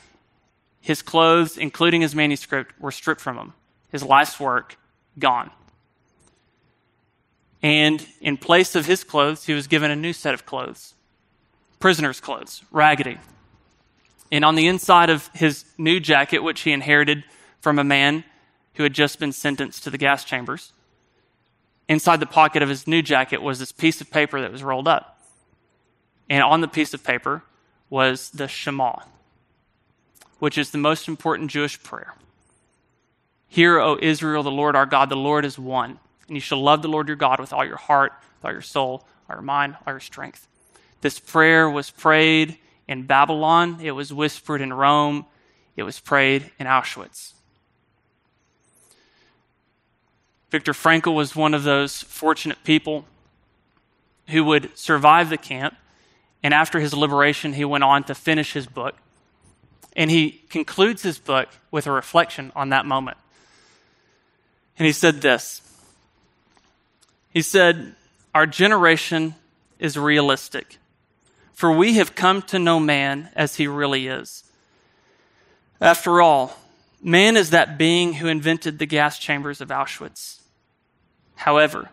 His 0.81 1.01
clothes, 1.01 1.57
including 1.57 2.01
his 2.01 2.13
manuscript, 2.13 2.79
were 2.79 2.91
stripped 2.91 3.21
from 3.21 3.37
him. 3.37 3.53
His 3.91 4.03
life's 4.03 4.39
work 4.39 4.77
gone. 5.17 5.49
And 7.63 8.05
in 8.21 8.37
place 8.37 8.75
of 8.75 8.85
his 8.85 9.03
clothes, 9.03 9.45
he 9.45 9.53
was 9.53 9.65
given 9.65 9.89
a 9.89 9.95
new 9.95 10.13
set 10.13 10.33
of 10.33 10.45
clothes 10.45 10.93
prisoner's 11.79 12.19
clothes, 12.19 12.63
raggedy. 12.71 13.19
And 14.31 14.43
on 14.43 14.55
the 14.55 14.65
inside 14.65 15.11
of 15.11 15.29
his 15.33 15.65
new 15.77 15.99
jacket, 15.99 16.39
which 16.39 16.61
he 16.61 16.71
inherited 16.71 17.23
from 17.61 17.77
a 17.77 17.83
man 17.83 18.23
who 18.75 18.83
had 18.83 18.93
just 18.93 19.19
been 19.19 19.31
sentenced 19.31 19.83
to 19.83 19.91
the 19.91 19.97
gas 19.97 20.23
chambers, 20.23 20.73
inside 21.87 22.19
the 22.19 22.25
pocket 22.25 22.63
of 22.63 22.69
his 22.69 22.87
new 22.87 23.01
jacket 23.03 23.41
was 23.41 23.59
this 23.59 23.71
piece 23.71 24.01
of 24.01 24.09
paper 24.09 24.41
that 24.41 24.51
was 24.51 24.63
rolled 24.63 24.87
up. 24.87 25.14
And 26.29 26.43
on 26.43 26.61
the 26.61 26.67
piece 26.67 26.93
of 26.93 27.03
paper 27.03 27.43
was 27.89 28.29
the 28.31 28.47
Shema, 28.47 28.99
which 30.39 30.57
is 30.57 30.71
the 30.71 30.77
most 30.77 31.07
important 31.07 31.51
Jewish 31.51 31.81
prayer. 31.81 32.15
Hear, 33.47 33.79
O 33.79 33.97
Israel, 34.01 34.43
the 34.43 34.51
Lord 34.51 34.75
our 34.75 34.85
God, 34.85 35.09
the 35.09 35.15
Lord 35.15 35.45
is 35.45 35.57
one. 35.57 35.99
And 36.27 36.35
you 36.35 36.41
shall 36.41 36.61
love 36.61 36.81
the 36.81 36.87
Lord 36.87 37.07
your 37.07 37.15
God 37.15 37.39
with 37.39 37.53
all 37.53 37.63
your 37.63 37.77
heart, 37.77 38.13
with 38.37 38.45
all 38.45 38.51
your 38.51 38.61
soul, 38.61 39.05
all 39.29 39.35
your 39.35 39.41
mind, 39.41 39.77
all 39.85 39.93
your 39.93 39.99
strength. 39.99 40.47
This 41.01 41.19
prayer 41.19 41.69
was 41.69 41.91
prayed 41.91 42.57
in 42.87 43.03
Babylon, 43.03 43.79
it 43.81 43.91
was 43.91 44.13
whispered 44.13 44.61
in 44.61 44.73
Rome, 44.73 45.25
it 45.75 45.83
was 45.83 45.99
prayed 45.99 46.51
in 46.59 46.67
Auschwitz. 46.67 47.33
Viktor 50.49 50.73
Frankl 50.73 51.15
was 51.15 51.35
one 51.35 51.53
of 51.53 51.63
those 51.63 52.01
fortunate 52.01 52.63
people 52.63 53.05
who 54.29 54.43
would 54.43 54.77
survive 54.77 55.29
the 55.29 55.37
camp. 55.37 55.75
And 56.43 56.53
after 56.53 56.79
his 56.79 56.93
liberation, 56.93 57.53
he 57.53 57.65
went 57.65 57.83
on 57.83 58.03
to 58.05 58.15
finish 58.15 58.53
his 58.53 58.67
book. 58.67 58.95
And 59.95 60.11
he 60.11 60.43
concludes 60.49 61.01
his 61.01 61.17
book 61.17 61.49
with 61.71 61.87
a 61.87 61.91
reflection 61.91 62.51
on 62.55 62.69
that 62.69 62.85
moment. 62.85 63.17
And 64.77 64.85
he 64.85 64.91
said 64.91 65.21
this 65.21 65.61
He 67.29 67.41
said, 67.41 67.95
Our 68.33 68.45
generation 68.45 69.35
is 69.79 69.97
realistic, 69.97 70.77
for 71.53 71.71
we 71.71 71.95
have 71.95 72.15
come 72.15 72.41
to 72.43 72.59
know 72.59 72.79
man 72.79 73.29
as 73.35 73.55
he 73.55 73.67
really 73.67 74.07
is. 74.07 74.43
After 75.79 76.21
all, 76.21 76.57
man 77.01 77.37
is 77.37 77.49
that 77.51 77.77
being 77.77 78.13
who 78.13 78.27
invented 78.27 78.79
the 78.79 78.85
gas 78.85 79.19
chambers 79.19 79.61
of 79.61 79.69
Auschwitz. 79.69 80.41
However, 81.35 81.89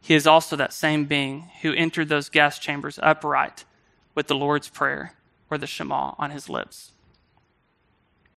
he 0.00 0.14
is 0.14 0.26
also 0.26 0.56
that 0.56 0.72
same 0.72 1.04
being 1.04 1.50
who 1.62 1.72
entered 1.74 2.08
those 2.08 2.28
gas 2.28 2.58
chambers 2.58 2.98
upright 3.02 3.64
with 4.14 4.26
the 4.26 4.34
Lord's 4.34 4.68
Prayer 4.68 5.14
or 5.50 5.58
the 5.58 5.66
Shema 5.66 6.14
on 6.18 6.30
his 6.30 6.48
lips. 6.48 6.92